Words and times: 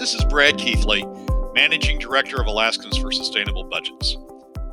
This 0.00 0.14
is 0.14 0.24
Brad 0.24 0.56
Keithley, 0.56 1.04
Managing 1.54 1.98
Director 1.98 2.40
of 2.40 2.46
Alaskans 2.46 2.96
for 2.96 3.12
Sustainable 3.12 3.64
Budgets. 3.64 4.16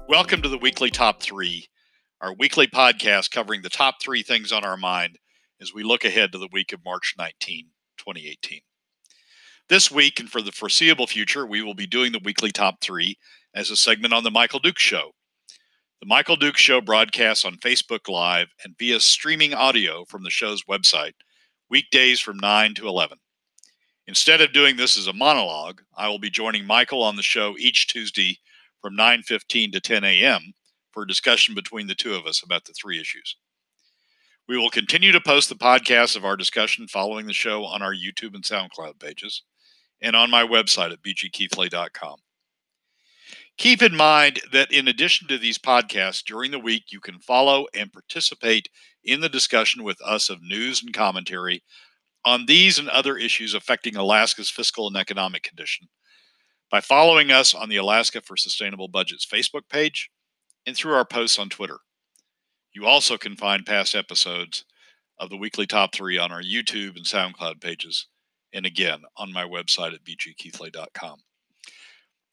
Welcome 0.07 0.41
to 0.41 0.47
the 0.47 0.57
weekly 0.57 0.89
Top 0.89 1.21
3, 1.21 1.67
our 2.21 2.33
weekly 2.33 2.65
podcast 2.65 3.29
covering 3.29 3.61
the 3.61 3.67
top 3.67 3.95
three 4.01 4.23
things 4.23 4.53
on 4.53 4.63
our 4.63 4.77
mind 4.77 5.19
as 5.61 5.73
we 5.73 5.83
look 5.83 6.05
ahead 6.05 6.31
to 6.31 6.37
the 6.37 6.47
week 6.53 6.71
of 6.71 6.79
March 6.85 7.13
19, 7.17 7.65
2018. 7.97 8.61
This 9.67 9.91
week 9.91 10.17
and 10.21 10.29
for 10.29 10.41
the 10.41 10.53
foreseeable 10.53 11.07
future, 11.07 11.45
we 11.45 11.61
will 11.61 11.75
be 11.75 11.87
doing 11.87 12.13
the 12.13 12.21
weekly 12.23 12.53
Top 12.53 12.79
3 12.79 13.17
as 13.53 13.69
a 13.69 13.75
segment 13.75 14.13
on 14.13 14.23
The 14.23 14.31
Michael 14.31 14.59
Dukes 14.59 14.81
Show. 14.81 15.11
The 15.99 16.07
Michael 16.07 16.37
Dukes 16.37 16.61
Show 16.61 16.79
broadcasts 16.79 17.43
on 17.43 17.57
Facebook 17.57 18.07
Live 18.07 18.47
and 18.63 18.77
via 18.79 19.01
streaming 19.01 19.53
audio 19.53 20.05
from 20.05 20.23
the 20.23 20.29
show's 20.29 20.63
website, 20.63 21.15
weekdays 21.69 22.21
from 22.21 22.37
9 22.37 22.75
to 22.75 22.87
11. 22.87 23.17
Instead 24.07 24.39
of 24.39 24.53
doing 24.53 24.77
this 24.77 24.97
as 24.97 25.07
a 25.07 25.13
monologue, 25.13 25.81
I 25.95 26.07
will 26.07 26.19
be 26.19 26.29
joining 26.29 26.65
Michael 26.65 27.03
on 27.03 27.17
the 27.17 27.21
show 27.21 27.57
each 27.57 27.87
Tuesday 27.87 28.39
from 28.81 28.95
9:15 28.95 29.73
to 29.73 29.81
10 29.81 30.03
a.m. 30.05 30.53
for 30.91 31.03
a 31.03 31.07
discussion 31.07 31.53
between 31.53 31.87
the 31.87 31.95
two 31.95 32.15
of 32.15 32.25
us 32.25 32.41
about 32.41 32.65
the 32.65 32.73
three 32.73 33.01
issues. 33.01 33.35
We 34.47 34.57
will 34.57 34.69
continue 34.69 35.11
to 35.11 35.19
post 35.19 35.49
the 35.49 35.55
podcast 35.55 36.15
of 36.15 36.23
our 36.23 36.37
discussion 36.37 36.87
following 36.87 37.25
the 37.25 37.33
show 37.33 37.65
on 37.65 37.81
our 37.81 37.93
YouTube 37.93 38.33
and 38.33 38.43
SoundCloud 38.43 38.97
pages 38.97 39.43
and 40.01 40.15
on 40.15 40.29
my 40.29 40.43
website 40.43 40.93
at 40.93 41.01
bgkeithley.com. 41.01 42.19
Keep 43.57 43.81
in 43.81 43.95
mind 43.95 44.39
that 44.53 44.71
in 44.71 44.87
addition 44.87 45.27
to 45.27 45.37
these 45.37 45.57
podcasts 45.57 46.23
during 46.23 46.51
the 46.51 46.59
week, 46.59 46.85
you 46.91 47.01
can 47.01 47.19
follow 47.19 47.65
and 47.73 47.91
participate 47.91 48.69
in 49.03 49.19
the 49.19 49.27
discussion 49.27 49.83
with 49.83 49.99
us 50.01 50.29
of 50.29 50.41
news 50.41 50.81
and 50.81 50.93
commentary 50.93 51.61
on 52.27 52.45
these 52.45 52.77
and 52.77 52.89
other 52.89 53.15
issues 53.15 53.53
affecting 53.53 53.95
Alaska's 53.95 54.49
fiscal 54.49 54.85
and 54.85 54.97
economic 54.97 55.43
condition 55.43 55.87
by 56.69 56.81
following 56.81 57.31
us 57.31 57.55
on 57.55 57.69
the 57.69 57.77
Alaska 57.77 58.19
for 58.19 58.35
Sustainable 58.35 58.89
Budgets 58.89 59.25
Facebook 59.25 59.69
page 59.69 60.09
and 60.65 60.75
through 60.75 60.93
our 60.93 61.05
posts 61.05 61.39
on 61.39 61.47
Twitter. 61.47 61.77
You 62.73 62.85
also 62.85 63.17
can 63.17 63.37
find 63.37 63.65
past 63.65 63.95
episodes 63.95 64.65
of 65.17 65.29
the 65.29 65.37
weekly 65.37 65.65
top 65.65 65.95
three 65.95 66.17
on 66.17 66.33
our 66.33 66.41
YouTube 66.41 66.97
and 66.97 67.05
SoundCloud 67.05 67.61
pages, 67.61 68.07
and 68.53 68.65
again 68.65 69.03
on 69.15 69.31
my 69.31 69.45
website 69.45 69.93
at 69.93 70.03
bgkeithley.com. 70.03 71.19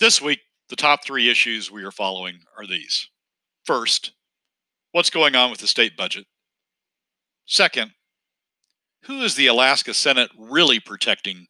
This 0.01 0.20
week, 0.20 0.41
the 0.70 0.77
top 0.77 1.05
three 1.05 1.31
issues 1.31 1.70
we 1.70 1.84
are 1.84 1.92
following 1.92 2.41
are 2.58 2.67
these. 2.67 3.08
First, 3.64 4.11
what's 4.91 5.11
going 5.11 5.36
on 5.36 5.53
with 5.53 5.61
the 5.61 5.69
state 5.69 5.97
budget? 5.97 6.27
Second, 7.47 7.92
who 9.07 9.23
is 9.23 9.35
the 9.35 9.47
Alaska 9.47 9.95
Senate 9.95 10.31
really 10.39 10.81
protecting 10.81 11.47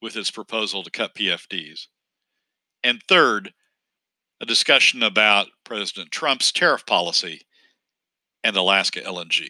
with 0.00 0.16
its 0.16 0.30
proposal 0.30 0.82
to 0.82 0.90
cut 0.90 1.14
PFDs? 1.14 1.86
And 2.82 3.02
third, 3.08 3.52
a 4.40 4.46
discussion 4.46 5.02
about 5.02 5.48
President 5.64 6.10
Trump's 6.10 6.52
tariff 6.52 6.86
policy 6.86 7.42
and 8.42 8.56
Alaska 8.56 9.00
LNG. 9.00 9.48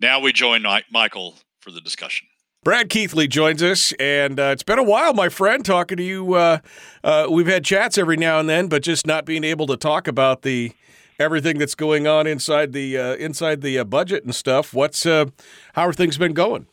Now 0.00 0.20
we 0.20 0.32
join 0.32 0.64
Michael 0.90 1.36
for 1.60 1.70
the 1.70 1.80
discussion. 1.80 2.26
Brad 2.62 2.88
Keithley 2.88 3.28
joins 3.28 3.62
us, 3.62 3.92
and 4.00 4.40
uh, 4.40 4.44
it's 4.44 4.62
been 4.62 4.78
a 4.78 4.82
while, 4.82 5.12
my 5.12 5.28
friend, 5.28 5.62
talking 5.62 5.98
to 5.98 6.02
you. 6.02 6.32
Uh, 6.32 6.58
uh, 7.02 7.26
we've 7.30 7.46
had 7.46 7.62
chats 7.62 7.98
every 7.98 8.16
now 8.16 8.40
and 8.40 8.48
then, 8.48 8.68
but 8.68 8.82
just 8.82 9.06
not 9.06 9.26
being 9.26 9.44
able 9.44 9.66
to 9.66 9.76
talk 9.76 10.08
about 10.08 10.42
the 10.42 10.72
everything 11.18 11.58
that's 11.58 11.74
going 11.74 12.06
on 12.06 12.26
inside 12.26 12.72
the 12.72 12.98
uh, 12.98 13.14
inside 13.16 13.60
the 13.60 13.78
uh, 13.78 13.84
budget 13.84 14.24
and 14.24 14.34
stuff. 14.34 14.74
What's 14.74 15.06
uh, 15.06 15.26
how 15.74 15.88
are 15.88 15.92
things 15.92 16.18
been 16.18 16.34
going? 16.34 16.66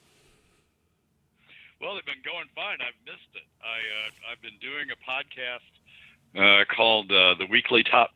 Well, 1.79 1.95
they've 1.95 2.05
been 2.05 2.23
going 2.23 2.45
fine. 2.55 2.77
I've 2.81 2.97
missed 3.05 3.29
it. 3.35 3.43
I 3.63 3.77
uh, 3.77 4.31
I've 4.31 4.41
been 4.41 4.57
doing 4.61 4.87
a 4.91 4.97
podcast 5.09 6.61
uh, 6.61 6.65
called 6.75 7.11
uh, 7.11 7.35
the 7.35 7.47
Weekly 7.49 7.83
Top 7.83 8.11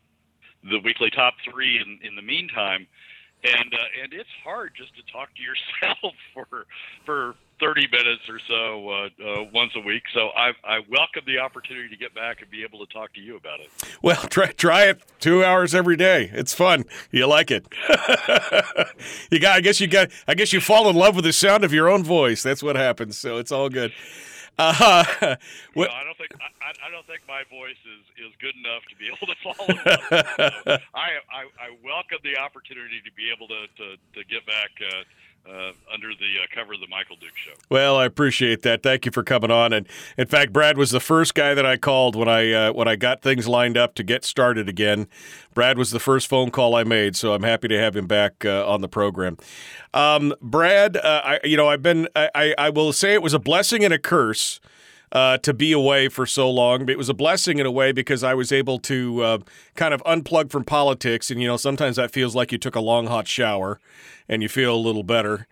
the 0.62 0.78
Weekly 0.84 1.10
Top 1.10 1.34
Three. 1.50 1.80
In 1.80 1.98
in 2.06 2.16
the 2.16 2.22
meantime, 2.22 2.86
and 3.44 3.74
and 4.02 4.12
it's 4.12 4.30
hard 4.42 4.72
just 4.76 4.94
to 4.96 5.02
talk 5.12 5.30
to 5.34 5.42
yourself 5.42 6.14
for 6.34 6.66
for 7.04 7.34
30 7.58 7.88
minutes 7.90 8.22
or 8.28 8.38
so 8.46 8.88
uh, 8.90 9.08
uh, 9.24 9.44
once 9.52 9.72
a 9.76 9.80
week. 9.80 10.02
So 10.12 10.28
I, 10.36 10.52
I 10.64 10.80
welcome 10.90 11.22
the 11.26 11.38
opportunity 11.38 11.88
to 11.88 11.96
get 11.96 12.14
back 12.14 12.42
and 12.42 12.50
be 12.50 12.62
able 12.62 12.84
to 12.84 12.92
talk 12.92 13.14
to 13.14 13.20
you 13.20 13.36
about 13.36 13.60
it. 13.60 13.70
Well, 14.02 14.16
try 14.30 14.52
try 14.52 14.84
it 14.84 15.02
two 15.20 15.44
hours 15.44 15.74
every 15.74 15.96
day. 15.96 16.30
It's 16.32 16.54
fun. 16.54 16.84
You 17.10 17.26
like 17.26 17.50
it. 17.50 17.66
you 19.30 19.38
got. 19.38 19.56
I 19.56 19.60
guess 19.60 19.80
you 19.80 19.86
got. 19.86 20.10
I 20.28 20.34
guess 20.34 20.52
you 20.52 20.60
fall 20.60 20.88
in 20.88 20.96
love 20.96 21.16
with 21.16 21.24
the 21.24 21.32
sound 21.32 21.64
of 21.64 21.72
your 21.72 21.88
own 21.88 22.04
voice. 22.04 22.42
That's 22.42 22.62
what 22.62 22.76
happens. 22.76 23.18
So 23.18 23.38
it's 23.38 23.52
all 23.52 23.68
good. 23.68 23.92
Uh, 24.58 25.04
well, 25.76 25.90
I 25.92 26.02
don't 26.02 26.16
think 26.16 26.32
I, 26.40 26.72
I, 26.80 26.90
don't 26.90 27.06
think 27.06 27.20
my 27.28 27.42
voice 27.52 27.76
is, 27.84 28.24
is 28.24 28.32
good 28.40 28.56
enough 28.56 28.88
to 28.88 28.96
be 28.96 29.04
able 29.12 29.28
to 29.28 29.36
follow. 29.44 29.68
so 30.64 30.80
I, 30.96 31.20
I, 31.28 31.44
I 31.60 31.76
welcome 31.84 32.24
the 32.24 32.40
opportunity 32.40 33.04
to 33.04 33.12
be 33.12 33.28
able 33.28 33.48
to 33.48 33.68
to, 33.76 33.96
to 34.16 34.24
get 34.24 34.46
back 34.46 34.70
uh, 34.80 35.04
uh, 35.48 35.72
under 35.92 36.08
the 36.08 36.42
uh, 36.42 36.46
cover 36.54 36.74
of 36.74 36.80
the 36.80 36.88
Michael 36.88 37.16
Dukes 37.16 37.36
Show. 37.36 37.52
Well, 37.70 37.96
I 37.96 38.04
appreciate 38.04 38.62
that. 38.62 38.82
Thank 38.82 39.06
you 39.06 39.12
for 39.12 39.22
coming 39.22 39.50
on. 39.50 39.72
And 39.72 39.86
in 40.18 40.26
fact, 40.26 40.52
Brad 40.52 40.76
was 40.76 40.90
the 40.90 41.00
first 41.00 41.34
guy 41.34 41.54
that 41.54 41.64
I 41.64 41.76
called 41.76 42.16
when 42.16 42.28
I 42.28 42.52
uh, 42.52 42.72
when 42.72 42.88
I 42.88 42.96
got 42.96 43.22
things 43.22 43.46
lined 43.46 43.76
up 43.76 43.94
to 43.96 44.02
get 44.02 44.24
started 44.24 44.68
again. 44.68 45.06
Brad 45.54 45.78
was 45.78 45.90
the 45.90 46.00
first 46.00 46.26
phone 46.26 46.50
call 46.50 46.74
I 46.74 46.84
made, 46.84 47.16
so 47.16 47.32
I'm 47.32 47.42
happy 47.42 47.68
to 47.68 47.78
have 47.78 47.96
him 47.96 48.06
back 48.06 48.44
uh, 48.44 48.66
on 48.66 48.80
the 48.80 48.88
program. 48.88 49.36
Um, 49.94 50.34
Brad, 50.42 50.96
uh, 50.96 51.22
I, 51.24 51.40
you 51.44 51.56
know, 51.56 51.68
I've 51.68 51.82
been 51.82 52.08
I, 52.14 52.54
I 52.58 52.70
will 52.70 52.92
say 52.92 53.14
it 53.14 53.22
was 53.22 53.34
a 53.34 53.38
blessing 53.38 53.84
and 53.84 53.94
a 53.94 53.98
curse 53.98 54.60
uh, 55.12 55.38
to 55.38 55.54
be 55.54 55.72
away 55.72 56.08
for 56.08 56.26
so 56.26 56.50
long. 56.50 56.88
It 56.88 56.98
was 56.98 57.08
a 57.08 57.14
blessing 57.14 57.58
in 57.58 57.66
a 57.66 57.70
way 57.70 57.92
because 57.92 58.24
I 58.24 58.34
was 58.34 58.52
able 58.52 58.78
to 58.80 59.22
uh, 59.22 59.38
kind 59.74 59.94
of 59.94 60.02
unplug 60.04 60.50
from 60.50 60.64
politics. 60.64 61.30
And, 61.30 61.40
you 61.40 61.46
know, 61.46 61.56
sometimes 61.56 61.96
that 61.96 62.10
feels 62.10 62.34
like 62.34 62.52
you 62.52 62.58
took 62.58 62.74
a 62.74 62.80
long, 62.80 63.06
hot 63.06 63.28
shower 63.28 63.80
and 64.28 64.42
you 64.42 64.48
feel 64.48 64.74
a 64.74 64.76
little 64.76 65.04
better. 65.04 65.46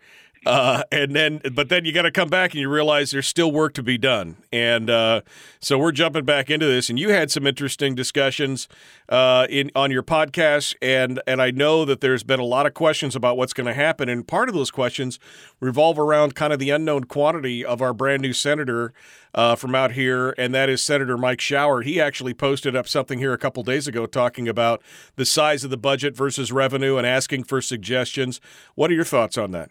Uh, 0.45 0.83
and 0.91 1.15
then, 1.15 1.41
but 1.53 1.69
then 1.69 1.85
you 1.85 1.91
got 1.91 2.03
to 2.03 2.11
come 2.11 2.29
back 2.29 2.51
and 2.51 2.61
you 2.61 2.69
realize 2.69 3.11
there's 3.11 3.27
still 3.27 3.51
work 3.51 3.73
to 3.73 3.83
be 3.83 3.97
done. 3.97 4.37
And 4.51 4.89
uh, 4.89 5.21
so 5.59 5.77
we're 5.77 5.91
jumping 5.91 6.25
back 6.25 6.49
into 6.49 6.65
this. 6.65 6.89
And 6.89 6.99
you 6.99 7.09
had 7.09 7.31
some 7.31 7.47
interesting 7.47 7.95
discussions 7.95 8.67
uh, 9.09 9.47
in 9.49 9.71
on 9.75 9.91
your 9.91 10.03
podcast, 10.03 10.75
and 10.81 11.21
and 11.27 11.41
I 11.41 11.51
know 11.51 11.85
that 11.85 12.01
there's 12.01 12.23
been 12.23 12.39
a 12.39 12.45
lot 12.45 12.65
of 12.65 12.73
questions 12.73 13.15
about 13.15 13.37
what's 13.37 13.53
going 13.53 13.67
to 13.67 13.73
happen. 13.73 14.09
And 14.09 14.27
part 14.27 14.49
of 14.49 14.55
those 14.55 14.71
questions 14.71 15.19
revolve 15.59 15.99
around 15.99 16.35
kind 16.35 16.51
of 16.51 16.59
the 16.59 16.69
unknown 16.71 17.05
quantity 17.05 17.63
of 17.63 17.81
our 17.81 17.93
brand 17.93 18.21
new 18.21 18.33
senator 18.33 18.93
uh, 19.33 19.55
from 19.55 19.75
out 19.75 19.91
here, 19.91 20.33
and 20.37 20.53
that 20.55 20.69
is 20.69 20.81
Senator 20.81 21.17
Mike 21.17 21.41
Shower. 21.41 21.81
He 21.81 21.99
actually 21.99 22.33
posted 22.33 22.75
up 22.75 22.87
something 22.87 23.19
here 23.19 23.33
a 23.33 23.37
couple 23.37 23.61
days 23.63 23.87
ago 23.87 24.05
talking 24.05 24.47
about 24.47 24.81
the 25.15 25.25
size 25.25 25.63
of 25.63 25.69
the 25.69 25.77
budget 25.77 26.15
versus 26.15 26.51
revenue 26.51 26.97
and 26.97 27.05
asking 27.05 27.43
for 27.43 27.61
suggestions. 27.61 28.39
What 28.75 28.89
are 28.89 28.95
your 28.95 29.03
thoughts 29.03 29.37
on 29.37 29.51
that? 29.51 29.69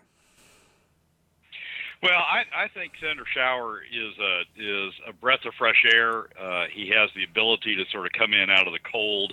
Well, 2.04 2.20
I, 2.20 2.44
I 2.54 2.68
think 2.68 2.92
Senator 3.00 3.24
Shower 3.32 3.80
is 3.80 4.18
a 4.18 4.42
is 4.58 4.92
a 5.08 5.14
breath 5.14 5.46
of 5.46 5.54
fresh 5.54 5.86
air. 5.90 6.26
Uh, 6.38 6.66
he 6.70 6.90
has 6.90 7.08
the 7.16 7.24
ability 7.24 7.76
to 7.76 7.86
sort 7.90 8.04
of 8.04 8.12
come 8.12 8.34
in 8.34 8.50
out 8.50 8.66
of 8.66 8.74
the 8.74 8.78
cold, 8.78 9.32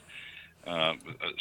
uh, 0.66 0.94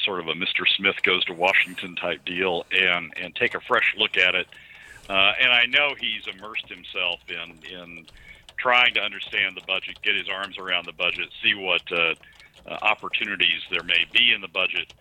sort 0.04 0.18
of 0.18 0.26
a 0.26 0.32
Mr. 0.32 0.66
Smith 0.76 1.00
goes 1.04 1.24
to 1.26 1.32
Washington 1.32 1.94
type 1.94 2.24
deal, 2.24 2.66
and 2.72 3.12
and 3.16 3.32
take 3.36 3.54
a 3.54 3.60
fresh 3.60 3.94
look 3.96 4.16
at 4.16 4.34
it. 4.34 4.48
Uh, 5.08 5.34
and 5.40 5.52
I 5.52 5.66
know 5.66 5.94
he's 5.96 6.26
immersed 6.26 6.68
himself 6.68 7.20
in 7.28 7.62
in 7.72 8.06
trying 8.56 8.94
to 8.94 9.00
understand 9.00 9.56
the 9.56 9.64
budget, 9.68 10.02
get 10.02 10.16
his 10.16 10.28
arms 10.28 10.58
around 10.58 10.86
the 10.86 10.92
budget, 10.92 11.28
see 11.44 11.54
what 11.54 11.82
uh, 11.92 12.14
uh, 12.66 12.78
opportunities 12.82 13.62
there 13.70 13.84
may 13.84 14.04
be 14.12 14.32
in 14.32 14.40
the 14.40 14.48
budget 14.48 14.92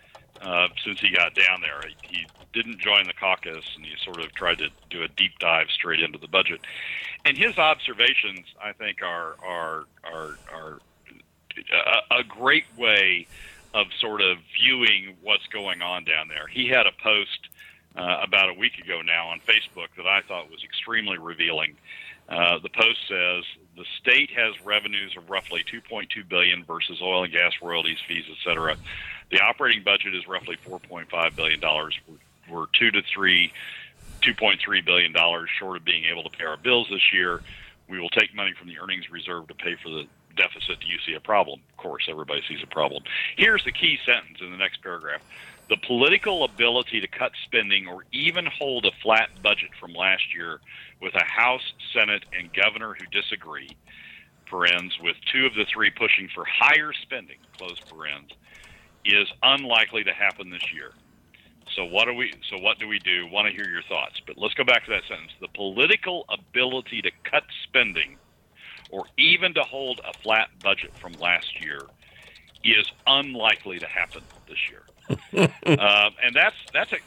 uh, 0.42 0.68
since 0.84 1.00
he 1.00 1.12
got 1.12 1.36
down 1.36 1.62
there. 1.62 1.82
He 2.02 2.26
didn't 2.54 2.80
join 2.80 3.06
the 3.06 3.14
caucus, 3.14 3.66
and 3.76 3.86
he 3.86 3.94
sort 4.04 4.20
of 4.20 4.34
tried 4.34 4.58
to 4.60 4.70
do 4.90 5.04
a 5.04 5.08
deep 5.08 5.38
dive 5.40 5.68
straight 5.70 6.00
into 6.00 6.18
the 6.18 6.28
budget. 6.28 6.62
And 7.26 7.38
his 7.38 7.58
observations, 7.58 8.46
I 8.64 8.74
think, 8.74 9.02
are 9.04 9.36
are 9.44 9.86
are 10.04 10.38
are 10.52 10.80
a, 12.12 12.20
a 12.20 12.24
great 12.24 12.66
way 12.78 13.28
of 13.74 13.88
sort 14.00 14.22
of 14.22 14.38
viewing 14.60 15.16
what's 15.22 15.46
going 15.48 15.82
on 15.82 16.04
down 16.04 16.28
there. 16.28 16.48
He 16.48 16.68
had 16.68 16.88
a 16.88 16.92
post 17.04 17.50
uh, 17.96 18.22
about 18.24 18.50
a 18.50 18.54
week 18.54 18.80
ago 18.80 19.02
now 19.02 19.28
on 19.30 19.40
Facebook 19.42 19.90
that 19.98 20.08
I 20.08 20.22
thought 20.22 20.50
was 20.50 20.64
extremely 20.64 21.18
revealing. 21.18 21.76
Uh, 22.28 22.60
the 22.60 22.70
post 22.70 23.00
says 23.08 23.44
the 23.76 23.86
state 24.00 24.30
has 24.32 24.54
revenues 24.64 25.16
of 25.18 25.30
roughly 25.30 25.64
2.2 25.64 26.28
billion 26.28 26.64
versus 26.64 27.00
oil 27.02 27.24
and 27.24 27.34
gas 27.34 27.54
royalties, 27.62 27.98
fees, 28.08 28.26
et 28.30 28.38
cetera. 28.44 28.76
The 29.32 29.42
operating 29.42 29.84
budget 29.84 30.16
is 30.16 30.28
roughly 30.28 30.58
4.5 30.68 31.36
billion 31.36 31.60
dollars. 31.60 31.98
We're, 32.08 32.56
we're 32.56 32.66
two 32.74 32.92
to 32.92 33.02
three, 33.14 33.52
2.3 34.22 34.86
billion 34.86 35.14
dollars 35.14 35.50
short 35.60 35.78
of 35.78 35.86
being 35.86 36.06
able 36.06 36.24
to 36.24 36.30
pay 36.30 36.46
our 36.46 36.58
bills 36.58 36.88
this 36.90 37.14
year. 37.14 37.42
We 37.88 38.00
will 38.00 38.10
take 38.10 38.36
money 38.36 38.54
from 38.58 38.68
the 38.68 38.80
earnings 38.80 39.10
reserve 39.10 39.48
to 39.48 39.54
pay 39.56 39.76
for 39.82 39.90
the 39.90 40.06
deficit. 40.36 40.80
Do 40.80 40.88
you 40.88 41.00
see 41.06 41.14
a 41.14 41.20
problem? 41.20 41.60
Of 41.72 41.78
course, 41.78 42.08
everybody 42.10 42.42
sees 42.48 42.60
a 42.64 42.68
problem. 42.68 43.04
Here's 43.36 43.64
the 43.66 43.72
key 43.72 43.98
sentence 44.06 44.40
in 44.42 44.52
the 44.52 44.58
next 44.58 44.82
paragraph. 44.82 45.22
the 45.70 45.78
political 45.78 46.44
ability 46.44 47.00
to 47.02 47.08
cut 47.08 47.32
spending 47.46 47.88
or 47.88 48.04
even 48.12 48.46
hold 48.48 48.86
a 48.86 48.92
flat 49.04 49.30
budget 49.44 49.70
from 49.80 49.94
last 49.94 50.34
year 50.34 50.60
with 51.02 51.14
a 51.16 51.24
House, 51.24 51.74
Senate, 51.94 52.24
and 52.38 52.52
governor 52.54 52.96
who 52.96 53.06
disagree, 53.12 53.70
parens, 54.50 54.98
with 55.02 55.16
two 55.32 55.46
of 55.46 55.54
the 55.54 55.66
three 55.66 55.92
pushing 55.92 56.28
for 56.34 56.44
higher 56.46 56.92
spending, 56.94 57.38
close 57.58 57.80
parens, 57.82 58.32
is 59.06 59.28
unlikely 59.44 60.04
to 60.04 60.14
happen 60.14 60.50
this 60.50 60.74
year. 60.74 60.92
So 61.76 61.86
what 61.86 62.06
do 62.06 62.14
we 62.14 62.34
so 62.50 62.58
what 62.58 62.80
do 62.80 62.88
we 62.88 63.00
do? 63.00 63.28
Want 63.28 63.48
to 63.48 63.54
hear 63.54 63.72
your 63.72 63.84
thoughts. 63.84 64.20
But 64.26 64.38
let's 64.38 64.54
go 64.54 64.64
back 64.64 64.86
to 64.86 64.92
that 64.92 65.04
sentence. 65.08 65.32
The 65.40 65.48
political 65.50 66.26
ability 66.30 67.02
to 67.04 67.12
cut 67.24 67.44
spending 67.64 68.18
or 68.90 69.06
even 69.18 69.54
to 69.54 69.62
hold 69.62 70.02
a 70.08 70.14
flat 70.24 70.50
budget 70.62 70.92
from 71.00 71.14
last 71.20 71.62
year 71.62 71.82
is 72.64 72.86
unlikely 73.08 73.80
to 73.80 73.86
happen 73.86 74.24
this 74.48 74.58
year. 74.70 74.84
um, 75.66 76.14
and 76.24 76.36
that's 76.36 76.56
that's 76.74 76.92
a 76.92 76.98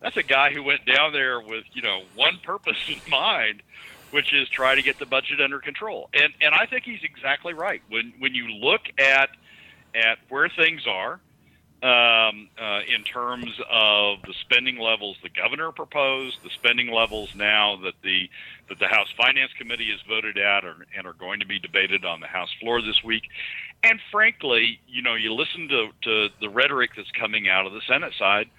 that's 0.00 0.16
a 0.16 0.22
guy 0.22 0.52
who 0.52 0.62
went 0.62 0.84
down 0.86 1.12
there 1.12 1.40
with 1.40 1.64
you 1.72 1.82
know 1.82 2.02
one 2.14 2.38
purpose 2.42 2.76
in 2.88 3.00
mind, 3.10 3.62
which 4.10 4.32
is 4.32 4.48
try 4.48 4.74
to 4.74 4.82
get 4.82 4.98
the 4.98 5.06
budget 5.06 5.40
under 5.40 5.58
control. 5.58 6.08
And 6.14 6.32
and 6.40 6.54
I 6.54 6.66
think 6.66 6.84
he's 6.84 7.02
exactly 7.02 7.52
right. 7.52 7.82
When 7.88 8.12
when 8.18 8.34
you 8.34 8.48
look 8.48 8.82
at 8.98 9.30
at 9.94 10.18
where 10.28 10.48
things 10.48 10.86
are 10.86 11.20
um, 11.82 12.48
uh, 12.60 12.80
in 12.92 13.04
terms 13.04 13.52
of 13.70 14.18
the 14.22 14.34
spending 14.40 14.78
levels 14.78 15.16
the 15.22 15.28
governor 15.28 15.70
proposed, 15.70 16.42
the 16.42 16.50
spending 16.50 16.90
levels 16.90 17.34
now 17.36 17.76
that 17.84 17.94
the 18.02 18.28
that 18.68 18.80
the 18.80 18.88
House 18.88 19.08
Finance 19.16 19.52
Committee 19.56 19.90
has 19.90 20.00
voted 20.08 20.36
or, 20.38 20.86
and 20.96 21.06
are 21.06 21.12
going 21.12 21.40
to 21.40 21.46
be 21.46 21.58
debated 21.58 22.04
on 22.04 22.20
the 22.20 22.26
House 22.26 22.50
floor 22.60 22.82
this 22.82 23.02
week. 23.04 23.22
And 23.82 24.00
frankly, 24.10 24.80
you 24.88 25.02
know, 25.02 25.14
you 25.14 25.32
listen 25.32 25.68
to, 25.68 25.88
to 26.02 26.28
the 26.40 26.50
rhetoric 26.50 26.90
that's 26.96 27.10
coming 27.12 27.48
out 27.48 27.66
of 27.66 27.72
the 27.72 27.80
Senate 27.86 28.12
side. 28.18 28.50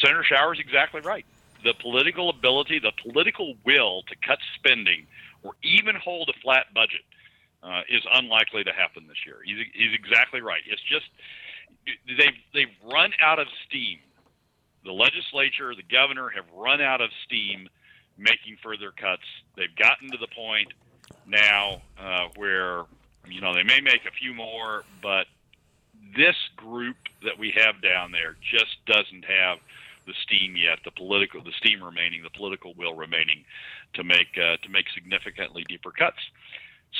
Senator 0.00 0.24
Shower 0.24 0.52
is 0.52 0.60
exactly 0.60 1.00
right. 1.00 1.24
The 1.62 1.74
political 1.74 2.28
ability, 2.28 2.80
the 2.80 2.92
political 3.02 3.54
will 3.64 4.02
to 4.08 4.16
cut 4.26 4.38
spending 4.56 5.06
or 5.44 5.52
even 5.62 5.94
hold 5.94 6.28
a 6.28 6.38
flat 6.40 6.66
budget 6.74 7.02
uh, 7.62 7.82
is 7.88 8.02
unlikely 8.12 8.64
to 8.64 8.72
happen 8.72 9.06
this 9.08 9.24
year. 9.24 9.36
He's, 9.44 9.64
he's 9.72 9.94
exactly 9.94 10.40
right. 10.40 10.60
It's 10.68 10.82
just 10.82 11.06
they've 12.06 12.38
they've 12.52 12.92
run 12.92 13.12
out 13.22 13.38
of 13.38 13.46
steam. 13.66 13.98
The 14.84 14.92
legislature, 14.92 15.74
the 15.74 15.82
governor 15.82 16.28
have 16.28 16.44
run 16.54 16.80
out 16.80 17.00
of 17.00 17.10
steam 17.24 17.68
making 18.18 18.56
further 18.62 18.90
cuts. 18.90 19.22
They've 19.56 19.74
gotten 19.76 20.10
to 20.10 20.18
the 20.18 20.28
point 20.28 20.72
now 21.26 21.82
uh, 21.98 22.28
where 22.36 22.84
you 23.26 23.40
know 23.40 23.54
they 23.54 23.62
may 23.62 23.80
make 23.80 24.04
a 24.06 24.12
few 24.12 24.34
more, 24.34 24.84
but 25.02 25.26
this 26.16 26.36
group 26.56 26.96
that 27.22 27.38
we 27.38 27.52
have 27.56 27.80
down 27.80 28.12
there 28.12 28.36
just 28.42 28.84
doesn't 28.86 29.24
have 29.24 29.58
the 30.06 30.14
steam 30.22 30.54
yet, 30.56 30.78
the 30.84 30.90
political, 30.90 31.42
the 31.42 31.52
steam 31.52 31.82
remaining, 31.82 32.22
the 32.22 32.30
political 32.30 32.74
will 32.74 32.94
remaining 32.94 33.44
to 33.94 34.04
make 34.04 34.36
uh, 34.36 34.56
to 34.62 34.68
make 34.68 34.86
significantly 34.94 35.64
deeper 35.68 35.90
cuts. 35.90 36.18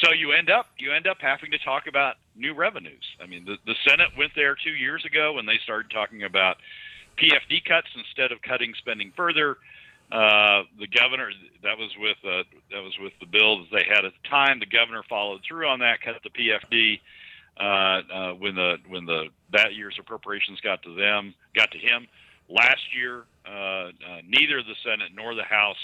So 0.02 0.12
you 0.12 0.32
end 0.32 0.50
up 0.50 0.66
you 0.78 0.92
end 0.92 1.06
up 1.06 1.18
having 1.20 1.50
to 1.52 1.58
talk 1.58 1.86
about 1.86 2.16
new 2.34 2.54
revenues. 2.54 3.04
I 3.22 3.26
mean, 3.26 3.44
the, 3.44 3.56
the 3.64 3.76
Senate 3.88 4.08
went 4.18 4.32
there 4.34 4.56
two 4.56 4.72
years 4.72 5.04
ago 5.04 5.34
when 5.34 5.46
they 5.46 5.58
started 5.62 5.90
talking 5.90 6.24
about 6.24 6.56
PFD 7.16 7.64
cuts 7.64 7.86
instead 7.96 8.32
of 8.32 8.42
cutting 8.42 8.74
spending 8.78 9.12
further. 9.16 9.58
Uh, 10.12 10.64
the 10.78 10.86
governor 10.86 11.30
that 11.62 11.78
was 11.78 11.90
with 11.98 12.18
uh, 12.24 12.42
that 12.70 12.82
was 12.82 12.94
with 13.00 13.12
the 13.20 13.26
bill 13.26 13.58
that 13.60 13.68
they 13.72 13.84
had 13.88 14.04
at 14.04 14.12
the 14.22 14.28
time. 14.28 14.58
The 14.58 14.66
governor 14.66 15.02
followed 15.08 15.42
through 15.46 15.68
on 15.68 15.78
that, 15.80 16.02
cut 16.02 16.16
the 16.22 16.30
PFD 16.30 17.00
uh, 17.58 18.12
uh, 18.12 18.34
when 18.34 18.54
the 18.54 18.76
when 18.88 19.06
the 19.06 19.28
that 19.52 19.74
year's 19.74 19.96
appropriations 19.98 20.60
got 20.60 20.82
to 20.82 20.94
them 20.94 21.34
got 21.54 21.70
to 21.70 21.78
him. 21.78 22.06
Last 22.48 22.94
year, 22.94 23.24
uh, 23.46 23.50
uh, 23.50 23.90
neither 24.26 24.62
the 24.62 24.74
Senate 24.84 25.12
nor 25.14 25.34
the 25.34 25.44
House 25.44 25.78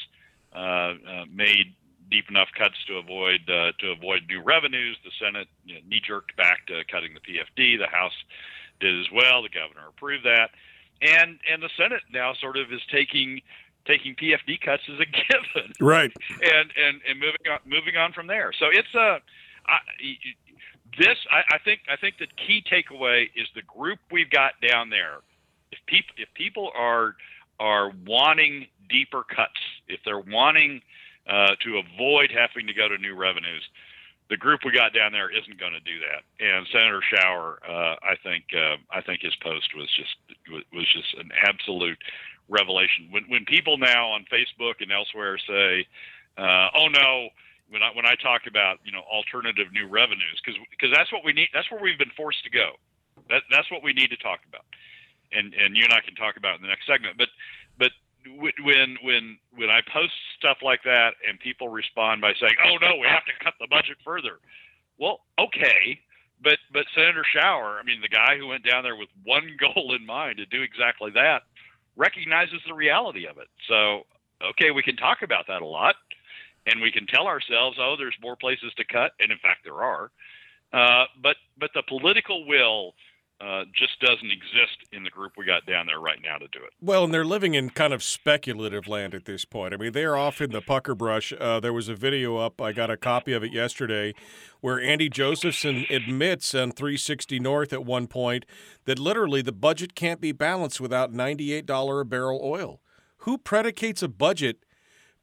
uh, 0.54 0.58
uh, 0.58 1.24
made 1.32 1.74
deep 2.10 2.28
enough 2.28 2.48
cuts 2.56 2.76
to 2.86 2.96
avoid 2.96 3.48
uh, 3.48 3.72
to 3.78 3.90
avoid 3.90 4.22
new 4.28 4.42
revenues. 4.42 4.96
The 5.04 5.10
Senate 5.18 5.48
you 5.64 5.74
know, 5.74 5.80
knee 5.88 6.00
jerked 6.04 6.36
back 6.36 6.66
to 6.66 6.84
cutting 6.90 7.14
the 7.14 7.20
PFD. 7.20 7.78
The 7.78 7.86
House 7.86 8.16
did 8.80 8.98
as 8.98 9.06
well. 9.12 9.42
The 9.42 9.48
governor 9.48 9.88
approved 9.88 10.24
that, 10.24 10.50
and 11.00 11.38
and 11.50 11.62
the 11.62 11.70
Senate 11.76 12.02
now 12.12 12.34
sort 12.34 12.56
of 12.56 12.72
is 12.72 12.80
taking 12.92 13.40
taking 13.86 14.14
PFD 14.14 14.60
cuts 14.60 14.82
as 14.92 15.00
a 15.00 15.06
given, 15.54 15.72
right? 15.80 16.12
And 16.42 16.72
and 16.76 17.00
and 17.08 17.18
moving 17.18 17.46
on 17.50 17.58
moving 17.64 17.96
on 17.96 18.12
from 18.12 18.26
there. 18.26 18.52
So 18.58 18.66
it's 18.70 18.94
a 18.94 19.20
I, 19.66 19.78
this 20.98 21.18
I, 21.30 21.54
I 21.54 21.58
think 21.64 21.80
I 21.90 21.96
think 21.96 22.18
the 22.18 22.26
key 22.26 22.62
takeaway 22.70 23.24
is 23.36 23.46
the 23.54 23.62
group 23.62 23.98
we've 24.10 24.30
got 24.30 24.54
down 24.60 24.90
there. 24.90 25.18
If 25.72 25.78
people 25.86 26.14
if 26.18 26.28
people 26.34 26.70
are 26.76 27.14
are 27.58 27.92
wanting 28.06 28.66
deeper 28.88 29.22
cuts, 29.22 29.60
if 29.88 30.00
they're 30.04 30.18
wanting 30.18 30.82
uh, 31.28 31.54
to 31.62 31.78
avoid 31.78 32.30
having 32.30 32.66
to 32.66 32.74
go 32.74 32.88
to 32.88 32.98
new 32.98 33.14
revenues. 33.14 33.62
The 34.28 34.36
group 34.36 34.60
we 34.64 34.70
got 34.70 34.94
down 34.94 35.10
there 35.10 35.28
isn't 35.30 35.58
going 35.58 35.72
to 35.72 35.80
do 35.80 35.98
that. 36.06 36.22
And 36.38 36.66
Senator 36.70 37.02
Shower, 37.02 37.58
uh, 37.66 37.96
I 37.98 38.14
think, 38.22 38.44
uh, 38.54 38.76
I 38.92 39.00
think 39.00 39.22
his 39.22 39.34
post 39.42 39.74
was 39.74 39.88
just 39.96 40.14
was 40.72 40.86
just 40.92 41.14
an 41.18 41.30
absolute 41.42 41.98
revelation. 42.48 43.08
When 43.10 43.24
when 43.28 43.44
people 43.44 43.78
now 43.78 44.10
on 44.10 44.24
Facebook 44.30 44.80
and 44.80 44.92
elsewhere 44.92 45.38
say, 45.38 45.86
uh, 46.38 46.68
"Oh 46.74 46.86
no," 46.86 47.28
when 47.70 47.82
I 47.82 47.90
when 47.94 48.04
I 48.04 48.14
talk 48.20 48.42
about 48.46 48.78
you 48.84 48.92
know 48.92 49.02
alternative 49.02 49.72
new 49.72 49.88
revenues, 49.88 50.42
because 50.44 50.60
because 50.70 50.90
that's 50.94 51.10
what 51.12 51.24
we 51.24 51.32
need. 51.32 51.48
That's 51.54 51.70
where 51.70 51.80
we've 51.80 51.98
been 51.98 52.14
forced 52.16 52.44
to 52.44 52.50
go. 52.50 52.74
That 53.30 53.42
that's 53.50 53.70
what 53.70 53.82
we 53.82 53.92
need 53.92 54.10
to 54.10 54.16
talk 54.18 54.40
about. 54.46 54.66
And 55.32 55.54
and 55.54 55.76
you 55.76 55.84
and 55.84 55.92
I 55.92 56.00
can 56.02 56.14
talk 56.14 56.36
about 56.36 56.56
in 56.56 56.62
the 56.62 56.68
next 56.68 56.86
segment. 56.86 57.16
But 57.16 57.28
but 57.78 57.92
when 58.38 58.96
when 59.02 59.38
when 59.56 59.70
I 59.70 59.80
post 59.92 60.12
stuff 60.38 60.58
like 60.62 60.82
that 60.84 61.14
and 61.28 61.38
people 61.38 61.68
respond 61.68 62.20
by 62.20 62.32
saying, 62.40 62.56
"Oh 62.64 62.76
no, 62.80 62.96
we 62.96 63.06
have 63.06 63.24
to 63.26 63.44
cut 63.44 63.54
the 63.60 63.66
budget 63.68 63.98
further," 64.04 64.38
well, 64.98 65.20
okay, 65.38 66.00
but 66.42 66.58
but 66.72 66.84
Senator 66.94 67.24
Shower, 67.32 67.78
I 67.80 67.82
mean, 67.84 68.00
the 68.00 68.08
guy 68.08 68.36
who 68.38 68.46
went 68.46 68.64
down 68.64 68.82
there 68.82 68.96
with 68.96 69.08
one 69.24 69.56
goal 69.60 69.94
in 69.94 70.04
mind 70.04 70.38
to 70.38 70.46
do 70.46 70.62
exactly 70.62 71.10
that, 71.12 71.42
recognizes 71.96 72.60
the 72.66 72.74
reality 72.74 73.26
of 73.26 73.38
it. 73.38 73.48
So, 73.68 74.06
okay, 74.42 74.70
we 74.70 74.82
can 74.82 74.96
talk 74.96 75.22
about 75.22 75.46
that 75.48 75.62
a 75.62 75.66
lot, 75.66 75.96
and 76.66 76.80
we 76.80 76.92
can 76.92 77.06
tell 77.06 77.26
ourselves, 77.26 77.78
"Oh, 77.80 77.96
there's 77.96 78.16
more 78.22 78.36
places 78.36 78.72
to 78.76 78.84
cut," 78.84 79.12
and 79.20 79.32
in 79.32 79.38
fact, 79.38 79.64
there 79.64 79.82
are. 79.82 80.10
Uh, 80.72 81.06
but 81.22 81.36
but 81.58 81.70
the 81.74 81.82
political 81.88 82.46
will 82.46 82.94
uh, 83.40 83.64
just 83.74 83.98
doesn't 84.00 84.30
exist 84.30 84.76
in 84.92 85.02
the 85.02 85.08
group 85.08 85.32
we 85.38 85.46
got 85.46 85.64
down 85.64 85.86
there 85.86 85.98
right 85.98 86.18
now 86.22 86.36
to 86.36 86.46
do 86.48 86.58
it. 86.58 86.72
Well, 86.80 87.04
and 87.04 87.14
they're 87.14 87.24
living 87.24 87.54
in 87.54 87.70
kind 87.70 87.94
of 87.94 88.02
speculative 88.02 88.86
land 88.86 89.14
at 89.14 89.24
this 89.24 89.46
point. 89.46 89.72
I 89.72 89.78
mean, 89.78 89.92
they're 89.92 90.16
off 90.16 90.42
in 90.42 90.50
the 90.50 90.60
pucker 90.60 90.94
brush. 90.94 91.32
Uh, 91.38 91.58
there 91.58 91.72
was 91.72 91.88
a 91.88 91.94
video 91.94 92.36
up, 92.36 92.60
I 92.60 92.72
got 92.72 92.90
a 92.90 92.98
copy 92.98 93.32
of 93.32 93.42
it 93.42 93.52
yesterday, 93.52 94.12
where 94.60 94.78
Andy 94.78 95.08
Josephson 95.08 95.86
admits 95.88 96.54
on 96.54 96.72
360 96.72 97.40
North 97.40 97.72
at 97.72 97.86
one 97.86 98.06
point 98.06 98.44
that 98.84 98.98
literally 98.98 99.40
the 99.40 99.52
budget 99.52 99.94
can't 99.94 100.20
be 100.20 100.32
balanced 100.32 100.80
without 100.80 101.12
$98 101.12 102.00
a 102.00 102.04
barrel 102.04 102.40
oil. 102.42 102.80
Who 103.18 103.38
predicates 103.38 104.02
a 104.02 104.08
budget 104.08 104.64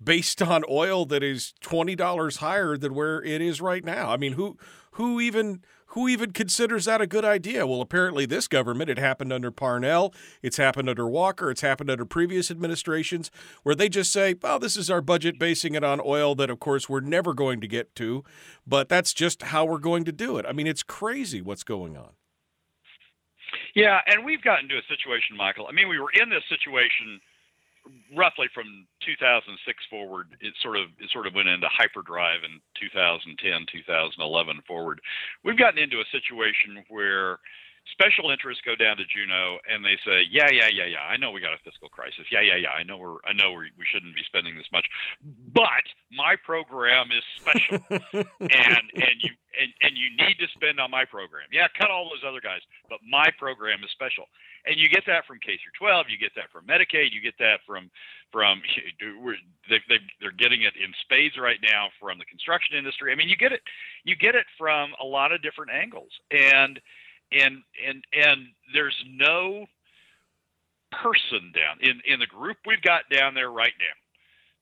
based 0.04 0.42
on 0.42 0.64
oil 0.70 1.06
that 1.06 1.22
is 1.22 1.54
$20 1.62 2.38
higher 2.38 2.78
than 2.78 2.96
where 2.96 3.24
it 3.24 3.42
is 3.42 3.62
right 3.62 3.84
now? 3.84 4.12
I 4.12 4.18
mean, 4.18 4.34
who 4.34 4.58
who 4.92 5.20
even 5.22 5.62
who 5.88 6.08
even 6.08 6.32
considers 6.32 6.86
that 6.86 7.02
a 7.02 7.08
good 7.08 7.26
idea? 7.26 7.66
Well, 7.66 7.82
apparently, 7.82 8.26
this 8.26 8.48
government, 8.48 8.90
it 8.90 8.98
happened 8.98 9.32
under 9.32 9.52
Parnell, 9.52 10.14
it's 10.42 10.58
happened 10.58 10.90
under 10.90 11.08
Walker, 11.08 11.50
it's 11.50 11.62
happened 11.62 11.90
under 11.90 12.06
previous 12.06 12.52
administrations, 12.52 13.32
where 13.64 13.76
they 13.76 13.90
just 13.90 14.12
say, 14.12 14.36
well, 14.42 14.60
this 14.60 14.76
is 14.76 14.90
our 14.90 15.02
budget, 15.02 15.40
basing 15.40 15.76
it 15.76 15.84
on 15.84 16.02
oil 16.04 16.36
that, 16.36 16.50
of 16.50 16.60
course, 16.60 16.90
we're 16.90 17.00
never 17.00 17.34
going 17.34 17.62
to 17.62 17.68
get 17.68 17.96
to, 17.96 18.24
but 18.66 18.90
that's 18.90 19.14
just 19.14 19.44
how 19.44 19.66
we're 19.66 19.78
going 19.78 20.04
to 20.06 20.12
do 20.12 20.38
it. 20.38 20.46
I 20.48 20.52
mean, 20.52 20.68
it's 20.68 20.84
crazy 20.84 21.42
what's 21.42 21.64
going 21.64 21.96
on. 21.96 22.10
Yeah, 23.76 24.00
and 24.08 24.26
we've 24.26 24.42
gotten 24.42 24.68
to 24.70 24.76
a 24.76 24.82
situation, 24.90 25.38
Michael. 25.38 25.68
I 25.70 25.72
mean, 25.72 25.88
we 25.88 26.00
were 26.00 26.12
in 26.12 26.30
this 26.30 26.44
situation 26.50 27.22
roughly 28.16 28.48
from 28.54 28.88
2006 29.06 29.58
forward, 29.90 30.28
it 30.42 30.54
sort 30.62 30.78
of 30.78 30.88
it 31.00 31.10
sort 31.12 31.28
of 31.28 31.34
went 31.34 31.48
into 31.48 31.68
hyperdrive 31.72 32.44
in 32.44 32.60
2010, 32.80 33.66
2011 33.72 34.62
forward. 34.68 35.02
We've 35.44 35.58
gotten 35.58 35.80
into 35.80 36.00
a 36.00 36.12
situation 36.12 36.84
where 36.90 37.40
special 37.92 38.30
interests 38.30 38.62
go 38.66 38.76
down 38.76 38.98
to 38.98 39.06
Juneau 39.06 39.58
and 39.70 39.84
they 39.84 39.98
say, 40.06 40.24
yeah, 40.30 40.50
yeah, 40.52 40.70
yeah, 40.72 40.86
yeah, 40.86 41.06
I 41.08 41.18
know 41.18 41.32
we 41.32 41.42
got 41.42 41.54
a 41.54 41.62
fiscal 41.64 41.90
crisis. 41.90 42.26
Yeah, 42.32 42.42
yeah, 42.42 42.56
yeah, 42.56 42.74
I 42.76 42.84
know 42.84 42.98
we're, 42.98 43.22
I 43.26 43.34
know 43.34 43.54
we 43.54 43.72
we 43.78 43.86
shouldn't 43.92 44.16
be 44.16 44.24
spending 44.26 44.56
this 44.58 44.68
much, 44.72 44.86
but 45.54 45.86
my 46.12 46.36
program 46.36 47.10
is 47.12 47.24
special, 47.40 47.80
and 48.40 48.84
and 48.96 49.16
you 49.22 49.32
and 49.60 49.70
and 49.82 49.94
you 49.98 50.10
need 50.18 50.38
to 50.40 50.48
spend 50.56 50.80
on 50.80 50.92
my 50.92 51.06
program. 51.06 51.48
Yeah, 51.52 51.68
cut 51.78 51.92
all 51.92 52.10
those 52.10 52.28
other 52.28 52.42
guys, 52.42 52.62
but 52.90 53.00
my 53.08 53.30
program 53.38 53.84
is 53.84 53.92
special, 53.92 54.26
and 54.66 54.78
you 54.78 54.90
get 54.90 55.04
that 55.08 55.26
from 55.26 55.40
K 55.40 55.58
through 55.58 55.76
12, 55.78 56.08
you 56.10 56.18
get 56.18 56.36
that 56.36 56.52
from 56.52 56.66
Medicaid, 56.66 57.14
you 57.14 57.22
get 57.22 57.38
that 57.40 57.62
from 57.66 57.90
from 58.32 58.62
they, 59.70 59.80
they 59.90 60.00
they're 60.20 60.36
getting 60.36 60.64
it 60.64 60.74
in 60.76 60.94
spades 61.02 61.38
right 61.38 61.60
now 61.64 61.90
from 62.00 62.18
the 62.18 62.26
construction 62.26 62.78
industry. 62.78 63.12
I 63.12 63.16
mean, 63.16 63.30
you 63.30 63.38
get 63.38 63.52
it, 63.52 63.62
you 64.04 64.16
get 64.16 64.36
it 64.36 64.46
from 64.58 64.92
a 65.02 65.06
lot 65.06 65.32
of 65.32 65.42
different 65.42 65.72
angles, 65.72 66.12
and 66.32 66.80
and 67.32 67.64
and 67.86 68.04
and 68.14 68.48
there's 68.74 68.96
no 69.10 69.66
person 70.92 71.52
down 71.54 71.78
in 71.82 72.02
in 72.06 72.20
the 72.20 72.28
group 72.28 72.58
we've 72.66 72.82
got 72.82 73.04
down 73.12 73.34
there 73.34 73.52
right 73.52 73.74
now. 73.80 73.96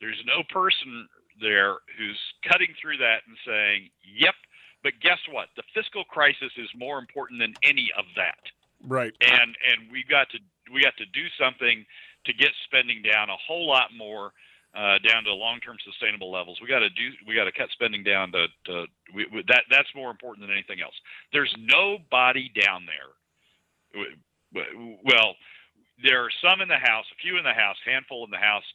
There's 0.01 0.21
no 0.25 0.43
person 0.49 1.07
there 1.41 1.77
who's 1.97 2.19
cutting 2.49 2.73
through 2.81 2.97
that 2.97 3.21
and 3.27 3.37
saying, 3.45 3.89
"Yep." 4.03 4.35
But 4.83 4.93
guess 5.01 5.19
what? 5.31 5.49
The 5.55 5.63
fiscal 5.73 6.03
crisis 6.05 6.51
is 6.57 6.69
more 6.75 6.99
important 6.99 7.39
than 7.39 7.53
any 7.63 7.91
of 7.97 8.05
that. 8.15 8.37
Right. 8.83 9.13
And 9.21 9.57
and 9.67 9.91
we 9.91 10.03
got 10.09 10.29
to 10.31 10.39
we 10.73 10.81
got 10.81 10.97
to 10.97 11.05
do 11.13 11.25
something 11.39 11.85
to 12.25 12.33
get 12.33 12.49
spending 12.65 13.01
down 13.01 13.29
a 13.29 13.37
whole 13.37 13.67
lot 13.67 13.89
more 13.95 14.33
uh, 14.75 14.99
down 15.07 15.23
to 15.23 15.33
long-term 15.33 15.77
sustainable 15.85 16.31
levels. 16.31 16.59
We 16.61 16.67
got 16.67 16.79
to 16.79 16.89
do 16.89 17.11
we 17.25 17.35
got 17.35 17.45
to 17.45 17.51
cut 17.51 17.69
spending 17.71 18.03
down 18.03 18.31
to, 18.33 18.47
to 18.65 18.85
we, 19.13 19.25
we, 19.31 19.43
that 19.47 19.63
that's 19.69 19.87
more 19.95 20.11
important 20.11 20.45
than 20.45 20.53
anything 20.53 20.81
else. 20.81 20.95
There's 21.31 21.53
nobody 21.57 22.51
down 22.59 22.85
there. 22.85 24.03
Well, 25.03 25.35
there 26.03 26.23
are 26.23 26.29
some 26.43 26.61
in 26.61 26.67
the 26.67 26.77
House, 26.77 27.05
a 27.11 27.21
few 27.21 27.37
in 27.37 27.43
the 27.43 27.53
House, 27.53 27.77
handful 27.85 28.25
in 28.25 28.31
the 28.31 28.37
House, 28.37 28.65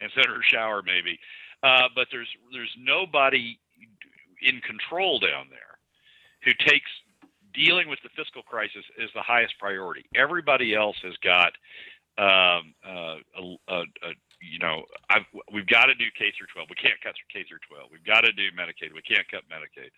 and 0.00 0.10
Senator 0.14 0.42
Shower 0.42 0.82
maybe, 0.84 1.18
uh, 1.62 1.88
but 1.94 2.08
there's 2.10 2.28
there's 2.52 2.74
nobody 2.78 3.58
in 4.42 4.60
control 4.60 5.18
down 5.18 5.46
there 5.48 5.78
who 6.44 6.52
takes 6.68 6.90
dealing 7.54 7.88
with 7.88 7.98
the 8.02 8.10
fiscal 8.14 8.42
crisis 8.42 8.84
as 9.02 9.08
the 9.14 9.22
highest 9.22 9.54
priority. 9.58 10.04
Everybody 10.14 10.74
else 10.74 10.96
has 11.02 11.16
got 11.24 11.52
um, 12.18 12.74
uh, 12.86 13.16
a, 13.36 13.56
a, 13.68 13.80
a, 13.80 14.12
you 14.46 14.58
know, 14.58 14.86
I've, 15.10 15.26
we've 15.52 15.66
got 15.66 15.86
to 15.86 15.94
do 15.94 16.06
K 16.14 16.30
through 16.32 16.46
12. 16.54 16.70
We 16.70 16.78
can't 16.78 16.98
cut 17.02 17.18
K 17.32 17.42
through 17.42 17.62
12. 17.66 17.90
We've 17.90 18.06
got 18.06 18.22
to 18.22 18.32
do 18.32 18.48
Medicaid. 18.54 18.94
We 18.94 19.02
can't 19.02 19.26
cut 19.26 19.42
Medicaid. 19.50 19.90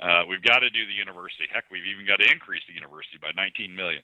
Uh, 0.00 0.24
we've 0.24 0.42
got 0.42 0.64
to 0.64 0.70
do 0.72 0.88
the 0.88 0.96
university. 0.96 1.44
Heck, 1.52 1.68
we've 1.68 1.86
even 1.86 2.08
got 2.08 2.24
to 2.24 2.28
increase 2.28 2.64
the 2.64 2.74
university 2.74 3.20
by 3.20 3.36
19 3.36 3.76
million. 3.76 4.02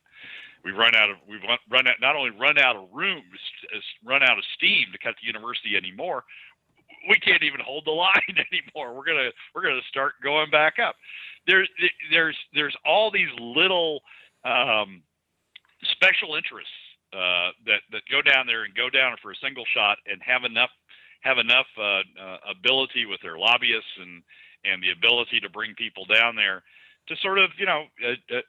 We've 0.64 0.76
run 0.76 0.94
out 0.94 1.10
of 1.10 1.16
we've 1.28 1.44
run 1.70 1.86
out 1.86 1.96
not 2.00 2.16
only 2.16 2.30
run 2.30 2.58
out 2.58 2.76
of 2.76 2.92
room, 2.92 3.22
run 4.04 4.22
out 4.22 4.36
of 4.36 4.44
steam 4.56 4.90
to 4.92 4.98
cut 4.98 5.14
the 5.20 5.26
university 5.26 5.76
anymore. 5.76 6.24
We 7.08 7.18
can't 7.22 7.42
even 7.42 7.60
hold 7.60 7.86
the 7.86 7.94
line 7.96 8.34
anymore. 8.34 8.94
We're 8.96 9.06
gonna 9.06 9.30
we're 9.54 9.62
gonna 9.62 9.84
start 9.88 10.14
going 10.22 10.50
back 10.50 10.78
up. 10.82 10.96
There's 11.46 11.68
there's 12.10 12.36
there's 12.52 12.76
all 12.84 13.10
these 13.10 13.30
little 13.38 14.02
um, 14.44 15.02
special 15.94 16.34
interests 16.34 16.74
uh, 17.16 17.48
that 17.64 17.80
that 17.92 18.02
go 18.12 18.20
down 18.20 18.46
there 18.46 18.64
and 18.64 18.74
go 18.76 18.90
down 18.90 19.16
for 19.22 19.32
a 19.32 19.38
single 19.42 19.64
shot 19.72 19.96
and 20.04 20.20
have 20.20 20.44
enough 20.44 20.70
have 21.24 21.38
enough 21.38 21.66
uh, 21.80 22.04
uh, 22.20 22.38
ability 22.52 23.06
with 23.06 23.20
their 23.22 23.38
lobbyists 23.38 23.96
and 24.00 24.22
and 24.64 24.82
the 24.82 24.92
ability 24.92 25.40
to 25.40 25.48
bring 25.48 25.74
people 25.74 26.04
down 26.04 26.36
there 26.36 26.62
to 27.08 27.16
sort 27.22 27.38
of 27.38 27.50
you 27.58 27.64
know 27.64 27.84
uh, 28.04 28.36
uh, 28.36 28.40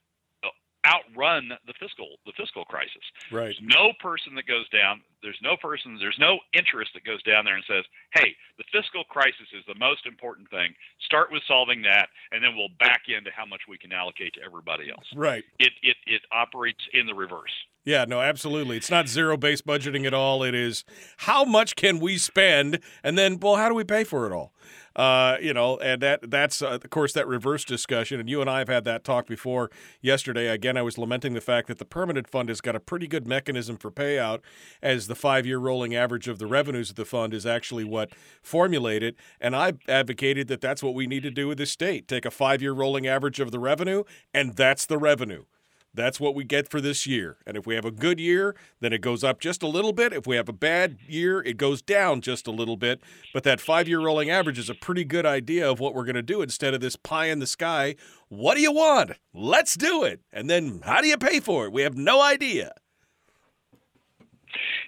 outrun 0.86 1.50
the 1.66 1.74
fiscal 1.80 2.18
the 2.26 2.34
fiscal 2.38 2.66
crisis. 2.66 3.04
Right. 3.32 3.56
There's 3.56 3.62
no 3.62 3.92
person 4.00 4.36
that 4.36 4.48
goes 4.48 4.68
down. 4.70 5.02
There's 5.22 5.40
no 5.42 5.58
person. 5.58 5.98
There's 6.00 6.20
no 6.20 6.40
interest 6.54 6.92
that 6.94 7.04
goes 7.04 7.22
down 7.24 7.46
there 7.46 7.56
and 7.56 7.66
says, 7.68 7.84
"Hey, 8.14 8.36
the 8.58 8.64
fiscal 8.72 9.04
crisis 9.04 9.50
is 9.54 9.64
the 9.68 9.80
most 9.80 10.06
important 10.06 10.50
thing. 10.50 10.74
Start 11.04 11.32
with 11.32 11.44
solving 11.48 11.82
that, 11.84 12.10
and 12.32 12.44
then 12.44 12.56
we'll 12.56 12.72
back 12.80 13.08
into 13.08 13.32
how 13.32 13.46
much 13.46 13.62
we 13.68 13.78
can 13.78 13.92
allocate 13.92 14.34
to 14.36 14.42
everybody 14.44 14.90
else." 14.90 15.08
Right. 15.16 15.44
It 15.60 15.74
it 15.84 15.98
it 16.06 16.22
operates 16.32 16.84
in 16.94 17.06
the 17.06 17.16
reverse. 17.16 17.54
Yeah, 17.88 18.04
no, 18.04 18.20
absolutely. 18.20 18.76
It's 18.76 18.92
not 18.92 19.08
zero 19.08 19.38
based 19.38 19.66
budgeting 19.66 20.06
at 20.06 20.14
all. 20.14 20.44
It 20.44 20.54
is 20.54 20.84
how 21.20 21.46
much 21.46 21.78
can 21.78 22.00
we 22.00 22.18
spend, 22.18 22.82
and 23.02 23.18
then, 23.18 23.40
well, 23.40 23.56
how 23.56 23.70
do 23.70 23.76
we 23.76 23.86
pay 23.86 24.04
for 24.04 24.26
it 24.26 24.34
all? 24.34 24.52
Uh, 24.94 25.38
you 25.42 25.54
know, 25.54 25.78
and 25.78 26.02
that 26.02 26.30
that's 26.30 26.62
uh, 26.62 26.72
of 26.72 26.90
course 26.90 27.14
that 27.14 27.26
reverse 27.30 27.64
discussion. 27.64 28.20
And 28.20 28.30
you 28.30 28.42
and 28.42 28.50
I 28.50 28.60
have 28.60 28.68
had 28.68 28.84
that 28.84 29.06
talk 29.06 29.26
before. 29.26 29.72
Yesterday, 30.02 30.50
again, 30.50 30.76
I 30.76 30.82
was 30.82 30.98
lamenting 30.98 31.34
the 31.34 31.40
fact 31.40 31.70
that 31.70 31.78
the 31.78 31.86
permanent 31.86 32.28
fund 32.28 32.50
has 32.50 32.60
got 32.60 32.76
a 32.76 32.82
pretty 32.82 33.08
good 33.08 33.26
mechanism 33.26 33.78
for 33.78 33.90
payout, 33.90 34.42
as 34.82 35.08
the 35.08 35.16
five-year 35.16 35.58
rolling 35.58 35.96
average 35.96 36.28
of 36.28 36.40
the 36.40 36.46
revenues 36.46 36.90
of 36.90 36.98
the 36.98 37.06
fund 37.06 37.34
is 37.34 37.46
actually 37.46 37.86
what 37.86 38.10
formulated. 38.42 39.16
And 39.40 39.56
I 39.56 39.76
advocated 39.88 40.50
that 40.50 40.60
that's 40.60 40.84
what 40.84 40.94
we 40.94 41.08
need 41.08 41.24
to 41.24 41.32
do 41.32 41.48
with 41.48 41.58
the 41.58 41.66
state: 41.66 42.10
take 42.10 42.26
a 42.26 42.32
five-year 42.32 42.74
rolling 42.74 43.08
average 43.08 43.40
of 43.40 43.52
the 43.52 43.60
revenue, 43.60 44.04
and 44.34 44.58
that's 44.58 44.86
the 44.86 44.98
revenue. 44.98 45.46
That's 45.98 46.20
what 46.20 46.36
we 46.36 46.44
get 46.44 46.70
for 46.70 46.80
this 46.80 47.08
year. 47.08 47.38
And 47.48 47.58
if 47.58 47.66
we 47.66 47.74
have 47.74 47.84
a 47.84 47.90
good 47.90 48.20
year, 48.20 48.56
then 48.82 48.94
it 48.94 49.02
goes 49.02 49.24
up 49.24 49.40
just 49.40 49.64
a 49.64 49.68
little 49.68 49.94
bit. 49.94 50.14
If 50.14 50.28
we 50.28 50.36
have 50.36 50.48
a 50.48 50.54
bad 50.54 51.00
year, 51.08 51.42
it 51.42 51.58
goes 51.58 51.82
down 51.82 52.22
just 52.22 52.46
a 52.46 52.52
little 52.52 52.78
bit. 52.78 53.02
But 53.34 53.42
that 53.46 53.60
five 53.60 53.88
year 53.88 54.00
rolling 54.00 54.30
average 54.30 54.60
is 54.60 54.70
a 54.70 54.76
pretty 54.76 55.04
good 55.04 55.26
idea 55.26 55.70
of 55.70 55.80
what 55.80 55.96
we're 55.96 56.06
going 56.06 56.16
to 56.16 56.22
do 56.22 56.44
instead 56.44 56.76
of 56.76 56.82
this 56.82 56.96
pie 56.96 57.26
in 57.26 57.40
the 57.40 57.48
sky. 57.48 57.96
What 58.30 58.54
do 58.54 58.62
you 58.62 58.72
want? 58.72 59.14
Let's 59.34 59.76
do 59.76 60.04
it. 60.04 60.22
And 60.32 60.48
then 60.48 60.82
how 60.84 61.02
do 61.02 61.08
you 61.08 61.18
pay 61.18 61.40
for 61.40 61.66
it? 61.66 61.72
We 61.72 61.82
have 61.82 61.98
no 61.98 62.22
idea. 62.22 62.74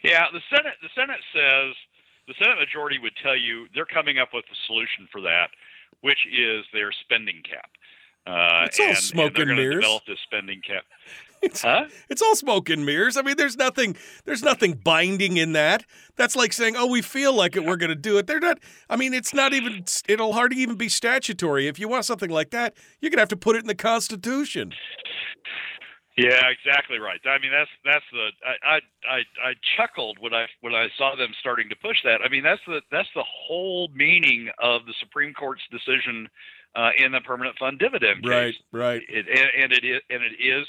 Yeah, 0.03 0.25
the 0.31 0.41
Senate 0.49 0.75
the 0.83 0.89
Senate 0.93 1.21
says 1.33 1.73
the 2.27 2.35
Senate 2.37 2.59
majority 2.59 2.99
would 2.99 3.13
tell 3.21 3.35
you 3.35 3.65
they're 3.73 3.89
coming 3.89 4.19
up 4.19 4.29
with 4.31 4.45
a 4.45 4.57
solution 4.67 5.07
for 5.11 5.21
that, 5.21 5.49
which 6.01 6.19
is 6.31 6.65
their 6.71 6.91
spending 6.91 7.41
cap. 7.49 7.71
Uh, 8.27 8.65
it's 8.65 8.79
all 8.79 8.87
and, 8.87 8.97
smoke 8.97 9.37
and, 9.37 9.49
and 9.49 9.57
mirrors. 9.57 9.75
Develop 9.75 10.03
this 10.07 10.19
spending 10.23 10.61
cap. 10.61 10.83
It's, 11.41 11.61
huh? 11.61 11.85
it's 12.09 12.21
all 12.21 12.35
smoke 12.35 12.69
and 12.69 12.85
mirrors. 12.85 13.15
I 13.15 13.21
mean, 13.21 13.37
there's 13.37 13.55
nothing, 13.55 13.95
there's 14.25 14.43
nothing 14.43 14.73
binding 14.73 15.37
in 15.37 15.53
that. 15.53 15.85
That's 16.17 16.35
like 16.35 16.51
saying, 16.51 16.75
"Oh, 16.75 16.87
we 16.87 17.01
feel 17.01 17.31
like 17.31 17.55
it, 17.55 17.63
we're 17.63 17.77
going 17.77 17.91
to 17.91 17.95
do 17.95 18.17
it." 18.17 18.27
They're 18.27 18.41
not. 18.41 18.59
I 18.89 18.97
mean, 18.97 19.13
it's 19.13 19.33
not 19.33 19.53
even. 19.53 19.85
It'll 20.09 20.33
hardly 20.33 20.61
even 20.61 20.75
be 20.75 20.89
statutory. 20.89 21.67
If 21.67 21.79
you 21.79 21.87
want 21.87 22.03
something 22.03 22.29
like 22.29 22.49
that, 22.49 22.75
you're 22.99 23.09
going 23.09 23.19
to 23.19 23.21
have 23.21 23.29
to 23.29 23.37
put 23.37 23.55
it 23.55 23.59
in 23.59 23.67
the 23.67 23.73
Constitution. 23.73 24.73
Yeah, 26.19 26.51
exactly 26.51 26.99
right. 26.99 27.21
I 27.25 27.39
mean, 27.39 27.51
that's 27.51 27.71
that's 27.85 28.03
the 28.11 28.31
I, 28.43 28.75
I 28.75 28.79
I 29.07 29.19
I 29.41 29.53
chuckled 29.77 30.17
when 30.19 30.33
I 30.33 30.47
when 30.59 30.75
I 30.75 30.87
saw 30.97 31.15
them 31.15 31.29
starting 31.39 31.69
to 31.69 31.77
push 31.77 31.95
that. 32.03 32.19
I 32.21 32.27
mean, 32.27 32.43
that's 32.43 32.59
the 32.67 32.81
that's 32.91 33.07
the 33.15 33.23
whole 33.23 33.87
meaning 33.95 34.49
of 34.61 34.85
the 34.85 34.93
Supreme 34.99 35.33
Court's 35.33 35.61
decision 35.71 36.27
uh, 36.79 36.91
in 36.97 37.11
the 37.11 37.19
permanent 37.21 37.57
fund 37.57 37.77
dividend 37.77 38.23
case. 38.23 38.55
Right, 38.71 38.79
right. 38.79 39.01
It, 39.09 39.27
and, 39.27 39.49
and 39.63 39.73
it 39.73 39.83
is 39.83 39.99
and 40.09 40.23
it 40.23 40.39
is 40.39 40.65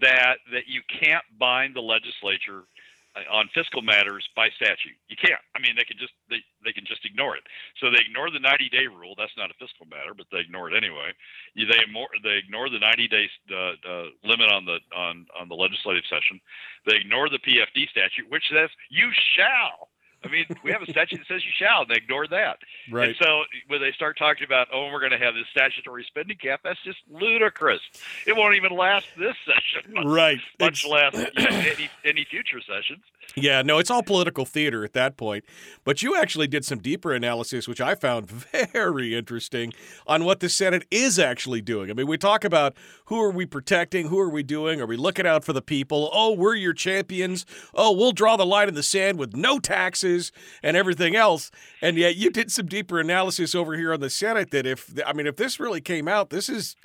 that 0.00 0.42
that 0.50 0.66
you 0.66 0.82
can't 0.90 1.22
bind 1.38 1.76
the 1.76 1.80
legislature 1.80 2.66
uh, 3.14 3.22
on 3.30 3.48
fiscal 3.54 3.80
matters 3.80 4.26
by 4.34 4.48
statute. 4.58 4.98
You 5.06 5.14
can't. 5.14 5.38
I 5.54 5.62
mean, 5.62 5.78
they 5.78 5.86
can 5.86 5.98
just 6.02 6.10
they, 6.26 6.42
they 6.66 6.72
can 6.72 6.82
just 6.82 7.06
ignore 7.06 7.36
it. 7.36 7.46
So 7.78 7.94
they 7.94 8.02
ignore 8.02 8.34
the 8.34 8.42
90 8.42 8.74
day 8.74 8.90
rule. 8.90 9.14
That's 9.14 9.36
not 9.38 9.54
a 9.54 9.56
fiscal 9.62 9.86
matter, 9.86 10.18
but 10.18 10.26
they 10.32 10.42
ignore 10.42 10.66
it 10.66 10.74
anyway. 10.74 11.14
They 11.54 11.78
ignore 11.78 12.10
they 12.26 12.42
ignore 12.42 12.66
the 12.66 12.82
90 12.82 13.06
days 13.06 13.30
uh, 13.54 13.78
uh, 13.86 14.06
limit 14.26 14.50
on 14.50 14.66
the 14.66 14.82
on 14.90 15.30
on 15.38 15.46
the 15.46 15.54
legislative 15.54 16.02
session. 16.10 16.42
They 16.90 16.98
ignore 16.98 17.30
the 17.30 17.38
PFD 17.38 17.86
statute, 17.94 18.26
which 18.34 18.50
says 18.50 18.66
you 18.90 19.14
shall 19.38 19.91
I 20.24 20.28
mean, 20.28 20.46
we 20.62 20.72
have 20.72 20.82
a 20.82 20.90
statute 20.90 21.18
that 21.18 21.26
says 21.26 21.44
you 21.44 21.52
shall, 21.54 21.82
and 21.82 21.90
they 21.90 21.96
ignored 21.96 22.30
that. 22.30 22.58
Right. 22.90 23.08
And 23.08 23.16
so 23.16 23.42
when 23.68 23.80
they 23.80 23.92
start 23.92 24.18
talking 24.18 24.44
about, 24.44 24.68
oh, 24.72 24.90
we're 24.92 25.00
going 25.00 25.12
to 25.12 25.18
have 25.18 25.34
this 25.34 25.46
statutory 25.50 26.04
spending 26.04 26.36
cap, 26.36 26.60
that's 26.64 26.82
just 26.84 26.98
ludicrous. 27.10 27.80
It 28.26 28.36
won't 28.36 28.56
even 28.56 28.72
last 28.72 29.06
this 29.18 29.36
session, 29.46 30.06
right? 30.06 30.40
Much 30.60 30.86
less 30.86 31.14
you 31.14 31.22
know, 31.22 31.56
any 31.56 31.90
any 32.04 32.24
future 32.24 32.60
sessions. 32.60 33.02
Yeah, 33.34 33.62
no, 33.62 33.78
it's 33.78 33.90
all 33.90 34.02
political 34.02 34.44
theater 34.44 34.84
at 34.84 34.92
that 34.92 35.16
point. 35.16 35.44
But 35.84 36.02
you 36.02 36.16
actually 36.16 36.48
did 36.48 36.64
some 36.64 36.80
deeper 36.80 37.12
analysis, 37.12 37.66
which 37.66 37.80
I 37.80 37.94
found 37.94 38.30
very 38.72 39.14
interesting, 39.14 39.72
on 40.06 40.24
what 40.24 40.40
the 40.40 40.48
Senate 40.48 40.84
is 40.90 41.18
actually 41.18 41.62
doing. 41.62 41.90
I 41.90 41.94
mean, 41.94 42.06
we 42.06 42.18
talk 42.18 42.44
about 42.44 42.74
who 43.06 43.20
are 43.20 43.30
we 43.30 43.46
protecting, 43.46 44.08
who 44.08 44.18
are 44.18 44.28
we 44.28 44.42
doing, 44.42 44.80
are 44.80 44.86
we 44.86 44.96
looking 44.96 45.26
out 45.26 45.44
for 45.44 45.52
the 45.52 45.62
people? 45.62 46.10
Oh, 46.12 46.32
we're 46.32 46.56
your 46.56 46.74
champions. 46.74 47.46
Oh, 47.74 47.92
we'll 47.92 48.12
draw 48.12 48.36
the 48.36 48.46
line 48.46 48.68
in 48.68 48.74
the 48.74 48.82
sand 48.82 49.18
with 49.18 49.34
no 49.34 49.58
taxes 49.58 50.30
and 50.62 50.76
everything 50.76 51.16
else. 51.16 51.50
And 51.80 51.96
yet, 51.96 52.16
you 52.16 52.30
did 52.30 52.52
some 52.52 52.66
deeper 52.66 53.00
analysis 53.00 53.54
over 53.54 53.76
here 53.76 53.94
on 53.94 54.00
the 54.00 54.10
Senate 54.10 54.50
that 54.50 54.66
if 54.66 54.92
I 55.06 55.12
mean, 55.14 55.26
if 55.26 55.36
this 55.36 55.58
really 55.58 55.80
came 55.80 56.06
out, 56.06 56.30
this 56.30 56.48
is 56.48 56.76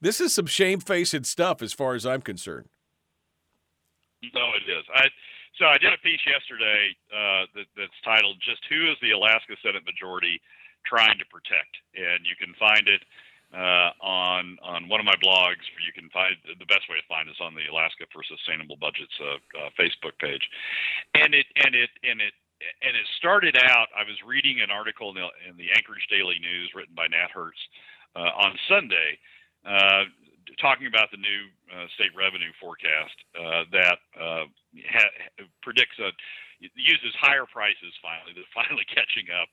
this 0.00 0.20
is 0.20 0.34
some 0.34 0.46
shamefaced 0.46 1.24
stuff 1.24 1.62
as 1.62 1.72
far 1.72 1.94
as 1.94 2.04
I'm 2.04 2.20
concerned. 2.20 2.68
No, 4.34 4.50
it 4.54 4.70
is. 4.70 4.84
I 4.94 5.06
so 5.58 5.66
I 5.66 5.78
did 5.78 5.92
a 5.92 6.00
piece 6.02 6.20
yesterday 6.26 6.96
uh, 7.12 7.46
that, 7.54 7.68
that's 7.76 7.98
titled 8.04 8.38
"Just 8.42 8.62
Who 8.68 8.90
is 8.90 8.98
the 9.02 9.12
Alaska 9.12 9.54
Senate 9.62 9.84
Majority 9.86 10.40
Trying 10.86 11.18
to 11.18 11.26
Protect?" 11.30 11.74
and 11.94 12.26
you 12.26 12.34
can 12.36 12.54
find 12.58 12.88
it 12.88 13.02
uh, 13.54 13.94
on 14.02 14.58
on 14.62 14.88
one 14.88 14.98
of 14.98 15.06
my 15.06 15.14
blogs. 15.22 15.62
You 15.78 15.94
can 15.94 16.10
find 16.10 16.34
the 16.44 16.66
best 16.66 16.90
way 16.90 16.98
to 16.98 17.06
find 17.06 17.30
is 17.30 17.38
on 17.38 17.54
the 17.54 17.70
Alaska 17.70 18.10
for 18.10 18.26
Sustainable 18.26 18.76
Budgets 18.76 19.14
uh, 19.22 19.38
uh, 19.62 19.70
Facebook 19.78 20.18
page, 20.18 20.42
and 21.14 21.34
it 21.34 21.46
and 21.62 21.74
it 21.74 21.90
and 22.02 22.18
it 22.20 22.34
and 22.82 22.96
it 22.96 23.06
started 23.18 23.56
out. 23.56 23.88
I 23.94 24.02
was 24.02 24.18
reading 24.26 24.60
an 24.60 24.70
article 24.70 25.10
in 25.10 25.16
the, 25.16 25.28
in 25.48 25.54
the 25.56 25.70
Anchorage 25.76 26.06
Daily 26.10 26.38
News 26.40 26.72
written 26.74 26.94
by 26.94 27.06
Nat 27.06 27.30
Herz 27.30 27.58
uh, 28.16 28.32
on 28.34 28.56
Sunday, 28.68 29.18
uh, 29.66 30.10
talking 30.60 30.86
about 30.86 31.10
the 31.10 31.20
new 31.20 31.42
uh, 31.72 31.86
state 31.94 32.12
revenue 32.16 32.52
forecast 32.60 33.16
uh, 33.36 33.64
that 33.72 33.98
uh, 34.18 34.44
ha- 34.90 35.16
predicts 35.62 35.98
a 35.98 36.10
uses 36.60 37.12
higher 37.20 37.44
prices 37.44 37.92
finally. 38.00 38.32
Finally 38.54 38.86
catching 38.94 39.28
up 39.34 39.48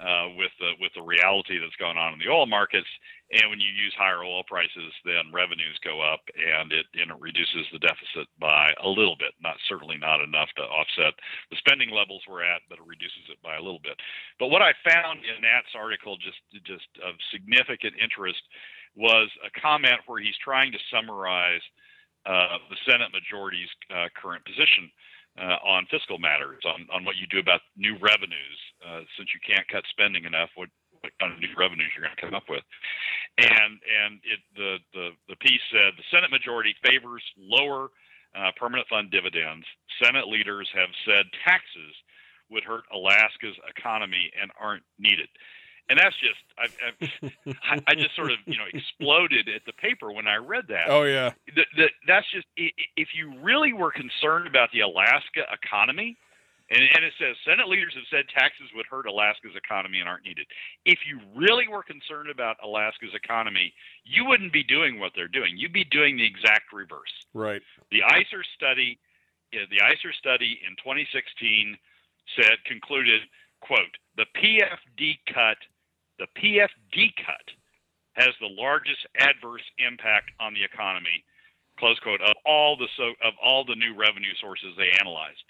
uh, 0.00 0.32
with 0.36 0.52
the 0.58 0.72
with 0.80 0.92
the 0.96 1.04
reality 1.04 1.60
that's 1.60 1.76
going 1.76 1.96
on 1.96 2.12
in 2.12 2.18
the 2.18 2.32
oil 2.32 2.46
markets. 2.46 2.88
And 3.30 3.46
when 3.46 3.60
you 3.62 3.70
use 3.70 3.94
higher 3.94 4.24
oil 4.24 4.42
prices, 4.42 4.90
then 5.04 5.30
revenues 5.30 5.78
go 5.84 6.00
up, 6.02 6.24
and 6.34 6.72
it 6.72 6.88
and 6.96 7.12
it 7.12 7.20
reduces 7.20 7.68
the 7.70 7.78
deficit 7.78 8.26
by 8.40 8.72
a 8.82 8.88
little 8.88 9.14
bit. 9.20 9.36
Not 9.40 9.60
certainly 9.68 9.96
not 10.00 10.24
enough 10.24 10.48
to 10.56 10.64
offset 10.64 11.14
the 11.52 11.60
spending 11.60 11.92
levels 11.92 12.24
we're 12.26 12.42
at, 12.42 12.64
but 12.68 12.80
it 12.80 12.88
reduces 12.88 13.28
it 13.30 13.38
by 13.44 13.56
a 13.56 13.62
little 13.62 13.82
bit. 13.84 13.94
But 14.40 14.48
what 14.48 14.64
I 14.64 14.72
found 14.82 15.20
in 15.22 15.44
Nat's 15.44 15.76
article, 15.76 16.16
just 16.16 16.40
just 16.64 16.88
of 17.04 17.14
significant 17.30 17.94
interest, 18.00 18.42
was 18.96 19.30
a 19.46 19.50
comment 19.60 20.00
where 20.06 20.20
he's 20.20 20.36
trying 20.42 20.72
to 20.72 20.78
summarize 20.90 21.62
uh, 22.26 22.58
the 22.68 22.76
Senate 22.84 23.10
majority's 23.12 23.70
uh, 23.88 24.08
current 24.20 24.44
position 24.44 24.90
uh, 25.38 25.56
on 25.64 25.86
fiscal 25.90 26.18
matters, 26.18 26.62
on, 26.66 26.86
on 26.92 27.04
what 27.04 27.16
you 27.16 27.26
do 27.30 27.38
about 27.38 27.60
new 27.76 27.96
revenues, 28.02 28.58
uh, 28.84 29.00
since 29.16 29.30
you 29.32 29.40
can't 29.40 29.66
cut 29.68 29.84
spending 29.90 30.24
enough, 30.24 30.50
what, 30.54 30.68
what 31.00 31.12
kind 31.20 31.32
of 31.32 31.38
new 31.38 31.54
revenues 31.56 31.88
you're 31.94 32.04
going 32.04 32.16
to 32.16 32.20
come 32.20 32.34
up 32.34 32.50
with. 32.50 32.62
And 33.38 33.80
and 33.80 34.20
it, 34.26 34.40
the, 34.56 34.76
the, 34.92 35.06
the 35.32 35.38
piece 35.40 35.62
said 35.70 35.96
the 35.96 36.04
Senate 36.10 36.30
majority 36.30 36.74
favors 36.84 37.22
lower 37.38 37.88
uh, 38.36 38.50
permanent 38.58 38.88
fund 38.88 39.10
dividends. 39.10 39.64
Senate 40.02 40.28
leaders 40.28 40.68
have 40.74 40.90
said 41.06 41.24
taxes 41.44 41.94
would 42.50 42.64
hurt 42.64 42.84
Alaska's 42.92 43.56
economy 43.70 44.30
and 44.40 44.50
aren't 44.60 44.84
needed 44.98 45.30
and 45.90 45.98
that's 45.98 46.16
just 46.16 46.38
I, 46.56 47.74
I, 47.74 47.80
I, 47.88 47.94
just 47.94 48.14
sort 48.14 48.30
of 48.30 48.38
you 48.46 48.56
know 48.56 48.64
exploded 48.72 49.48
at 49.48 49.62
the 49.66 49.72
paper 49.72 50.12
when 50.12 50.26
I 50.28 50.36
read 50.36 50.66
that. 50.68 50.88
Oh 50.88 51.02
yeah, 51.02 51.32
the, 51.54 51.64
the, 51.76 51.88
that's 52.06 52.30
just 52.30 52.46
if 52.56 53.08
you 53.12 53.34
really 53.42 53.72
were 53.72 53.90
concerned 53.90 54.46
about 54.46 54.70
the 54.72 54.80
Alaska 54.80 55.42
economy, 55.52 56.16
and, 56.70 56.80
and 56.94 57.04
it 57.04 57.12
says 57.18 57.34
Senate 57.44 57.68
leaders 57.68 57.92
have 57.96 58.04
said 58.08 58.24
taxes 58.32 58.70
would 58.74 58.86
hurt 58.86 59.06
Alaska's 59.06 59.56
economy 59.56 59.98
and 59.98 60.08
aren't 60.08 60.24
needed. 60.24 60.46
If 60.86 61.00
you 61.06 61.18
really 61.34 61.66
were 61.66 61.82
concerned 61.82 62.30
about 62.30 62.56
Alaska's 62.62 63.14
economy, 63.14 63.74
you 64.04 64.24
wouldn't 64.24 64.52
be 64.52 64.62
doing 64.62 65.00
what 65.00 65.12
they're 65.16 65.28
doing. 65.28 65.58
You'd 65.58 65.72
be 65.74 65.84
doing 65.84 66.16
the 66.16 66.24
exact 66.24 66.72
reverse. 66.72 67.26
Right. 67.34 67.62
The 67.90 68.04
ISER 68.04 68.44
study, 68.54 68.98
the 69.50 69.82
ISER 69.82 70.12
study 70.12 70.60
in 70.64 70.76
2016 70.78 71.76
said 72.38 72.62
concluded 72.64 73.22
quote 73.60 73.98
the 74.16 74.26
PFD 74.36 75.18
cut 75.32 75.58
the 76.20 76.28
PFD 76.36 77.16
cut 77.16 77.48
has 78.12 78.36
the 78.40 78.52
largest 78.52 79.00
adverse 79.18 79.64
impact 79.80 80.30
on 80.38 80.52
the 80.52 80.62
economy, 80.62 81.24
close 81.78 81.98
quote, 82.00 82.20
of 82.20 82.36
all 82.44 82.76
the 82.76 82.86
so 82.96 83.16
of 83.24 83.32
all 83.42 83.64
the 83.64 83.74
new 83.74 83.96
revenue 83.96 84.36
sources 84.40 84.76
they 84.76 84.92
analyzed. 85.00 85.40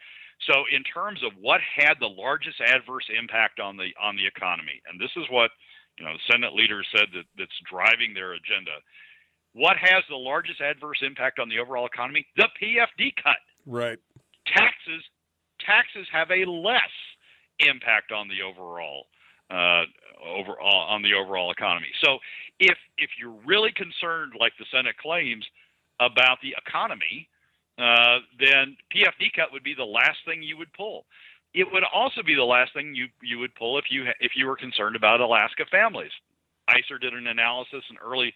So 0.47 0.65
in 0.71 0.87
terms 0.87 1.21
of 1.27 1.33
what 1.41 1.61
had 1.61 1.99
the 1.99 2.09
largest 2.09 2.63
adverse 2.63 3.05
impact 3.11 3.59
on 3.59 3.77
the 3.77 3.91
on 4.01 4.17
the 4.17 4.25
economy, 4.25 4.81
and 4.89 5.01
this 5.01 5.11
is 5.17 5.27
what 5.29 5.51
you 5.99 6.07
know 6.07 6.15
the 6.15 6.33
Senate 6.33 6.55
leader 6.55 6.83
said 6.95 7.11
that 7.13 7.27
that's 7.37 7.61
driving 7.69 8.15
their 8.15 8.39
agenda. 8.39 8.79
What 9.53 9.77
has 9.77 10.07
the 10.09 10.17
largest 10.17 10.61
adverse 10.61 11.03
impact 11.03 11.41
on 11.41 11.49
the 11.49 11.59
overall 11.59 11.87
economy? 11.87 12.25
The 12.37 12.49
PFD 12.63 13.19
cut. 13.19 13.43
Right. 13.67 13.99
Taxes 14.47 15.03
taxes 15.59 16.07
have 16.13 16.31
a 16.31 16.47
less 16.47 16.95
impact 17.59 18.13
on 18.13 18.29
the 18.29 18.41
overall 18.41 19.11
uh, 19.51 19.85
overall 20.25 20.87
on 20.89 21.03
the 21.03 21.15
overall 21.15 21.51
economy. 21.51 21.89
So 22.03 22.19
if 22.59 22.77
if 22.99 23.11
you're 23.19 23.37
really 23.45 23.73
concerned, 23.73 24.33
like 24.39 24.53
the 24.59 24.67
Senate 24.71 24.97
claims, 24.99 25.45
about 26.01 26.39
the 26.43 26.55
economy, 26.67 27.29
uh, 27.79 28.19
then 28.39 28.77
PFD 28.95 29.33
cut 29.35 29.53
would 29.53 29.63
be 29.63 29.75
the 29.75 29.85
last 29.85 30.19
thing 30.25 30.43
you 30.43 30.57
would 30.57 30.73
pull. 30.73 31.05
It 31.55 31.67
would 31.73 31.85
also 31.93 32.23
be 32.23 32.35
the 32.35 32.45
last 32.45 32.73
thing 32.75 32.95
you 32.95 33.09
you 33.23 33.39
would 33.39 33.55
pull 33.55 33.79
if 33.79 33.87
you 33.91 34.07
if 34.21 34.33
you 34.37 34.47
were 34.47 34.57
concerned 34.57 34.97
about 34.97 35.21
Alaska 35.21 35.65
families. 35.71 36.13
ISER 36.69 36.99
did 36.99 37.15
an 37.15 37.27
analysis 37.27 37.83
in 37.91 37.97
early 37.99 38.33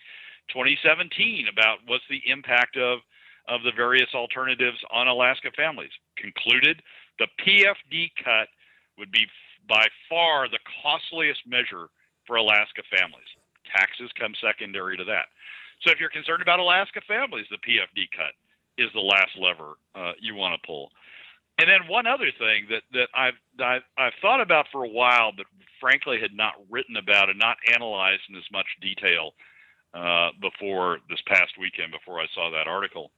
2017 0.49 1.47
about 1.51 1.79
what's 1.87 2.05
the 2.11 2.23
impact 2.27 2.77
of 2.77 3.01
of 3.47 3.63
the 3.63 3.73
various 3.77 4.09
alternatives 4.15 4.79
on 4.91 5.07
Alaska 5.07 5.51
families. 5.57 5.93
Concluded 6.17 6.83
the 7.19 7.29
PFD 7.41 8.11
cut 8.23 8.49
would 8.99 9.13
be 9.13 9.27
by 9.69 9.87
far 10.09 10.49
the 10.49 10.59
costliest 10.83 11.41
measure 11.47 11.89
for 12.27 12.37
Alaska 12.37 12.83
families. 12.91 13.29
Taxes 13.77 14.11
come 14.19 14.35
secondary 14.41 14.97
to 14.97 15.05
that. 15.05 15.27
So 15.83 15.91
if 15.91 16.01
you're 16.01 16.11
concerned 16.11 16.43
about 16.43 16.61
Alaska 16.61 17.01
families, 17.07 17.47
the 17.51 17.59
PFD 17.59 18.09
cut 18.17 18.33
is 18.79 18.91
the 18.95 19.01
last 19.01 19.31
lever 19.39 19.75
uh, 19.95 20.13
you 20.21 20.35
want 20.35 20.61
to 20.61 20.67
pull. 20.67 20.91
And 21.59 21.69
then 21.69 21.87
one 21.89 22.07
other 22.07 22.33
thing 22.39 22.67
that 22.71 22.83
that 22.93 23.09
I've, 23.15 23.39
I've 23.63 23.87
I've 23.97 24.13
thought 24.21 24.41
about 24.41 24.67
for 24.73 24.85
a 24.85 24.89
while, 24.89 25.31
but 25.37 25.47
frankly 25.81 26.19
had 26.21 26.35
not 26.35 26.55
written 26.69 26.97
about 26.97 27.31
and 27.31 27.39
not 27.39 27.57
analyzed 27.73 28.23
in 28.29 28.37
as 28.37 28.51
much 28.53 28.67
detail 28.81 29.35
uh, 29.95 30.31
before 30.41 30.99
this 31.09 31.21
past 31.29 31.53
weekend, 31.61 31.93
before 31.93 32.21
I 32.21 32.27
saw 32.35 32.51
that 32.51 32.67
article. 32.67 33.13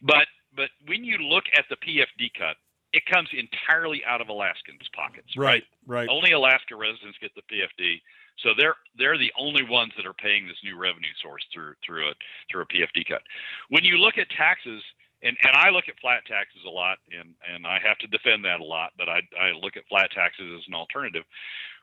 But 0.00 0.26
but 0.56 0.70
when 0.86 1.04
you 1.04 1.18
look 1.18 1.44
at 1.56 1.64
the 1.68 1.76
PFD 1.76 2.32
cut, 2.38 2.56
it 2.92 3.04
comes 3.06 3.28
entirely 3.32 4.02
out 4.06 4.20
of 4.20 4.28
Alaskans' 4.28 4.88
pockets. 4.94 5.36
Right, 5.36 5.62
right. 5.86 6.06
right. 6.06 6.08
Only 6.08 6.32
Alaska 6.32 6.76
residents 6.76 7.18
get 7.20 7.32
the 7.34 7.42
PFD, 7.42 8.00
so 8.42 8.50
they're 8.56 8.76
they're 8.96 9.18
the 9.18 9.32
only 9.38 9.62
ones 9.62 9.92
that 9.96 10.06
are 10.06 10.14
paying 10.14 10.46
this 10.46 10.56
new 10.64 10.78
revenue 10.78 11.12
source 11.22 11.44
through 11.52 11.74
through 11.84 12.08
a 12.08 12.14
through 12.50 12.62
a 12.62 12.66
PFD 12.66 13.06
cut. 13.08 13.22
When 13.68 13.84
you 13.84 13.98
look 13.98 14.16
at 14.16 14.30
taxes, 14.30 14.82
and 15.22 15.36
and 15.42 15.56
I 15.56 15.70
look 15.70 15.88
at 15.88 16.00
flat 16.00 16.24
taxes 16.26 16.62
a 16.66 16.70
lot, 16.70 16.98
and 17.12 17.34
and 17.52 17.66
I 17.66 17.78
have 17.84 17.98
to 17.98 18.06
defend 18.06 18.44
that 18.44 18.60
a 18.60 18.64
lot, 18.64 18.92
but 18.96 19.08
I 19.08 19.20
I 19.38 19.52
look 19.52 19.76
at 19.76 19.84
flat 19.88 20.10
taxes 20.12 20.46
as 20.56 20.64
an 20.68 20.74
alternative. 20.74 21.24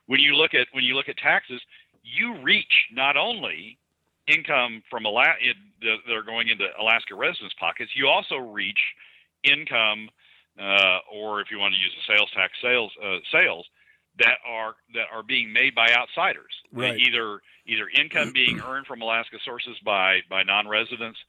When 0.08 0.20
you 0.20 0.34
look 0.34 0.54
at 0.54 0.68
when 0.72 0.84
you 0.84 0.96
look 0.96 1.10
at 1.10 1.18
taxes, 1.18 1.62
you 2.04 2.42
reach 2.42 2.90
not 2.92 3.18
only 3.18 3.78
income 4.28 4.82
from 4.90 5.06
Alaska 5.06 5.54
that 5.82 6.14
are 6.14 6.24
going 6.24 6.50
into 6.50 6.66
Alaska 6.80 7.14
residents' 7.14 7.56
pockets, 7.60 7.92
you 7.96 8.08
also 8.08 8.38
reach 8.38 8.80
income 9.44 10.10
uh, 10.60 11.00
or 11.14 11.42
if 11.42 11.52
you 11.52 11.60
want 11.60 11.74
to 11.74 11.80
use 11.80 11.94
the 11.96 12.14
sales 12.14 12.30
tax 12.36 12.54
sales 12.62 12.92
uh, 13.04 13.18
sales 13.32 13.66
that 14.20 14.38
are 14.48 14.76
that 14.94 15.08
are 15.14 15.24
being 15.24 15.52
made 15.52 15.76
by 15.76 15.90
outsiders. 15.94 16.54
Right. 16.72 17.00
Either 17.00 17.42
either 17.66 17.90
income 17.90 18.32
being 18.34 18.60
earned 18.68 18.88
from 18.88 19.02
Alaska 19.02 19.38
sources 19.44 19.78
by 19.84 20.20
by 20.30 20.44
non-residents 20.44 21.20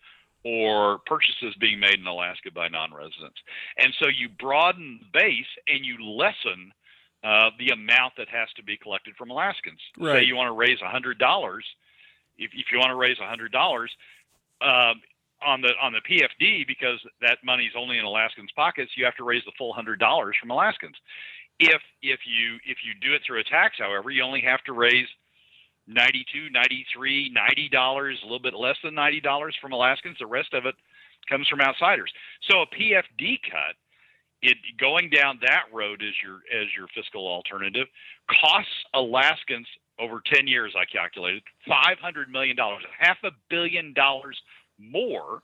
or 0.45 0.99
purchases 1.07 1.55
being 1.59 1.81
made 1.81 1.99
in 1.99 2.07
Alaska 2.07 2.51
by 2.55 2.69
non-residents. 2.69 3.39
And 3.79 3.93
so 4.01 4.07
you 4.09 4.29
broaden 4.29 5.01
the 5.01 5.19
base 5.19 5.47
and 5.67 5.85
you 5.85 5.97
lessen 6.05 6.73
uh, 7.25 7.51
the 7.59 7.71
amount 7.71 8.15
that 8.17 8.29
has 8.29 8.49
to 8.55 8.63
be 8.63 8.77
collected 8.77 9.17
from 9.17 9.31
Alaskans. 9.31 9.81
Right. 9.99 10.21
Say 10.21 10.25
you 10.27 10.37
want 10.37 10.49
to 10.49 10.53
raise 10.53 10.79
hundred 10.81 11.19
dollars. 11.19 11.65
If, 12.39 12.51
if 12.55 12.67
you 12.71 12.79
want 12.79 12.91
to 12.91 12.97
raise 12.97 13.19
hundred 13.19 13.51
dollars, 13.51 13.91
um, 14.61 15.01
on 15.47 15.61
the 15.63 15.71
on 15.81 15.93
the 15.93 16.03
PFD 16.03 16.67
because 16.67 16.99
that 17.21 17.39
money's 17.45 17.73
only 17.79 17.99
in 17.99 18.05
Alaskans' 18.05 18.51
pockets, 18.57 18.91
you 18.97 19.05
have 19.05 19.17
to 19.17 19.25
raise 19.25 19.45
the 19.47 19.53
full 19.57 19.73
hundred 19.73 20.01
dollars 20.01 20.37
from 20.41 20.51
Alaskans. 20.51 20.97
If 21.59 21.81
if 22.03 22.21
you 22.27 22.57
if 22.67 22.79
you 22.85 22.93
do 23.01 23.15
it 23.15 23.23
through 23.27 23.41
a 23.41 23.45
tax, 23.45 23.77
however, 23.79 24.11
you 24.11 24.23
only 24.23 24.43
have 24.43 24.63
to 24.65 24.73
raise 24.73 25.07
92, 25.87 26.51
93, 26.51 27.31
90 27.33 27.69
dollars, 27.69 28.19
a 28.23 28.27
little 28.27 28.41
bit 28.41 28.55
less 28.55 28.77
than 28.83 28.95
90 28.95 29.21
dollars 29.21 29.57
from 29.61 29.73
Alaskans. 29.73 30.17
The 30.19 30.27
rest 30.27 30.53
of 30.53 30.67
it 30.67 30.75
comes 31.29 31.47
from 31.49 31.61
outsiders. 31.61 32.13
So 32.51 32.63
a 32.63 32.67
PFD 32.67 33.39
cut, 33.49 33.77
it 34.43 34.59
going 34.79 35.11
down 35.11 35.39
that 35.43 35.65
road 35.73 36.03
as 36.03 36.15
your 36.23 36.43
as 36.53 36.69
your 36.77 36.89
fiscal 36.95 37.27
alternative, 37.27 37.87
costs 38.43 38.73
Alaskans 38.95 39.69
over 39.99 40.21
10 40.31 40.47
years, 40.47 40.75
I 40.77 40.85
calculated, 40.85 41.43
$500 41.67 42.29
million, 42.29 42.55
half 42.99 43.17
a 43.25 43.31
billion 43.49 43.95
dollars 43.95 44.37
more 44.79 45.43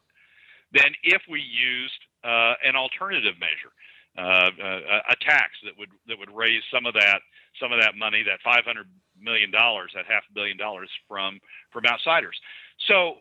than 0.73 0.93
if 1.03 1.23
we 1.29 1.41
used 1.41 2.01
uh, 2.25 2.55
an 2.65 2.77
alternative 2.77 3.35
measure, 3.39 3.73
uh, 4.19 4.51
a, 4.63 5.13
a, 5.13 5.17
tax 5.21 5.53
that 5.65 5.73
would 5.79 5.89
that 6.07 6.19
would 6.19 6.31
raise 6.35 6.63
some 6.73 6.85
of 6.85 6.95
that 6.95 7.21
some 7.61 7.73
of 7.73 7.81
that 7.81 7.97
money, 7.97 8.23
that 8.23 8.41
500 8.45 8.87
million 9.21 9.51
dollars, 9.51 9.91
that 9.95 10.05
half 10.07 10.23
a 10.31 10.35
billion 10.35 10.57
dollars 10.57 10.91
from 11.09 11.41
from 11.73 11.87
outsiders. 11.87 12.37
So 12.89 13.17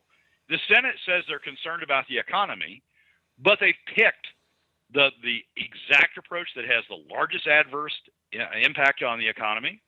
the 0.49 0.59
Senate 0.67 0.95
says 1.05 1.23
they're 1.27 1.39
concerned 1.39 1.83
about 1.83 2.05
the 2.09 2.17
economy, 2.17 2.83
but 3.39 3.57
they 3.59 3.73
picked 3.95 4.27
the 4.93 5.11
the 5.23 5.39
exact 5.55 6.17
approach 6.17 6.47
that 6.55 6.65
has 6.65 6.83
the 6.89 6.99
largest 7.09 7.47
adverse 7.47 7.95
uh, 8.35 8.59
impact 8.59 9.03
on 9.03 9.19
the 9.19 9.27
economy 9.27 9.81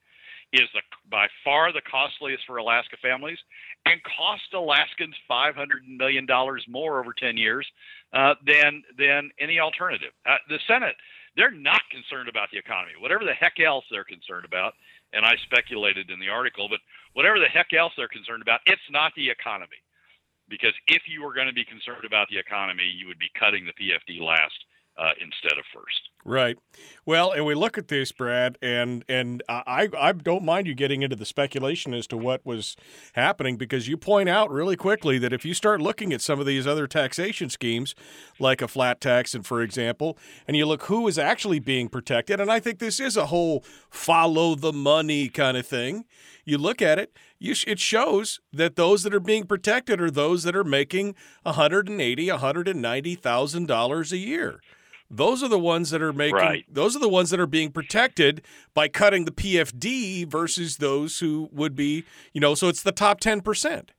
is 0.54 0.70
the, 0.74 0.82
by 1.10 1.28
far 1.44 1.74
the 1.74 1.82
costliest 1.82 2.46
for 2.46 2.58
Alaska 2.58 2.96
families 3.02 3.40
and 3.86 4.00
cost 4.04 4.54
Alaskans 4.54 5.16
$500 5.30 5.58
million 5.88 6.28
more 6.70 7.02
over 7.02 7.12
10 7.12 7.36
years 7.36 7.68
uh, 8.14 8.36
than, 8.46 8.84
than 8.98 9.32
any 9.40 9.60
alternative. 9.60 10.14
Uh, 10.26 10.38
the 10.48 10.60
Senate, 10.68 10.96
they're 11.36 11.52
not 11.52 11.82
concerned 11.92 12.30
about 12.30 12.50
the 12.52 12.60
economy. 12.60 12.94
Whatever 13.00 13.26
the 13.26 13.34
heck 13.34 13.60
else 13.60 13.84
they're 13.90 14.06
concerned 14.06 14.46
about, 14.46 14.74
and 15.12 15.26
I 15.26 15.34
speculated 15.44 16.12
in 16.12 16.20
the 16.20 16.30
article, 16.30 16.70
but 16.70 16.80
whatever 17.14 17.40
the 17.40 17.50
heck 17.50 17.74
else 17.74 17.94
they're 17.98 18.08
concerned 18.08 18.42
about, 18.42 18.62
it's 18.66 18.90
not 18.92 19.12
the 19.16 19.30
economy. 19.30 19.82
Because 20.50 20.74
if 20.88 21.04
you 21.08 21.24
were 21.24 21.34
going 21.34 21.48
to 21.48 21.54
be 21.54 21.66
concerned 21.66 22.06
about 22.06 22.28
the 22.30 22.38
economy, 22.38 22.86
you 22.86 23.08
would 23.08 23.18
be 23.18 23.32
cutting 23.40 23.66
the 23.66 23.74
PFD 23.74 24.22
last 24.22 24.54
uh, 24.98 25.12
instead 25.22 25.58
of 25.58 25.66
first. 25.74 26.10
Right. 26.26 26.58
Well, 27.06 27.32
and 27.32 27.46
we 27.46 27.54
look 27.54 27.78
at 27.78 27.90
this, 27.90 28.14
Brad, 28.14 28.58
and 28.62 29.04
and 29.10 29.44
I 29.50 29.90
I 29.98 30.14
don't 30.14 30.46
mind 30.46 30.68
you 30.68 30.74
getting 30.74 31.02
into 31.02 31.18
the 31.18 31.26
speculation 31.26 31.94
as 31.94 32.08
to 32.08 32.18
what 32.18 32.46
was 32.46 32.78
happening 33.14 33.58
because 33.58 33.90
you 33.90 33.98
point 33.98 34.30
out 34.30 34.50
really 34.50 34.78
quickly 34.78 35.18
that 35.18 35.34
if 35.34 35.44
you 35.44 35.54
start 35.54 35.82
looking 35.82 36.14
at 36.14 36.22
some 36.22 36.40
of 36.40 36.46
these 36.46 36.66
other 36.66 36.88
taxation 36.88 37.50
schemes, 37.50 37.94
like 38.40 38.62
a 38.62 38.70
flat 38.70 39.02
tax, 39.02 39.34
and 39.34 39.46
for 39.46 39.62
example, 39.62 40.18
and 40.48 40.56
you 40.56 40.66
look 40.66 40.84
who 40.84 41.08
is 41.10 41.18
actually 41.18 41.60
being 41.60 41.90
protected, 41.90 42.40
and 42.40 42.50
I 42.50 42.62
think 42.62 42.80
this 42.80 43.02
is 43.02 43.18
a 43.18 43.26
whole 43.26 43.66
follow 43.90 44.56
the 44.56 44.74
money 44.74 45.28
kind 45.28 45.58
of 45.58 45.68
thing. 45.68 46.06
You 46.46 46.58
look 46.58 46.82
at 46.82 47.00
it, 47.00 47.18
you 47.38 47.54
sh- 47.54 47.66
it 47.68 47.80
shows 47.80 48.40
that 48.54 48.78
those 48.78 49.04
that 49.04 49.14
are 49.14 49.20
being 49.20 49.46
protected 49.46 50.00
are 50.00 50.12
those 50.12 50.44
that 50.44 50.56
are 50.56 50.64
making 50.64 51.16
one 51.42 51.56
hundred 51.56 51.90
and 51.90 52.00
eighty, 52.00 52.30
one 52.30 52.40
hundred 52.40 52.70
and 52.70 52.82
ninety 52.82 53.16
thousand 53.16 53.68
dollars 53.68 54.14
a 54.14 54.18
year. 54.18 54.62
Those 55.10 55.44
are 55.44 55.50
the 55.50 55.60
ones 55.60 55.92
that 55.92 56.02
are 56.02 56.14
making. 56.14 56.36
Right. 56.36 56.66
Those 56.68 56.96
are 56.96 57.00
the 57.00 57.10
ones 57.10 57.30
that 57.30 57.40
are 57.40 57.48
being 57.48 57.72
protected 57.72 58.42
by 58.74 58.88
cutting 58.88 59.26
the 59.26 59.32
PFD 59.32 60.26
versus 60.28 60.78
those 60.78 61.20
who 61.20 61.50
would 61.52 61.76
be, 61.76 62.04
you 62.34 62.42
know. 62.42 62.56
So 62.56 62.68
it's 62.68 62.82
the 62.82 62.92
top 62.92 63.20
ten 63.20 63.42
percent. 63.42 63.92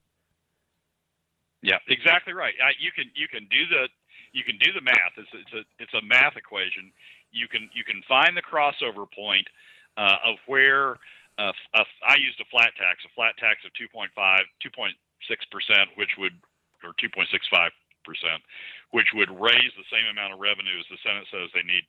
Yeah, 1.61 1.79
exactly 1.87 2.33
right. 2.33 2.53
Uh, 2.61 2.77
you 2.79 2.91
can 2.91 3.05
you 3.15 3.27
can 3.27 3.47
do 3.49 3.65
the 3.69 3.87
you 4.33 4.43
can 4.43 4.59
do 4.59 4.73
the 4.73 4.81
math. 4.81 5.15
It's 5.17 5.31
it's 5.33 5.53
a 5.53 5.63
it's 5.79 5.93
a 5.93 6.03
math 6.05 6.35
equation. 6.35 6.91
You 7.31 7.47
can 7.47 7.69
you 7.73 7.83
can 7.83 8.03
find 8.07 8.35
the 8.35 8.43
crossover 8.43 9.07
point 9.09 9.47
uh, 9.97 10.19
of 10.27 10.35
where 10.45 10.99
uh, 11.39 11.51
uh, 11.73 11.87
I 12.05 12.15
used 12.19 12.39
a 12.39 12.47
flat 12.51 12.75
tax, 12.77 13.03
a 13.03 13.11
flat 13.15 13.35
tax 13.39 13.63
of 13.65 13.71
2.5, 13.75 14.11
2.6 14.13 14.91
percent, 15.51 15.89
which 15.95 16.11
would 16.19 16.33
or 16.83 16.93
2.65 17.01 17.71
percent, 18.05 18.43
which 18.95 19.11
would 19.13 19.29
raise 19.29 19.75
the 19.75 19.91
same 19.91 20.07
amount 20.07 20.31
of 20.31 20.39
revenue 20.39 20.79
as 20.79 20.87
the 20.87 20.95
Senate 21.03 21.27
says 21.27 21.51
they 21.51 21.67
need 21.67 21.83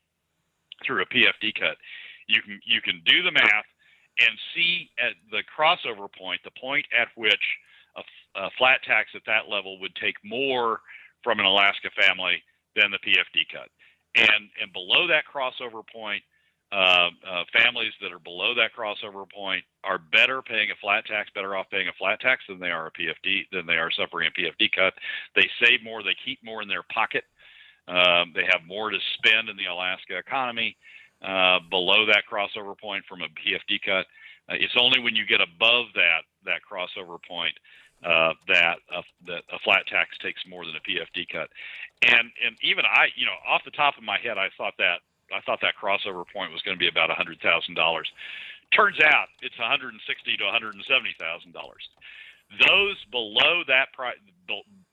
through 0.83 1.07
a 1.07 1.07
PFD 1.07 1.55
cut. 1.55 1.79
You 2.27 2.42
can 2.42 2.59
you 2.66 2.83
can 2.83 3.01
do 3.07 3.23
the 3.23 3.31
math 3.31 3.71
and 4.19 4.35
see 4.51 4.90
at 4.99 5.14
the 5.31 5.47
crossover 5.47 6.11
point, 6.11 6.40
the 6.42 6.51
point 6.61 6.85
at 6.90 7.07
which 7.14 7.47
a, 7.95 8.03
a 8.35 8.51
flat 8.59 8.83
tax 8.83 9.11
at 9.14 9.23
that 9.25 9.47
level 9.49 9.79
would 9.79 9.95
take 9.95 10.16
more 10.25 10.81
from 11.23 11.38
an 11.38 11.47
Alaska 11.47 11.90
family 11.95 12.42
than 12.75 12.90
the 12.90 12.99
PFD 12.99 13.47
cut. 13.55 13.71
And 14.16 14.51
and 14.61 14.73
below 14.73 15.07
that 15.07 15.31
crossover 15.31 15.87
point, 15.87 16.25
uh, 16.72 17.11
uh, 17.29 17.44
families 17.52 17.92
that 18.02 18.12
are 18.12 18.18
below 18.18 18.55
that 18.55 18.74
crossover 18.76 19.31
point 19.31 19.64
are 19.85 19.98
better 19.98 20.42
paying 20.42 20.70
a 20.70 20.81
flat 20.81 21.07
tax, 21.07 21.31
better 21.35 21.57
off 21.57 21.70
paying 21.70 21.88
a 21.88 21.92
flat 21.98 22.20
tax 22.20 22.42
than 22.48 22.59
they 22.59 22.70
are 22.70 22.88
a 22.88 22.90
PFD 22.90 23.42
than 23.52 23.66
they 23.66 23.79
are 23.79 23.90
suffering 23.90 24.29
a 24.29 24.40
PFD 24.40 24.70
cut. 24.74 24.94
They 25.37 25.48
save 25.62 25.85
more, 25.85 26.02
they 26.02 26.16
keep 26.24 26.42
more 26.42 26.62
in 26.62 26.68
their 26.68 26.83
pocket. 26.92 27.24
Um, 27.87 28.33
they 28.35 28.42
have 28.50 28.66
more 28.66 28.90
to 28.90 28.98
spend 29.14 29.48
in 29.48 29.57
the 29.57 29.66
Alaska 29.66 30.18
economy 30.18 30.76
uh, 31.22 31.61
below 31.70 32.05
that 32.07 32.24
crossover 32.31 32.76
point 32.76 33.05
from 33.09 33.22
a 33.22 33.29
PFD 33.29 33.81
cut. 33.85 34.07
Uh, 34.48 34.59
it's 34.59 34.74
only 34.79 34.98
when 35.00 35.14
you 35.14 35.24
get 35.24 35.40
above 35.40 35.87
that 35.94 36.22
that 36.44 36.61
crossover 36.68 37.18
point 37.22 37.55
uh, 38.05 38.33
that 38.48 38.76
that 39.26 39.42
a 39.52 39.59
flat 39.64 39.87
tax 39.87 40.18
takes 40.18 40.42
more 40.48 40.64
than 40.64 40.74
a 40.74 40.81
PFD 40.81 41.29
cut. 41.31 41.48
And 42.02 42.31
and 42.44 42.57
even 42.62 42.85
I, 42.85 43.07
you 43.14 43.24
know, 43.24 43.38
off 43.48 43.62
the 43.64 43.70
top 43.70 43.96
of 43.96 44.05
my 44.05 44.18
head, 44.18 44.37
I 44.37 44.48
thought 44.59 44.74
that 44.79 44.98
I 45.34 45.40
thought 45.42 45.60
that 45.62 45.74
crossover 45.80 46.24
point 46.32 46.52
was 46.52 46.62
going 46.62 46.76
to 46.76 46.82
be 46.82 46.88
about 46.88 47.10
hundred 47.10 47.40
thousand 47.40 47.74
dollars. 47.74 48.08
Turns 48.74 48.98
out 49.00 49.28
it's 49.42 49.58
one 49.58 49.70
hundred 49.70 49.94
and 49.94 50.02
sixty 50.06 50.36
to 50.36 50.44
one 50.44 50.52
hundred 50.52 50.74
and 50.74 50.84
seventy 50.86 51.14
thousand 51.18 51.52
dollars. 51.52 51.82
Those 52.66 52.96
below 53.10 53.62
that 53.66 53.92
price, 53.92 54.18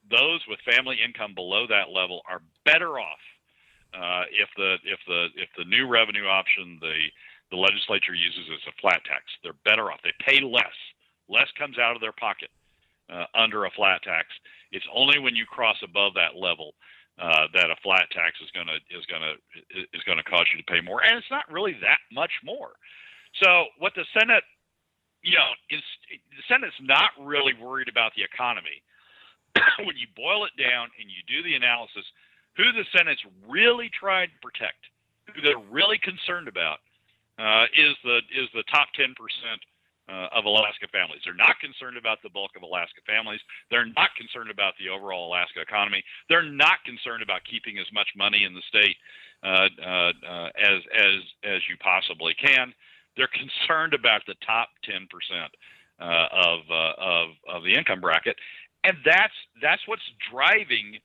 those 0.09 0.41
with 0.47 0.59
family 0.65 0.97
income 1.03 1.33
below 1.35 1.67
that 1.67 1.93
level 1.93 2.21
are 2.29 2.41
better 2.65 2.97
off 2.99 3.21
uh, 3.93 4.25
if 4.33 4.49
the 4.57 4.77
if 4.85 4.99
the 5.07 5.27
if 5.35 5.49
the 5.57 5.65
new 5.65 5.87
revenue 5.87 6.25
option 6.25 6.77
the 6.81 6.97
the 7.51 7.57
legislature 7.57 8.15
uses 8.15 8.49
as 8.49 8.65
a 8.67 8.81
flat 8.81 9.05
tax. 9.05 9.29
They're 9.43 9.57
better 9.63 9.91
off. 9.91 10.01
They 10.03 10.13
pay 10.25 10.41
less. 10.41 10.73
Less 11.29 11.47
comes 11.57 11.77
out 11.77 11.95
of 11.95 12.01
their 12.01 12.13
pocket 12.13 12.49
uh, 13.13 13.25
under 13.35 13.65
a 13.65 13.71
flat 13.71 14.01
tax. 14.01 14.27
It's 14.71 14.85
only 14.93 15.19
when 15.19 15.35
you 15.35 15.45
cross 15.45 15.77
above 15.83 16.15
that 16.15 16.35
level 16.35 16.73
uh, 17.21 17.45
that 17.53 17.69
a 17.69 17.77
flat 17.83 18.09
tax 18.09 18.41
is 18.41 18.49
going 18.51 18.67
to 18.67 18.77
is 18.89 19.05
going 19.05 19.21
to 19.21 19.37
is 19.93 20.01
going 20.05 20.17
to 20.17 20.25
cause 20.25 20.45
you 20.49 20.57
to 20.57 20.65
pay 20.65 20.81
more, 20.81 21.03
and 21.03 21.17
it's 21.17 21.29
not 21.29 21.45
really 21.51 21.73
that 21.81 22.01
much 22.11 22.31
more. 22.43 22.73
So 23.41 23.69
what 23.77 23.93
the 23.95 24.05
Senate, 24.17 24.43
you 25.21 25.37
know, 25.37 25.51
is 25.69 25.81
the 26.09 26.43
Senate's 26.49 26.77
not 26.81 27.13
really 27.21 27.53
worried 27.53 27.89
about 27.89 28.13
the 28.17 28.23
economy. 28.25 28.81
when 29.85 29.97
you 29.97 30.09
boil 30.17 30.45
it 30.45 30.55
down 30.57 30.89
and 30.97 31.05
you 31.05 31.21
do 31.29 31.45
the 31.45 31.53
analysis, 31.53 32.05
who 32.57 32.65
the 32.73 32.85
Senate's 32.89 33.21
really 33.45 33.89
trying 33.93 34.29
to 34.29 34.39
protect, 34.41 34.81
who 35.29 35.41
they're 35.41 35.61
really 35.69 36.01
concerned 36.01 36.47
about, 36.49 36.81
uh, 37.37 37.65
is 37.77 37.93
the 38.03 38.25
is 38.33 38.49
the 38.53 38.65
top 38.73 38.89
ten 38.97 39.13
percent 39.13 39.61
uh, 40.09 40.27
of 40.35 40.45
Alaska 40.45 40.87
families. 40.91 41.21
They're 41.23 41.33
not 41.33 41.59
concerned 41.59 41.97
about 41.97 42.19
the 42.23 42.29
bulk 42.29 42.51
of 42.55 42.63
Alaska 42.63 42.99
families. 43.07 43.39
They're 43.71 43.87
not 43.95 44.11
concerned 44.17 44.51
about 44.51 44.73
the 44.79 44.89
overall 44.89 45.27
Alaska 45.31 45.61
economy. 45.61 46.03
They're 46.27 46.43
not 46.43 46.83
concerned 46.85 47.23
about 47.23 47.41
keeping 47.49 47.79
as 47.79 47.87
much 47.93 48.07
money 48.15 48.43
in 48.43 48.53
the 48.53 48.65
state 48.67 48.97
uh, 49.43 49.67
uh, 49.79 50.49
as 50.59 50.79
as 50.95 51.19
as 51.43 51.61
you 51.69 51.77
possibly 51.79 52.33
can. 52.35 52.73
They're 53.15 53.31
concerned 53.43 53.93
about 53.93 54.21
the 54.27 54.35
top 54.45 54.69
10 54.83 55.07
percent 55.07 55.51
uh, 55.99 56.27
of 56.31 56.59
uh, 56.69 56.93
of 56.99 57.27
of 57.47 57.63
the 57.63 57.73
income 57.73 58.01
bracket, 58.01 58.35
and 58.83 58.97
that's 59.05 59.35
that's 59.61 59.81
what's 59.87 60.03
driving 60.31 60.99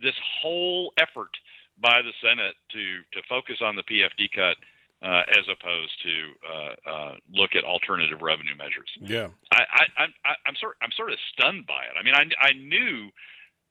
this 0.00 0.16
whole 0.40 0.92
effort 1.00 1.32
by 1.80 2.02
the 2.02 2.12
Senate 2.20 2.54
to 2.72 3.00
to 3.16 3.26
focus 3.28 3.58
on 3.62 3.76
the 3.76 3.84
PFD 3.84 4.28
cut 4.34 4.56
uh, 5.02 5.22
as 5.30 5.44
opposed 5.50 5.92
to 6.02 6.14
uh, 6.46 6.90
uh, 6.90 7.14
look 7.32 7.56
at 7.56 7.64
alternative 7.64 8.22
revenue 8.22 8.56
measures. 8.56 8.88
Yeah, 9.00 9.28
I, 9.52 9.62
I, 9.62 10.02
I'm 10.04 10.12
I'm 10.46 10.54
sort 10.60 10.76
I'm 10.80 10.92
sort 10.96 11.12
of 11.12 11.18
stunned 11.32 11.66
by 11.66 11.82
it. 11.90 11.98
I 11.98 12.02
mean, 12.02 12.14
I, 12.14 12.24
I 12.40 12.52
knew 12.52 13.10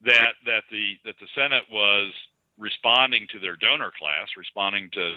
that 0.04 0.34
that 0.46 0.64
the 0.70 0.98
that 1.04 1.14
the 1.20 1.26
Senate 1.34 1.64
was 1.70 2.12
responding 2.58 3.26
to 3.32 3.38
their 3.38 3.56
donor 3.56 3.92
class, 3.98 4.28
responding 4.36 4.90
to 4.92 5.16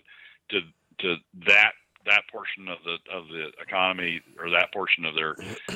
to 0.50 0.62
to 1.00 1.16
that 1.48 1.74
that 2.06 2.24
portion 2.32 2.70
of 2.70 2.78
the 2.86 2.98
of 3.12 3.28
the 3.28 3.52
economy 3.62 4.22
or 4.40 4.50
that 4.50 4.72
portion 4.72 5.06
of 5.06 5.16
their 5.16 5.36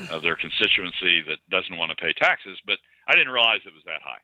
of 0.10 0.21
their 0.21 0.36
constituency 0.36 1.21
that 1.28 1.38
doesn't 1.49 1.78
want 1.78 1.91
to 1.91 1.97
pay 1.97 2.13
taxes, 2.13 2.58
but 2.65 2.78
I 3.08 3.13
didn't 3.13 3.34
realize 3.34 3.60
it 3.65 3.73
was 3.73 3.84
that 3.86 4.02
high. 4.02 4.21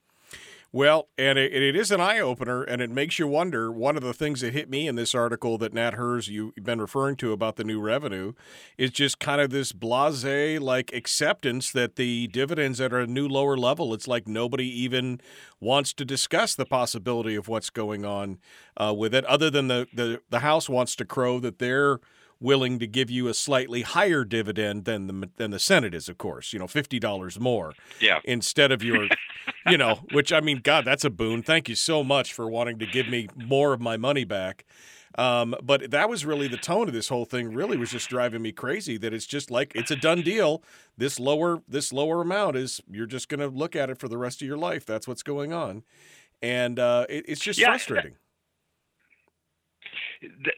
Well, 0.71 1.07
and 1.17 1.37
it, 1.39 1.53
it 1.53 1.75
is 1.75 1.91
an 1.91 2.01
eye 2.01 2.19
opener, 2.19 2.63
and 2.63 2.81
it 2.81 2.89
makes 2.89 3.17
you 3.17 3.27
wonder. 3.27 3.71
One 3.71 3.95
of 3.95 4.03
the 4.03 4.13
things 4.13 4.41
that 4.41 4.53
hit 4.53 4.69
me 4.69 4.87
in 4.87 4.95
this 4.95 5.15
article 5.15 5.57
that 5.59 5.73
Nat 5.73 5.93
Herz 5.93 6.27
you've 6.27 6.53
been 6.61 6.81
referring 6.81 7.15
to 7.17 7.31
about 7.31 7.55
the 7.55 7.63
new 7.63 7.79
revenue 7.79 8.33
is 8.77 8.91
just 8.91 9.19
kind 9.19 9.39
of 9.39 9.51
this 9.51 9.71
blase 9.71 10.59
like 10.59 10.91
acceptance 10.93 11.71
that 11.71 11.95
the 11.95 12.27
dividends 12.27 12.81
at 12.81 12.93
a 12.93 13.07
new 13.07 13.27
lower 13.27 13.57
level. 13.57 13.93
It's 13.93 14.07
like 14.07 14.27
nobody 14.27 14.67
even 14.81 15.21
wants 15.59 15.93
to 15.93 16.05
discuss 16.05 16.55
the 16.55 16.65
possibility 16.65 17.35
of 17.35 17.47
what's 17.47 17.69
going 17.69 18.05
on 18.05 18.39
uh, 18.77 18.93
with 18.97 19.15
it, 19.15 19.23
other 19.25 19.49
than 19.49 19.67
the, 19.67 19.87
the 19.93 20.21
the 20.29 20.39
House 20.39 20.69
wants 20.69 20.95
to 20.97 21.05
crow 21.05 21.39
that 21.39 21.59
they're 21.59 21.99
willing 22.39 22.79
to 22.79 22.87
give 22.87 23.09
you 23.09 23.27
a 23.27 23.33
slightly 23.33 23.81
higher 23.81 24.23
dividend 24.23 24.85
than 24.85 25.07
the 25.07 25.29
than 25.37 25.51
the 25.51 25.59
Senate 25.59 25.93
is, 25.93 26.09
of 26.09 26.17
course. 26.17 26.53
You 26.53 26.59
know, 26.59 26.67
fifty 26.67 26.99
dollars 26.99 27.39
more. 27.39 27.73
Yeah. 27.99 28.19
Instead 28.23 28.71
of 28.71 28.83
your, 28.83 29.07
you 29.67 29.77
know, 29.77 30.01
which 30.11 30.31
I 30.33 30.39
mean, 30.39 30.61
God, 30.63 30.85
that's 30.85 31.05
a 31.05 31.09
boon. 31.09 31.43
Thank 31.43 31.69
you 31.69 31.75
so 31.75 32.03
much 32.03 32.33
for 32.33 32.47
wanting 32.47 32.79
to 32.79 32.85
give 32.85 33.07
me 33.07 33.27
more 33.35 33.73
of 33.73 33.81
my 33.81 33.97
money 33.97 34.23
back. 34.23 34.65
Um, 35.17 35.55
but 35.63 35.91
that 35.91 36.09
was 36.09 36.25
really 36.25 36.49
the 36.49 36.57
tone 36.57 36.89
of 36.89 36.93
this 36.93 37.07
whole 37.07 37.23
thing. 37.25 37.53
Really, 37.53 37.77
was 37.77 37.91
just 37.91 38.09
driving 38.09 38.41
me 38.41 38.51
crazy. 38.51 38.97
That 38.97 39.13
it's 39.13 39.25
just 39.25 39.49
like 39.49 39.71
it's 39.73 39.91
a 39.91 39.95
done 39.95 40.21
deal. 40.21 40.61
This 40.97 41.19
lower 41.19 41.61
this 41.67 41.93
lower 41.93 42.21
amount 42.21 42.57
is 42.57 42.81
you're 42.89 43.05
just 43.05 43.29
going 43.29 43.39
to 43.39 43.47
look 43.47 43.75
at 43.75 43.89
it 43.89 43.97
for 43.97 44.09
the 44.09 44.17
rest 44.17 44.41
of 44.41 44.47
your 44.47 44.57
life. 44.57 44.85
That's 44.85 45.07
what's 45.07 45.23
going 45.23 45.53
on, 45.53 45.83
and 46.41 46.79
uh, 46.79 47.05
it, 47.07 47.25
it's 47.29 47.41
just 47.41 47.57
yeah, 47.57 47.67
frustrating 47.67 48.15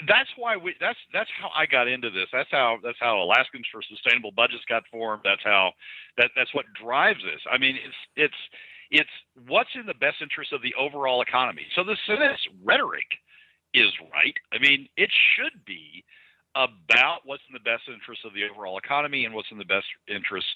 that's 0.08 0.30
why 0.38 0.58
we 0.58 0.76
that's 0.80 1.00
that's 1.14 1.30
how 1.40 1.50
I 1.56 1.66
got 1.66 1.88
into 1.88 2.10
this. 2.10 2.28
That's 2.32 2.50
how 2.52 2.78
that's 2.84 2.98
how 3.00 3.22
Alaskans 3.22 3.66
for 3.72 3.82
Sustainable 3.82 4.32
Budgets 4.32 4.64
got 4.70 4.84
formed. 4.92 5.22
That's 5.24 5.44
how 5.44 5.72
that 6.18 6.32
that's 6.36 6.54
what 6.54 6.66
drives 6.82 7.20
this. 7.24 7.42
I 7.52 7.58
mean, 7.58 7.76
it's 7.76 7.96
it's 8.16 8.42
it's 8.92 9.48
what's 9.48 9.70
in 9.76 9.86
the 9.86 9.94
best 9.96 10.18
interest 10.22 10.54
of 10.54 10.62
the 10.62 10.74
overall 10.80 11.22
economy. 11.22 11.66
So 11.76 11.84
the 11.84 11.98
Senate's 12.08 12.48
rhetoric 12.64 13.08
is 13.74 13.92
right. 14.14 14.36
I 14.54 14.60
mean, 14.60 14.88
it 14.98 15.10
should 15.36 15.66
be 15.66 16.04
about 16.56 17.20
what's 17.26 17.44
in 17.48 17.54
the 17.54 17.60
best 17.60 17.84
interest 17.92 18.22
of 18.26 18.34
the 18.34 18.42
overall 18.44 18.78
economy 18.78 19.26
and 19.26 19.36
what's 19.36 19.52
in 19.52 19.58
the 19.58 19.66
best 19.66 19.86
interest 20.08 20.48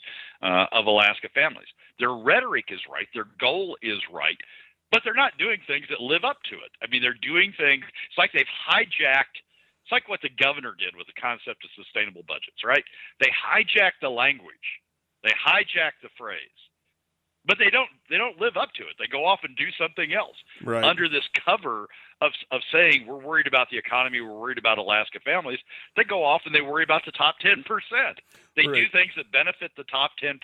uh, 0.42 0.66
of 0.72 0.88
Alaska 0.88 1.30
families. 1.34 1.68
Their 2.00 2.14
rhetoric 2.14 2.66
is 2.70 2.80
right. 2.92 3.08
Their 3.14 3.28
goal 3.40 3.78
is 3.84 4.00
right 4.12 4.38
but 4.92 5.02
they're 5.04 5.14
not 5.14 5.38
doing 5.40 5.60
things 5.66 5.86
that 5.90 6.02
live 6.02 6.24
up 6.24 6.38
to 6.52 6.56
it. 6.56 6.72
I 6.84 6.88
mean, 6.92 7.02
they're 7.02 7.18
doing 7.22 7.54
things. 7.58 7.84
It's 8.10 8.18
like 8.18 8.32
they've 8.34 8.46
hijacked. 8.68 9.40
It's 9.84 9.92
like 9.92 10.08
what 10.10 10.22
the 10.22 10.30
governor 10.30 10.76
did 10.78 10.96
with 10.96 11.08
the 11.08 11.20
concept 11.20 11.64
of 11.64 11.72
sustainable 11.76 12.24
budgets, 12.28 12.64
right? 12.64 12.84
They 13.20 13.32
hijack 13.32 13.98
the 14.02 14.10
language, 14.10 14.84
they 15.24 15.32
hijack 15.32 15.98
the 16.04 16.10
phrase, 16.18 16.60
but 17.46 17.58
they 17.58 17.70
don't. 17.70 17.90
They 18.10 18.18
don't 18.18 18.40
live 18.40 18.58
up 18.58 18.74
to 18.76 18.84
it. 18.84 18.96
They 19.00 19.08
go 19.08 19.26
off 19.26 19.40
and 19.44 19.56
do 19.56 19.72
something 19.80 20.14
else 20.14 20.36
right. 20.64 20.84
under 20.84 21.10
this 21.10 21.24
cover 21.46 21.88
of, 22.22 22.32
of 22.52 22.62
saying 22.72 23.08
we're 23.08 23.18
worried 23.18 23.48
about 23.48 23.70
the 23.72 23.78
economy, 23.78 24.22
we're 24.22 24.38
worried 24.38 24.60
about 24.60 24.78
Alaska 24.78 25.20
families, 25.26 25.60
they 25.98 26.04
go 26.04 26.24
off 26.24 26.44
and 26.46 26.54
they 26.54 26.62
worry 26.62 26.84
about 26.84 27.04
the 27.06 27.12
top 27.12 27.36
10%. 27.44 27.64
They 28.56 28.68
right. 28.68 28.76
do 28.76 28.84
things 28.92 29.14
that 29.18 29.32
benefit 29.32 29.72
the 29.76 29.86
top 29.86 30.12
10% 30.22 30.38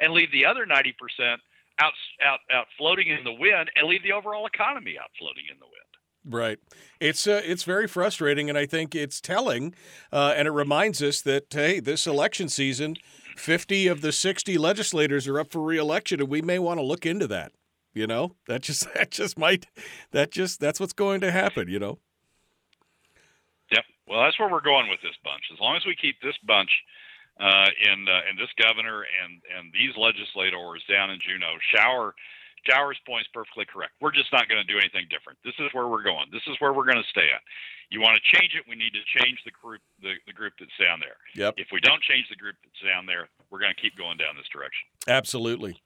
and 0.00 0.12
leave 0.12 0.32
the 0.32 0.46
other 0.46 0.64
90% 0.64 1.36
out, 1.80 1.92
out, 2.24 2.40
out 2.52 2.66
floating 2.78 3.08
in 3.08 3.24
the 3.24 3.32
wind 3.32 3.70
and 3.76 3.88
leave 3.88 4.02
the 4.02 4.12
overall 4.12 4.46
economy 4.46 4.96
out 5.00 5.10
floating 5.18 5.44
in 5.50 5.58
the 5.58 5.66
wind. 5.66 5.82
Right. 6.24 6.58
It's 7.00 7.26
uh, 7.26 7.40
it's 7.44 7.64
very 7.64 7.88
frustrating, 7.88 8.48
and 8.48 8.56
I 8.56 8.64
think 8.64 8.94
it's 8.94 9.20
telling, 9.20 9.74
uh, 10.12 10.34
and 10.36 10.46
it 10.46 10.52
reminds 10.52 11.02
us 11.02 11.20
that 11.22 11.46
hey, 11.50 11.80
this 11.80 12.06
election 12.06 12.48
season, 12.48 12.94
fifty 13.36 13.88
of 13.88 14.02
the 14.02 14.12
sixty 14.12 14.56
legislators 14.56 15.26
are 15.26 15.40
up 15.40 15.50
for 15.50 15.60
reelection, 15.60 16.20
and 16.20 16.28
we 16.28 16.40
may 16.40 16.60
want 16.60 16.78
to 16.78 16.84
look 16.84 17.04
into 17.04 17.26
that. 17.26 17.50
You 17.92 18.06
know, 18.06 18.36
that 18.46 18.62
just 18.62 18.86
that 18.94 19.10
just 19.10 19.36
might 19.36 19.66
that 20.12 20.30
just 20.30 20.60
that's 20.60 20.78
what's 20.78 20.92
going 20.92 21.20
to 21.22 21.32
happen. 21.32 21.68
You 21.68 21.80
know. 21.80 21.98
Yep. 23.72 23.84
Well, 24.06 24.22
that's 24.22 24.38
where 24.38 24.48
we're 24.48 24.60
going 24.60 24.88
with 24.88 25.00
this 25.02 25.16
bunch. 25.24 25.42
As 25.52 25.58
long 25.58 25.76
as 25.76 25.84
we 25.84 25.96
keep 25.96 26.20
this 26.20 26.36
bunch 26.46 26.70
uh, 27.40 27.68
and 27.88 28.08
uh, 28.08 28.28
and 28.28 28.38
this 28.38 28.52
governor 28.60 29.04
and 29.04 29.40
and 29.56 29.72
these 29.72 29.96
legislators 29.96 30.84
down 30.88 31.10
in 31.10 31.18
Juneau, 31.20 31.56
Shower's 31.72 32.98
point 33.06 33.26
is 33.26 33.30
perfectly 33.34 33.66
correct. 33.66 33.92
We're 34.00 34.14
just 34.14 34.32
not 34.32 34.48
going 34.48 34.62
to 34.62 34.68
do 34.68 34.78
anything 34.78 35.10
different. 35.10 35.38
This 35.42 35.56
is 35.58 35.72
where 35.74 35.88
we're 35.88 36.06
going. 36.06 36.30
This 36.30 36.46
is 36.46 36.54
where 36.60 36.72
we're 36.72 36.86
going 36.86 37.02
to 37.02 37.10
stay 37.10 37.26
at. 37.32 37.42
You 37.90 38.00
want 38.00 38.16
to 38.16 38.24
change 38.24 38.54
it, 38.56 38.64
we 38.64 38.76
need 38.76 38.96
to 38.96 39.04
change 39.20 39.42
the 39.44 39.52
group 39.52 39.82
the, 40.00 40.14
the 40.26 40.32
group 40.32 40.54
that's 40.58 40.76
down 40.80 41.00
there. 41.00 41.18
Yep. 41.34 41.54
If 41.58 41.68
we 41.72 41.80
don't 41.80 42.00
change 42.02 42.28
the 42.30 42.36
group 42.36 42.56
that's 42.64 42.80
down 42.80 43.04
there, 43.04 43.28
we're 43.52 43.58
going 43.58 43.74
to 43.74 43.80
keep 43.80 43.96
going 43.98 44.16
down 44.16 44.34
this 44.34 44.48
direction. 44.50 44.88
Absolutely. 45.06 45.76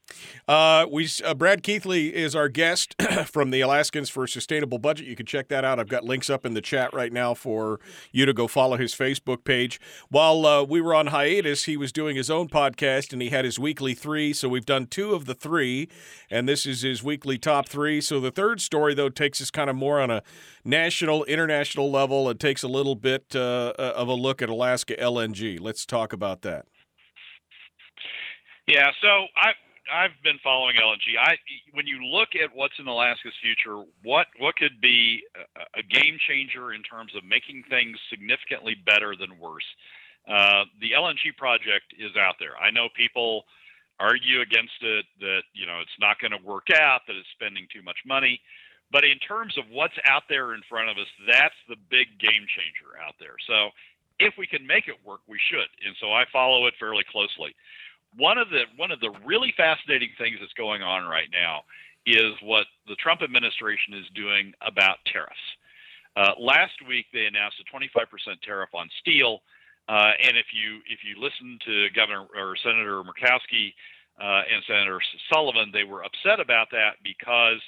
Uh, 0.46 0.86
we 0.90 1.08
uh, 1.24 1.34
Brad 1.34 1.64
Keithley 1.64 2.14
is 2.14 2.36
our 2.36 2.48
guest 2.48 2.94
from 3.26 3.50
the 3.50 3.60
Alaskans 3.60 4.08
for 4.08 4.28
Sustainable 4.28 4.78
Budget. 4.78 5.06
You 5.08 5.16
can 5.16 5.26
check 5.26 5.48
that 5.48 5.64
out. 5.64 5.80
I've 5.80 5.88
got 5.88 6.04
links 6.04 6.30
up 6.30 6.46
in 6.46 6.54
the 6.54 6.60
chat 6.60 6.94
right 6.94 7.12
now 7.12 7.34
for 7.34 7.80
you 8.12 8.24
to 8.24 8.32
go 8.32 8.46
follow 8.46 8.76
his 8.76 8.94
Facebook 8.94 9.42
page. 9.42 9.80
While 10.10 10.46
uh, 10.46 10.62
we 10.62 10.80
were 10.80 10.94
on 10.94 11.08
hiatus, 11.08 11.64
he 11.64 11.76
was 11.76 11.90
doing 11.90 12.14
his 12.14 12.30
own 12.30 12.48
podcast 12.48 13.12
and 13.12 13.20
he 13.20 13.30
had 13.30 13.44
his 13.44 13.58
weekly 13.58 13.94
three. 13.94 14.32
So 14.32 14.48
we've 14.48 14.66
done 14.66 14.86
two 14.86 15.12
of 15.12 15.24
the 15.24 15.34
three, 15.34 15.88
and 16.30 16.48
this 16.48 16.66
is 16.66 16.82
his 16.82 17.02
weekly 17.02 17.36
top 17.36 17.68
three. 17.68 18.00
So 18.00 18.20
the 18.20 18.30
third 18.30 18.60
story 18.60 18.94
though 18.94 19.08
takes 19.08 19.40
us 19.40 19.50
kind 19.50 19.68
of 19.68 19.74
more 19.74 20.00
on 20.00 20.10
a 20.10 20.22
national, 20.64 21.24
international 21.24 21.90
level. 21.90 22.30
It 22.30 22.38
takes 22.38 22.62
a 22.62 22.68
little 22.68 22.94
bit 22.94 23.34
uh, 23.34 23.72
uh, 23.76 23.92
of 23.96 24.06
a 24.06 24.14
look 24.14 24.40
at 24.40 24.48
Alaska 24.48 24.94
LNG. 24.94 25.58
Let's 25.60 25.84
talk 25.84 26.12
about 26.12 26.42
that. 26.42 26.66
Yeah, 28.66 28.90
so 29.00 29.30
I 29.36 29.54
I've 29.86 30.18
been 30.24 30.38
following 30.42 30.74
LNG. 30.74 31.14
I 31.20 31.38
when 31.72 31.86
you 31.86 32.02
look 32.02 32.30
at 32.34 32.54
what's 32.54 32.74
in 32.78 32.86
Alaska's 32.88 33.34
future, 33.40 33.86
what 34.02 34.26
what 34.38 34.56
could 34.56 34.80
be 34.80 35.22
a, 35.54 35.80
a 35.80 35.82
game 35.82 36.18
changer 36.26 36.74
in 36.74 36.82
terms 36.82 37.14
of 37.14 37.22
making 37.24 37.62
things 37.70 37.96
significantly 38.10 38.74
better 38.74 39.14
than 39.14 39.38
worse? 39.38 39.66
Uh, 40.26 40.66
the 40.80 40.90
LNG 40.98 41.36
project 41.38 41.94
is 41.96 42.16
out 42.18 42.34
there. 42.40 42.58
I 42.58 42.72
know 42.72 42.88
people 42.96 43.44
argue 44.00 44.42
against 44.42 44.82
it 44.82 45.06
that 45.20 45.42
you 45.54 45.66
know 45.66 45.78
it's 45.78 45.98
not 46.00 46.18
going 46.18 46.34
to 46.34 46.42
work 46.42 46.66
out, 46.74 47.06
that 47.06 47.14
it's 47.14 47.30
spending 47.38 47.68
too 47.72 47.82
much 47.82 47.98
money. 48.04 48.40
But 48.90 49.04
in 49.04 49.18
terms 49.18 49.58
of 49.58 49.64
what's 49.70 49.98
out 50.06 50.24
there 50.28 50.54
in 50.54 50.62
front 50.68 50.90
of 50.90 50.96
us, 50.98 51.10
that's 51.26 51.58
the 51.68 51.76
big 51.90 52.18
game 52.18 52.46
changer 52.50 52.98
out 52.98 53.14
there. 53.18 53.34
So 53.46 53.70
if 54.18 54.34
we 54.38 54.46
can 54.46 54.66
make 54.66 54.86
it 54.86 54.94
work, 55.04 55.20
we 55.26 55.38
should. 55.50 55.70
And 55.86 55.94
so 56.00 56.12
I 56.12 56.24
follow 56.32 56.66
it 56.66 56.74
fairly 56.78 57.04
closely 57.10 57.54
one 58.16 58.38
of 58.38 58.48
the 58.50 58.64
one 58.76 58.90
of 58.90 59.00
the 59.00 59.10
really 59.24 59.52
fascinating 59.56 60.10
things 60.18 60.36
that's 60.40 60.52
going 60.54 60.82
on 60.82 61.04
right 61.04 61.28
now 61.32 61.62
is 62.06 62.32
what 62.42 62.66
the 62.86 62.94
Trump 62.96 63.22
administration 63.22 63.94
is 63.94 64.06
doing 64.14 64.52
about 64.62 64.98
tariffs. 65.10 65.34
Uh, 66.16 66.32
last 66.38 66.74
week 66.88 67.06
they 67.12 67.26
announced 67.26 67.56
a 67.60 67.76
25% 67.76 68.40
tariff 68.42 68.70
on 68.74 68.88
steel, 69.00 69.40
uh, 69.88 70.12
and 70.22 70.36
if 70.36 70.46
you 70.54 70.80
if 70.88 71.00
you 71.04 71.20
listen 71.20 71.58
to 71.66 71.90
Governor 71.94 72.26
or 72.34 72.56
Senator 72.62 73.02
Murkowski 73.02 73.74
uh, 74.20 74.42
and 74.48 74.62
Senator 74.66 75.00
Sullivan, 75.30 75.70
they 75.72 75.84
were 75.84 76.04
upset 76.04 76.40
about 76.40 76.68
that 76.70 76.96
because 77.02 77.60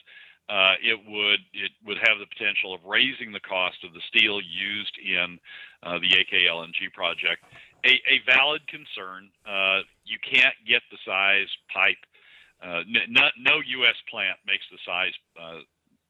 uh, 0.48 0.80
it 0.80 0.98
would 1.06 1.40
it 1.52 1.72
would 1.84 1.98
have 1.98 2.18
the 2.18 2.26
potential 2.26 2.72
of 2.72 2.80
raising 2.86 3.32
the 3.32 3.40
cost 3.40 3.76
of 3.84 3.92
the 3.92 4.00
steel 4.08 4.40
used 4.40 4.96
in 5.04 5.38
uh, 5.82 5.98
the 5.98 6.08
AK 6.16 6.48
LNG 6.48 6.88
project 6.94 7.44
a, 7.84 7.94
a 8.10 8.16
valid 8.26 8.62
concern. 8.68 9.30
Uh, 9.46 9.80
you 10.04 10.18
can't 10.22 10.54
get 10.66 10.82
the 10.90 10.98
size 11.04 11.48
pipe. 11.72 12.00
Uh, 12.62 12.82
n- 12.82 13.14
no 13.38 13.62
U.S. 13.82 13.98
plant 14.10 14.38
makes 14.46 14.64
the 14.70 14.78
size 14.84 15.14
uh, 15.38 15.62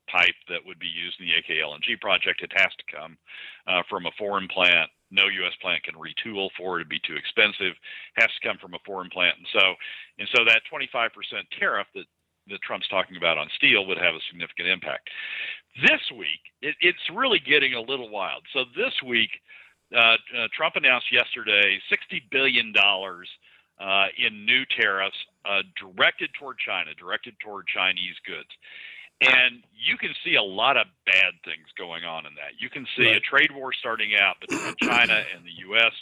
pipe 0.08 0.36
that 0.48 0.64
would 0.64 0.78
be 0.78 0.88
used 0.88 1.20
in 1.20 1.28
the 1.28 1.36
AKLNG 1.36 2.00
project. 2.00 2.42
It 2.42 2.52
has 2.56 2.72
to 2.72 2.86
come 2.88 3.18
uh, 3.66 3.82
from 3.88 4.06
a 4.06 4.16
foreign 4.16 4.48
plant. 4.48 4.90
No 5.10 5.28
U.S. 5.28 5.56
plant 5.60 5.84
can 5.84 5.94
retool 5.94 6.48
for 6.56 6.76
it; 6.76 6.88
it'd 6.88 6.88
be 6.88 7.00
too 7.04 7.16
expensive. 7.16 7.76
It 7.76 8.20
has 8.20 8.32
to 8.32 8.48
come 8.48 8.58
from 8.58 8.74
a 8.74 8.82
foreign 8.84 9.10
plant, 9.10 9.36
and 9.36 9.48
so 9.52 9.76
and 10.18 10.28
so 10.34 10.44
that 10.44 10.64
25% 10.72 11.12
tariff 11.58 11.86
that 11.94 12.04
that 12.48 12.62
Trump's 12.62 12.88
talking 12.88 13.16
about 13.16 13.36
on 13.36 13.48
steel 13.56 13.86
would 13.86 13.98
have 13.98 14.14
a 14.14 14.24
significant 14.30 14.68
impact. 14.68 15.08
This 15.84 16.00
week, 16.16 16.40
it, 16.62 16.74
it's 16.80 17.04
really 17.14 17.38
getting 17.38 17.74
a 17.74 17.80
little 17.80 18.08
wild. 18.08 18.42
So 18.52 18.64
this 18.74 18.94
week, 19.04 19.30
uh, 19.94 19.98
uh, 19.98 20.48
Trump 20.52 20.76
announced 20.76 21.12
yesterday 21.12 21.78
$60 21.90 22.22
billion 22.30 22.72
uh, 22.76 24.06
in 24.18 24.44
new 24.44 24.64
tariffs 24.78 25.16
uh, 25.44 25.62
directed 25.80 26.30
toward 26.38 26.58
China, 26.58 26.90
directed 26.94 27.34
toward 27.40 27.66
Chinese 27.66 28.16
goods. 28.26 28.50
And 29.20 29.64
you 29.74 29.96
can 29.96 30.10
see 30.24 30.36
a 30.36 30.42
lot 30.42 30.76
of 30.76 30.86
bad 31.06 31.34
things 31.44 31.66
going 31.76 32.04
on 32.04 32.26
in 32.26 32.34
that. 32.34 32.54
You 32.60 32.70
can 32.70 32.86
see 32.96 33.06
right. 33.06 33.16
a 33.16 33.20
trade 33.20 33.50
war 33.54 33.72
starting 33.72 34.14
out 34.14 34.36
between 34.40 34.74
China 34.82 35.24
and 35.34 35.44
the 35.44 35.56
U.S. 35.70 35.92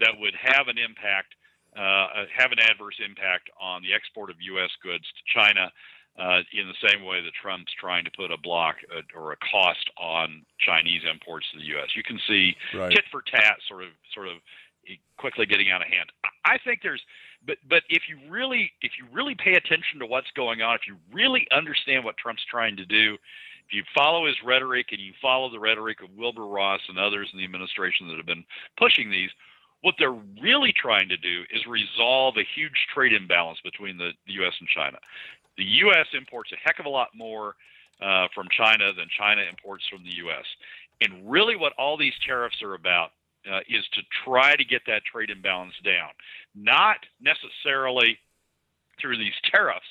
that 0.00 0.12
would 0.18 0.34
have 0.36 0.68
an 0.68 0.76
impact, 0.76 1.34
uh, 1.76 2.28
have 2.36 2.52
an 2.52 2.58
adverse 2.60 3.00
impact 3.00 3.48
on 3.60 3.82
the 3.82 3.94
export 3.94 4.28
of 4.28 4.36
U.S. 4.40 4.70
goods 4.82 5.04
to 5.04 5.22
China 5.32 5.72
uh, 6.18 6.40
in 6.52 6.68
the 6.68 6.88
same 6.88 7.04
way 7.04 7.22
that 7.22 7.32
Trump's 7.40 7.72
trying 7.80 8.04
to 8.04 8.10
put 8.16 8.30
a 8.30 8.36
block 8.36 8.76
uh, 8.94 9.00
or 9.18 9.32
a 9.32 9.36
cost 9.50 9.90
on 9.96 10.44
Chinese 10.58 11.02
imports 11.10 11.46
to 11.52 11.58
the 11.58 11.64
U.S. 11.76 11.88
You 11.96 12.02
can 12.02 12.20
see 12.28 12.54
right. 12.74 12.90
tit 12.90 13.04
for 13.10 13.22
tat, 13.22 13.56
sort 13.68 13.82
of, 13.82 13.90
sort 14.12 14.28
of 14.28 14.36
quickly 15.16 15.46
getting 15.46 15.70
out 15.70 15.80
of 15.80 15.88
hand. 15.88 16.10
I 16.44 16.58
think 16.64 16.80
there's, 16.82 17.00
but 17.46 17.56
but 17.68 17.82
if 17.88 18.02
you 18.08 18.18
really 18.30 18.72
if 18.82 18.92
you 18.98 19.06
really 19.12 19.34
pay 19.34 19.54
attention 19.54 19.98
to 20.00 20.06
what's 20.06 20.30
going 20.36 20.60
on, 20.60 20.74
if 20.74 20.82
you 20.86 20.96
really 21.12 21.46
understand 21.54 22.04
what 22.04 22.16
Trump's 22.16 22.44
trying 22.50 22.76
to 22.76 22.84
do, 22.84 23.14
if 23.66 23.72
you 23.72 23.82
follow 23.94 24.26
his 24.26 24.36
rhetoric 24.44 24.86
and 24.90 25.00
you 25.00 25.12
follow 25.22 25.50
the 25.50 25.60
rhetoric 25.60 26.02
of 26.02 26.10
Wilbur 26.16 26.46
Ross 26.46 26.80
and 26.88 26.98
others 26.98 27.30
in 27.32 27.38
the 27.38 27.44
administration 27.44 28.08
that 28.08 28.16
have 28.16 28.26
been 28.26 28.44
pushing 28.76 29.10
these, 29.10 29.30
what 29.82 29.94
they're 29.98 30.18
really 30.40 30.72
trying 30.76 31.08
to 31.08 31.16
do 31.16 31.42
is 31.52 31.66
resolve 31.66 32.36
a 32.36 32.46
huge 32.54 32.86
trade 32.94 33.12
imbalance 33.12 33.58
between 33.62 33.98
the, 33.98 34.10
the 34.26 34.34
U.S. 34.34 34.54
and 34.60 34.68
China. 34.68 34.98
The 35.56 35.64
U.S. 35.64 36.06
imports 36.16 36.50
a 36.52 36.56
heck 36.62 36.78
of 36.78 36.86
a 36.86 36.90
lot 36.90 37.08
more 37.14 37.54
uh, 38.00 38.26
from 38.34 38.48
China 38.50 38.92
than 38.92 39.06
China 39.16 39.42
imports 39.42 39.84
from 39.88 40.02
the 40.02 40.16
U.S. 40.16 40.44
And 41.00 41.30
really, 41.30 41.56
what 41.56 41.72
all 41.78 41.96
these 41.96 42.14
tariffs 42.26 42.62
are 42.62 42.74
about 42.74 43.10
uh, 43.50 43.60
is 43.68 43.84
to 43.94 44.02
try 44.24 44.56
to 44.56 44.64
get 44.64 44.82
that 44.86 45.02
trade 45.04 45.30
imbalance 45.30 45.74
down, 45.84 46.10
not 46.54 46.98
necessarily 47.20 48.18
through 49.00 49.18
these 49.18 49.34
tariffs. 49.52 49.86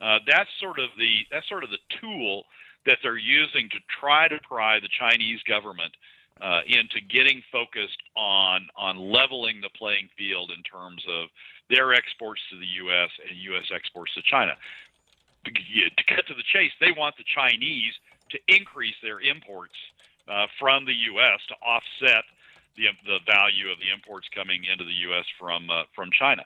Uh, 0.00 0.18
that's 0.26 0.50
sort 0.60 0.78
of 0.78 0.90
the 0.98 1.20
that's 1.30 1.48
sort 1.48 1.64
of 1.64 1.70
the 1.70 1.78
tool 2.00 2.44
that 2.86 2.98
they're 3.02 3.16
using 3.16 3.68
to 3.70 3.78
try 4.00 4.28
to 4.28 4.38
pry 4.46 4.78
the 4.78 4.88
Chinese 4.98 5.40
government 5.48 5.92
uh, 6.40 6.60
into 6.66 7.00
getting 7.08 7.42
focused 7.50 7.98
on 8.16 8.66
on 8.76 8.98
leveling 8.98 9.60
the 9.60 9.70
playing 9.76 10.08
field 10.18 10.50
in 10.54 10.62
terms 10.62 11.02
of 11.08 11.28
their 11.70 11.94
exports 11.94 12.40
to 12.50 12.58
the 12.58 12.66
U.S. 12.84 13.10
and 13.28 13.38
U.S. 13.54 13.64
exports 13.74 14.12
to 14.14 14.22
China 14.22 14.52
to 15.44 16.04
cut 16.04 16.26
to 16.26 16.34
the 16.34 16.42
chase, 16.52 16.72
they 16.80 16.92
want 16.96 17.16
the 17.16 17.24
Chinese 17.24 17.92
to 18.30 18.38
increase 18.48 18.94
their 19.02 19.20
imports 19.20 19.74
uh, 20.28 20.46
from 20.58 20.84
the 20.84 20.94
U.S. 21.12 21.40
to 21.48 21.54
offset 21.62 22.24
the 22.76 22.88
the 23.06 23.18
value 23.26 23.70
of 23.70 23.78
the 23.78 23.92
imports 23.92 24.26
coming 24.34 24.64
into 24.70 24.84
the 24.84 24.98
U.S. 25.10 25.24
from 25.38 25.70
uh, 25.70 25.84
from 25.94 26.10
China. 26.18 26.42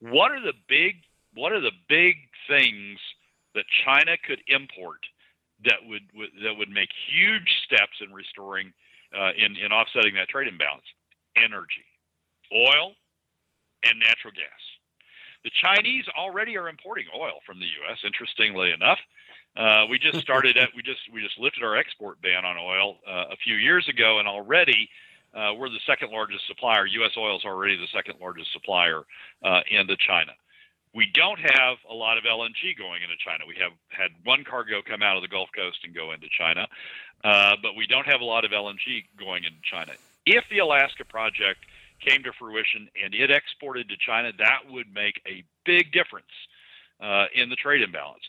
What 0.00 0.32
are 0.32 0.40
the 0.40 0.54
big 0.68 1.02
What 1.34 1.52
are 1.52 1.60
the 1.60 1.74
big 1.88 2.16
things 2.48 2.98
that 3.54 3.64
China 3.84 4.16
could 4.26 4.40
import 4.48 5.00
that 5.64 5.80
would, 5.86 6.02
would 6.14 6.30
that 6.44 6.54
would 6.56 6.70
make 6.70 6.90
huge 7.10 7.48
steps 7.64 7.98
in 8.00 8.12
restoring 8.12 8.72
uh, 9.16 9.32
in 9.36 9.56
in 9.56 9.72
offsetting 9.72 10.14
that 10.14 10.28
trade 10.28 10.48
imbalance? 10.48 10.86
Energy, 11.36 11.84
oil, 12.52 12.92
and 13.84 13.98
natural 13.98 14.32
gas. 14.32 14.62
The 15.46 15.52
Chinese 15.62 16.06
already 16.18 16.58
are 16.58 16.68
importing 16.68 17.06
oil 17.16 17.38
from 17.46 17.60
the 17.60 17.66
U.S. 17.66 17.98
Interestingly 18.04 18.72
enough, 18.72 18.98
uh, 19.56 19.86
we 19.88 19.96
just 19.96 20.18
started 20.18 20.56
at 20.56 20.70
we 20.74 20.82
just 20.82 20.98
we 21.12 21.22
just 21.22 21.38
lifted 21.38 21.62
our 21.62 21.76
export 21.76 22.20
ban 22.20 22.44
on 22.44 22.56
oil 22.58 22.96
uh, 23.06 23.26
a 23.30 23.36
few 23.36 23.54
years 23.54 23.88
ago, 23.88 24.18
and 24.18 24.26
already 24.26 24.90
uh, 25.36 25.54
we're 25.56 25.68
the 25.68 25.78
second 25.86 26.10
largest 26.10 26.48
supplier. 26.48 26.84
U.S. 26.84 27.12
oil 27.16 27.36
is 27.36 27.44
already 27.44 27.76
the 27.76 27.86
second 27.94 28.16
largest 28.20 28.52
supplier 28.52 29.04
uh, 29.44 29.60
into 29.70 29.96
China. 29.96 30.32
We 30.92 31.06
don't 31.14 31.38
have 31.38 31.76
a 31.88 31.94
lot 31.94 32.18
of 32.18 32.24
LNG 32.24 32.76
going 32.76 33.04
into 33.04 33.14
China. 33.24 33.44
We 33.46 33.54
have 33.60 33.70
had 33.90 34.10
one 34.24 34.42
cargo 34.42 34.82
come 34.82 35.00
out 35.00 35.14
of 35.14 35.22
the 35.22 35.28
Gulf 35.28 35.50
Coast 35.54 35.78
and 35.84 35.94
go 35.94 36.10
into 36.10 36.26
China, 36.36 36.66
uh, 37.22 37.54
but 37.62 37.76
we 37.76 37.86
don't 37.86 38.06
have 38.06 38.20
a 38.20 38.24
lot 38.24 38.44
of 38.44 38.50
LNG 38.50 39.04
going 39.16 39.44
into 39.44 39.62
China. 39.62 39.92
If 40.26 40.42
the 40.50 40.58
Alaska 40.58 41.04
project 41.04 41.60
came 42.00 42.22
to 42.22 42.32
fruition 42.38 42.88
and 43.02 43.14
it 43.14 43.30
exported 43.30 43.88
to 43.88 43.96
China, 43.96 44.32
that 44.38 44.60
would 44.68 44.92
make 44.92 45.20
a 45.26 45.44
big 45.64 45.92
difference 45.92 46.32
uh, 47.00 47.26
in 47.34 47.50
the 47.50 47.56
trade 47.56 47.82
imbalance. 47.82 48.24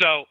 So, 0.00 0.24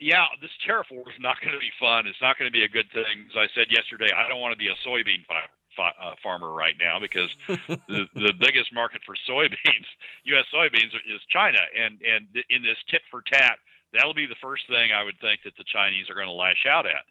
yeah, 0.00 0.26
this 0.40 0.50
tariff 0.64 0.86
war 0.90 1.04
is 1.10 1.20
not 1.20 1.40
going 1.40 1.52
to 1.52 1.58
be 1.58 1.72
fun. 1.80 2.06
It's 2.06 2.22
not 2.22 2.38
going 2.38 2.50
to 2.50 2.54
be 2.54 2.64
a 2.64 2.68
good 2.68 2.86
thing. 2.94 3.26
As 3.30 3.36
I 3.36 3.46
said 3.54 3.66
yesterday, 3.70 4.10
I 4.14 4.28
don't 4.28 4.40
want 4.40 4.52
to 4.52 4.58
be 4.58 4.68
a 4.68 4.78
soybean 4.86 5.26
farmer 5.26 5.50
uh, 5.78 6.14
farmer 6.22 6.52
right 6.52 6.74
now 6.80 6.98
because 6.98 7.30
the, 7.88 8.06
the 8.14 8.32
biggest 8.38 8.74
market 8.74 9.00
for 9.06 9.14
soybeans, 9.28 9.86
U.S. 10.24 10.44
soybeans, 10.54 10.94
is 11.06 11.20
China, 11.30 11.58
and 11.76 12.00
and 12.02 12.26
in 12.50 12.62
this 12.62 12.78
tit 12.90 13.02
for 13.10 13.22
tat, 13.22 13.58
that'll 13.92 14.14
be 14.14 14.26
the 14.26 14.38
first 14.42 14.66
thing 14.68 14.90
I 14.92 15.04
would 15.04 15.18
think 15.20 15.40
that 15.44 15.56
the 15.56 15.64
Chinese 15.72 16.10
are 16.10 16.14
going 16.14 16.26
to 16.26 16.32
lash 16.32 16.66
out 16.68 16.86
at. 16.86 17.06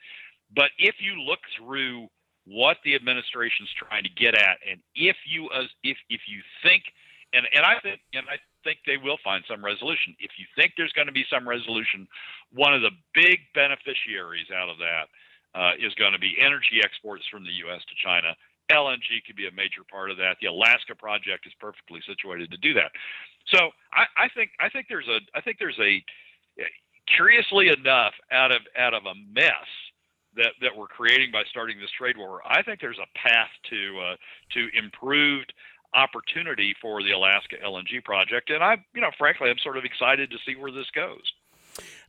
But 0.55 0.71
if 0.77 0.95
you 0.99 1.21
look 1.21 1.39
through 1.57 2.07
what 2.47 2.77
the 2.83 2.95
administration's 2.95 3.69
trying 3.75 4.03
to 4.03 4.09
get 4.09 4.35
at, 4.35 4.57
and 4.69 4.79
if 4.95 5.17
you 5.27 5.49
as 5.51 5.67
if 5.83 5.97
if 6.09 6.21
you 6.27 6.41
think, 6.63 6.83
and 7.33 7.45
and 7.53 7.65
I 7.65 7.79
think 7.83 7.99
and 8.13 8.25
I 8.29 8.39
think 8.63 8.79
they 8.85 8.97
will 8.97 9.17
find 9.23 9.43
some 9.47 9.63
resolution. 9.63 10.15
If 10.19 10.31
you 10.39 10.45
think 10.55 10.73
there's 10.77 10.93
going 10.93 11.07
to 11.07 11.13
be 11.13 11.25
some 11.29 11.47
resolution, 11.47 12.07
one 12.53 12.73
of 12.73 12.81
the 12.81 12.91
big 13.13 13.39
beneficiaries 13.53 14.47
out 14.51 14.69
of 14.69 14.77
that 14.79 15.05
uh, 15.55 15.73
is 15.79 15.93
going 15.95 16.13
to 16.13 16.19
be 16.19 16.35
energy 16.39 16.79
exports 16.83 17.23
from 17.31 17.43
the 17.43 17.55
U.S. 17.67 17.81
to 17.87 17.95
China. 18.03 18.35
LNG 18.71 19.23
could 19.25 19.35
be 19.35 19.47
a 19.47 19.55
major 19.55 19.83
part 19.89 20.11
of 20.11 20.17
that. 20.17 20.35
The 20.41 20.47
Alaska 20.47 20.95
project 20.95 21.47
is 21.47 21.53
perfectly 21.59 22.01
situated 22.05 22.51
to 22.51 22.57
do 22.57 22.73
that. 22.73 22.91
So 23.47 23.71
I, 23.93 24.07
I 24.17 24.27
think 24.35 24.51
I 24.59 24.69
think 24.69 24.87
there's 24.89 25.07
a 25.07 25.19
I 25.35 25.41
think 25.41 25.57
there's 25.59 25.79
a 25.79 26.03
curiously 27.15 27.69
enough 27.69 28.13
out 28.31 28.51
of 28.51 28.61
out 28.77 28.93
of 28.93 29.03
a 29.05 29.15
mess 29.31 29.67
that 30.37 30.53
that 30.61 30.75
we're 30.75 30.87
creating 30.87 31.31
by 31.31 31.43
starting 31.49 31.79
this 31.79 31.91
trade 31.97 32.17
war. 32.17 32.41
I 32.47 32.63
think 32.63 32.79
there's 32.79 32.99
a 32.99 33.17
path 33.17 33.49
to 33.69 33.99
uh, 33.99 34.15
to 34.53 34.69
improved 34.77 35.53
opportunity 35.93 36.75
for 36.81 37.01
the 37.03 37.11
Alaska 37.11 37.57
LNG 37.65 38.03
project, 38.03 38.49
and 38.49 38.63
I 38.63 38.77
you 38.93 39.01
know 39.01 39.11
frankly 39.17 39.49
I'm 39.49 39.59
sort 39.59 39.77
of 39.77 39.85
excited 39.85 40.31
to 40.31 40.37
see 40.45 40.55
where 40.55 40.71
this 40.71 40.89
goes. 40.93 41.23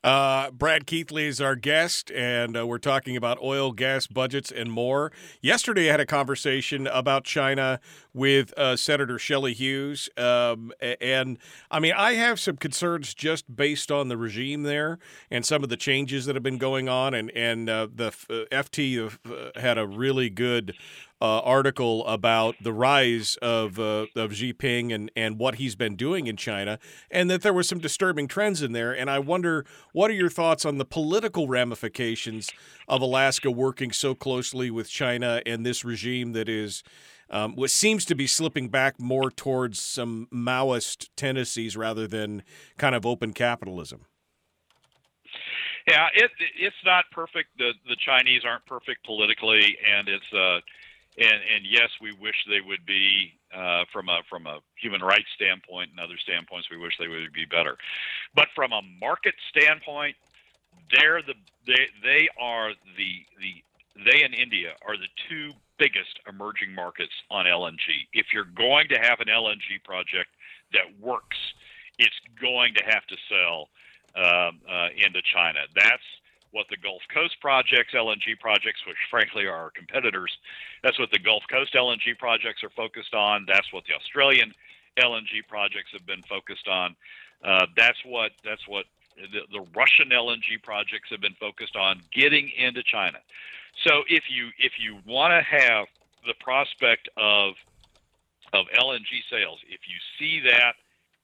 Uh, 0.04 0.52
Brad 0.52 0.86
Keithley 0.86 1.26
is 1.26 1.40
our 1.40 1.56
guest, 1.56 2.12
and 2.12 2.56
uh, 2.56 2.64
we're 2.64 2.78
talking 2.78 3.16
about 3.16 3.36
oil, 3.42 3.72
gas 3.72 4.06
budgets, 4.06 4.52
and 4.52 4.70
more. 4.70 5.10
Yesterday, 5.40 5.88
I 5.88 5.92
had 5.92 6.00
a 6.00 6.06
conversation 6.06 6.86
about 6.86 7.24
China 7.24 7.80
with 8.14 8.56
uh, 8.56 8.76
Senator 8.76 9.18
Shelley 9.18 9.54
Hughes, 9.54 10.08
um, 10.16 10.72
and 11.00 11.36
I 11.70 11.80
mean, 11.80 11.94
I 11.96 12.12
have 12.14 12.38
some 12.38 12.56
concerns 12.56 13.12
just 13.12 13.54
based 13.56 13.90
on 13.90 14.06
the 14.06 14.16
regime 14.16 14.62
there 14.62 15.00
and 15.32 15.44
some 15.44 15.64
of 15.64 15.68
the 15.68 15.76
changes 15.76 16.26
that 16.26 16.36
have 16.36 16.44
been 16.44 16.58
going 16.58 16.88
on, 16.88 17.12
and 17.12 17.32
and 17.32 17.68
uh, 17.68 17.88
the 17.92 18.10
FT 18.52 19.12
uh, 19.26 19.60
had 19.60 19.78
a 19.78 19.86
really 19.86 20.30
good 20.30 20.74
uh, 21.20 21.40
article 21.40 22.06
about 22.06 22.54
the 22.62 22.72
rise 22.72 23.36
of 23.42 23.78
uh, 23.78 24.06
of 24.14 24.34
Xi 24.34 24.52
Jinping 24.52 24.94
and 24.94 25.10
and 25.16 25.38
what 25.38 25.56
he's 25.56 25.74
been 25.74 25.96
doing 25.96 26.26
in 26.26 26.36
China, 26.36 26.78
and 27.10 27.30
that 27.30 27.42
there 27.42 27.52
were 27.52 27.62
some 27.62 27.78
disturbing 27.78 28.28
trends 28.28 28.62
in 28.62 28.72
there. 28.72 28.92
And 28.92 29.10
I 29.10 29.18
wonder, 29.18 29.64
what 29.92 30.10
are 30.10 30.14
your 30.14 30.30
thoughts 30.30 30.64
on 30.64 30.78
the 30.78 30.84
political 30.84 31.48
ramifications 31.48 32.50
of 32.86 33.02
Alaska 33.02 33.50
working 33.50 33.92
so 33.92 34.14
closely 34.14 34.70
with 34.70 34.88
China 34.88 35.42
and 35.46 35.64
this 35.64 35.84
regime 35.84 36.32
that 36.32 36.48
is. 36.48 36.82
Um, 37.30 37.56
what 37.56 37.68
seems 37.68 38.06
to 38.06 38.14
be 38.14 38.26
slipping 38.26 38.70
back 38.70 38.98
more 38.98 39.30
towards 39.30 39.78
some 39.78 40.28
Maoist 40.32 41.10
tendencies 41.14 41.76
rather 41.76 42.06
than 42.06 42.42
kind 42.78 42.94
of 42.94 43.04
open 43.04 43.34
capitalism. 43.34 44.06
Yeah, 45.88 46.06
it 46.14 46.30
it's 46.58 46.76
not 46.84 47.04
perfect. 47.12 47.48
The 47.56 47.72
the 47.86 47.96
Chinese 48.04 48.42
aren't 48.44 48.64
perfect 48.66 49.04
politically, 49.04 49.76
and 49.86 50.08
it's 50.08 50.32
uh, 50.32 50.60
and 51.18 51.40
and 51.54 51.64
yes, 51.68 51.90
we 52.00 52.12
wish 52.12 52.36
they 52.48 52.60
would 52.60 52.86
be 52.86 53.32
uh, 53.54 53.84
from 53.92 54.08
a 54.08 54.20
from 54.30 54.46
a 54.46 54.60
human 54.80 55.00
rights 55.00 55.28
standpoint 55.34 55.90
and 55.90 56.00
other 56.00 56.16
standpoints. 56.22 56.68
We 56.70 56.78
wish 56.78 56.94
they 56.98 57.08
would 57.08 57.32
be 57.32 57.44
better, 57.44 57.76
but 58.34 58.48
from 58.54 58.72
a 58.72 58.82
market 59.00 59.34
standpoint, 59.50 60.16
they're 60.92 61.22
the 61.22 61.34
they 61.66 61.88
they 62.02 62.28
are 62.40 62.70
the 62.96 63.26
the 63.40 63.62
they 64.04 64.22
and 64.22 64.34
India 64.34 64.74
are 64.86 64.96
the 64.96 65.08
two 65.28 65.52
biggest 65.78 66.18
emerging 66.28 66.74
markets 66.74 67.12
on 67.30 67.46
LNG. 67.46 68.06
If 68.12 68.26
you're 68.32 68.44
going 68.56 68.88
to 68.88 68.98
have 68.98 69.20
an 69.20 69.28
LNG 69.28 69.82
project 69.84 70.30
that 70.72 70.86
works, 71.00 71.38
it's 71.98 72.18
going 72.40 72.74
to 72.74 72.84
have 72.84 73.06
to 73.06 73.16
sell 73.28 73.68
um, 74.16 74.60
uh, 74.68 74.88
into 74.96 75.20
China. 75.22 75.60
That's 75.74 76.02
what 76.50 76.66
the 76.70 76.76
Gulf 76.76 77.02
Coast 77.12 77.36
projects, 77.40 77.94
LNG 77.94 78.38
projects, 78.40 78.80
which 78.86 78.96
frankly 79.10 79.44
are 79.46 79.54
our 79.54 79.70
competitors, 79.70 80.36
that's 80.82 80.98
what 80.98 81.10
the 81.10 81.18
Gulf 81.18 81.42
Coast 81.50 81.74
LNG 81.74 82.18
projects 82.18 82.62
are 82.64 82.70
focused 82.70 83.14
on. 83.14 83.44
That's 83.46 83.72
what 83.72 83.84
the 83.86 83.94
Australian 83.94 84.52
LNG 84.98 85.46
projects 85.48 85.90
have 85.92 86.06
been 86.06 86.22
focused 86.22 86.68
on. 86.68 86.96
Uh, 87.44 87.66
that's 87.76 87.98
what 88.04 88.32
that's 88.44 88.66
what 88.66 88.86
the, 89.16 89.40
the 89.52 89.64
Russian 89.74 90.10
LNG 90.10 90.62
projects 90.62 91.10
have 91.10 91.20
been 91.20 91.36
focused 91.38 91.76
on 91.76 92.00
getting 92.12 92.50
into 92.56 92.82
China. 92.82 93.18
So 93.86 94.02
if 94.08 94.24
you 94.28 94.48
if 94.58 94.72
you 94.78 94.98
want 95.06 95.32
to 95.32 95.42
have 95.42 95.86
the 96.26 96.34
prospect 96.40 97.08
of 97.16 97.54
of 98.52 98.66
LNG 98.78 99.22
sales, 99.30 99.60
if 99.68 99.80
you 99.86 99.98
see 100.18 100.40
that 100.48 100.74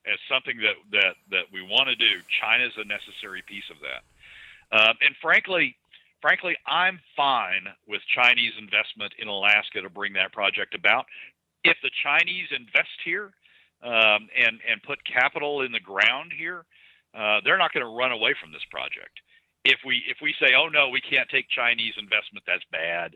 as 0.06 0.18
something 0.28 0.58
that 0.58 0.76
that 0.92 1.14
that 1.30 1.44
we 1.52 1.62
want 1.62 1.88
to 1.88 1.96
do, 1.96 2.20
China 2.40 2.64
is 2.64 2.72
a 2.76 2.84
necessary 2.84 3.42
piece 3.46 3.68
of 3.70 3.76
that. 3.80 4.04
Um, 4.74 4.98
and 5.00 5.14
frankly, 5.22 5.76
frankly, 6.20 6.56
I'm 6.66 6.98
fine 7.16 7.62
with 7.86 8.02
Chinese 8.14 8.52
investment 8.58 9.14
in 9.18 9.28
Alaska 9.28 9.80
to 9.80 9.88
bring 9.88 10.12
that 10.14 10.32
project 10.32 10.74
about. 10.74 11.06
If 11.62 11.76
the 11.82 11.90
Chinese 12.02 12.48
invest 12.50 12.98
here 13.04 13.30
um, 13.82 14.28
and 14.34 14.58
and 14.68 14.82
put 14.82 14.98
capital 15.04 15.62
in 15.62 15.70
the 15.70 15.80
ground 15.80 16.32
here, 16.36 16.64
uh, 17.14 17.40
they're 17.44 17.58
not 17.58 17.72
going 17.72 17.86
to 17.86 17.96
run 17.96 18.10
away 18.10 18.34
from 18.40 18.50
this 18.50 18.66
project. 18.70 19.14
If 19.64 19.78
we 19.86 20.02
if 20.08 20.18
we 20.20 20.34
say, 20.40 20.54
oh 20.58 20.68
no, 20.68 20.88
we 20.88 21.00
can't 21.00 21.28
take 21.30 21.48
Chinese 21.48 21.94
investment, 21.96 22.44
that's 22.46 22.64
bad. 22.72 23.14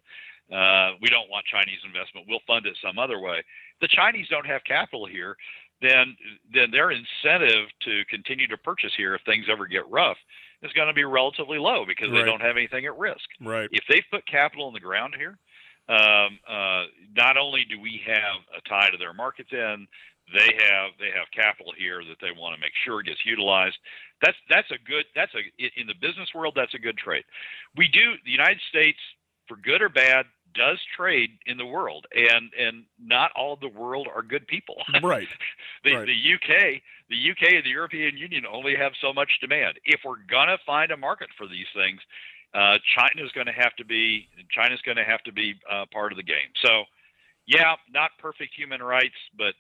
Uh, 0.49 0.97
we 1.03 1.11
don't 1.11 1.29
want 1.29 1.45
Chinese 1.45 1.81
investment. 1.85 2.27
We'll 2.29 2.47
fund 2.47 2.65
it 2.65 2.77
some 2.81 2.99
other 2.99 3.19
way. 3.21 3.43
The 3.83 3.89
Chinese 3.89 4.29
don't 4.29 4.47
have 4.47 4.63
capital 4.65 5.07
here. 5.07 5.37
Then 5.83 6.17
then 6.55 6.71
their 6.71 6.91
incentive 6.91 7.69
to 7.83 8.05
continue 8.09 8.49
to 8.49 8.57
purchase 8.57 8.93
here, 8.97 9.15
if 9.15 9.23
things 9.27 9.47
ever 9.51 9.67
get 9.67 9.89
rough, 9.91 10.17
is 10.63 10.73
going 10.73 10.89
to 10.89 10.95
be 10.95 11.05
relatively 11.05 11.59
low 11.59 11.85
because 11.87 12.11
right. 12.11 12.19
they 12.19 12.25
don't 12.25 12.43
have 12.43 12.57
anything 12.57 12.87
at 12.87 12.97
risk. 12.99 13.29
Right. 13.41 13.69
If 13.73 13.85
they 13.89 14.03
put 14.11 14.27
capital 14.27 14.69
in 14.69 14.75
the 14.75 14.81
ground 14.81 15.15
here, 15.17 15.39
um, 15.89 16.39
uh, 16.49 16.85
not 17.17 17.37
only 17.37 17.65
do 17.65 17.81
we 17.81 18.01
have 18.07 18.43
a 18.57 18.69
tie 18.69 18.91
to 18.91 18.99
their 18.99 19.15
markets 19.15 19.51
in, 19.53 19.87
they 20.35 20.53
have 20.69 20.93
they 20.99 21.09
have 21.09 21.27
capital 21.33 21.73
here 21.77 22.03
that 22.05 22.19
they 22.21 22.33
want 22.39 22.55
to 22.55 22.61
make 22.61 22.73
sure 22.85 23.03
gets 23.03 23.25
utilized. 23.25 23.79
That's 24.21 24.37
that's 24.51 24.71
a 24.71 24.79
good 24.87 25.07
that's 25.15 25.33
a 25.35 25.41
in 25.81 25.87
the 25.87 25.95
business 26.01 26.29
world 26.35 26.53
that's 26.55 26.75
a 26.75 26.79
good 26.79 26.99
trade. 26.99 27.25
We 27.77 27.89
do 27.89 28.15
the 28.25 28.31
United 28.31 28.61
States 28.69 28.99
for 29.47 29.57
good 29.57 29.81
or 29.81 29.89
bad 29.89 30.27
does 30.59 30.79
trade 30.97 31.31
in 31.47 31.57
the 31.57 31.67
world, 31.67 32.07
and 32.15 32.53
and 32.59 32.85
not 33.03 33.31
all 33.35 33.55
of 33.55 33.61
the 33.61 33.69
world 33.69 34.09
are 34.15 34.23
good 34.23 34.47
people. 34.47 34.77
Right. 35.03 35.29
the 35.85 35.95
right. 35.95 36.07
the 36.07 36.35
UK, 36.35 36.83
the 37.09 37.31
UK 37.31 37.55
and 37.55 37.65
the 37.65 37.71
European 37.71 38.17
Union 38.17 38.45
only 38.51 38.75
have 38.77 38.93
so 39.01 39.13
much 39.13 39.31
demand. 39.41 39.79
If 39.85 40.01
we're 40.05 40.23
gonna 40.29 40.59
find 40.67 40.91
a 40.91 40.97
market 40.97 41.29
for 41.39 41.47
these 41.47 41.67
things, 41.75 42.01
uh, 42.55 42.79
China's 42.95 43.31
going 43.33 43.47
to 43.47 43.53
have 43.53 43.75
to 43.77 43.85
be 43.85 44.29
China's 44.51 44.81
going 44.83 44.97
to 44.97 45.05
have 45.05 45.23
to 45.25 45.33
be 45.33 45.55
uh, 45.71 45.85
part 45.93 46.13
of 46.13 46.17
the 46.17 46.23
game. 46.23 46.51
So, 46.63 46.85
yeah, 47.47 47.75
not 47.93 48.11
perfect 48.19 48.55
human 48.55 48.83
rights, 48.83 49.17
but 49.37 49.55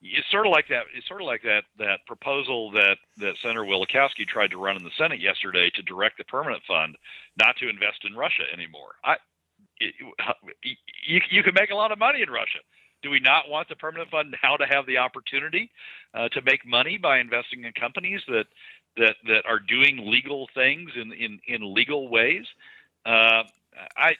it's 0.00 0.30
sort 0.30 0.46
of 0.46 0.52
like 0.52 0.68
that. 0.68 0.84
It's 0.94 1.06
sort 1.08 1.20
of 1.20 1.26
like 1.26 1.42
that 1.42 1.64
that 1.78 2.00
proposal 2.06 2.70
that 2.72 2.96
that 3.18 3.34
Senator 3.42 3.62
Wielechowski 3.62 4.26
tried 4.26 4.50
to 4.50 4.58
run 4.58 4.76
in 4.76 4.84
the 4.84 4.90
Senate 4.98 5.20
yesterday 5.20 5.70
to 5.74 5.82
direct 5.82 6.18
the 6.18 6.24
permanent 6.24 6.62
fund 6.66 6.96
not 7.38 7.56
to 7.58 7.68
invest 7.68 8.04
in 8.08 8.16
Russia 8.16 8.44
anymore. 8.52 8.96
I 9.04 9.16
you, 9.80 11.20
you 11.30 11.42
can 11.42 11.54
make 11.54 11.70
a 11.70 11.74
lot 11.74 11.92
of 11.92 11.98
money 11.98 12.22
in 12.22 12.30
Russia. 12.30 12.58
Do 13.02 13.10
we 13.10 13.20
not 13.20 13.48
want 13.48 13.68
the 13.68 13.76
permanent 13.76 14.10
fund 14.10 14.34
now 14.42 14.56
to 14.56 14.66
have 14.66 14.86
the 14.86 14.98
opportunity 14.98 15.70
uh, 16.14 16.28
to 16.30 16.42
make 16.42 16.66
money 16.66 16.96
by 16.96 17.18
investing 17.18 17.64
in 17.64 17.72
companies 17.72 18.22
that 18.28 18.46
that 18.96 19.16
that 19.26 19.44
are 19.46 19.58
doing 19.58 20.10
legal 20.10 20.48
things 20.54 20.90
in 20.96 21.12
in, 21.12 21.40
in 21.46 21.74
legal 21.74 22.08
ways? 22.08 22.46
Uh, 23.04 23.42
I 23.96 24.14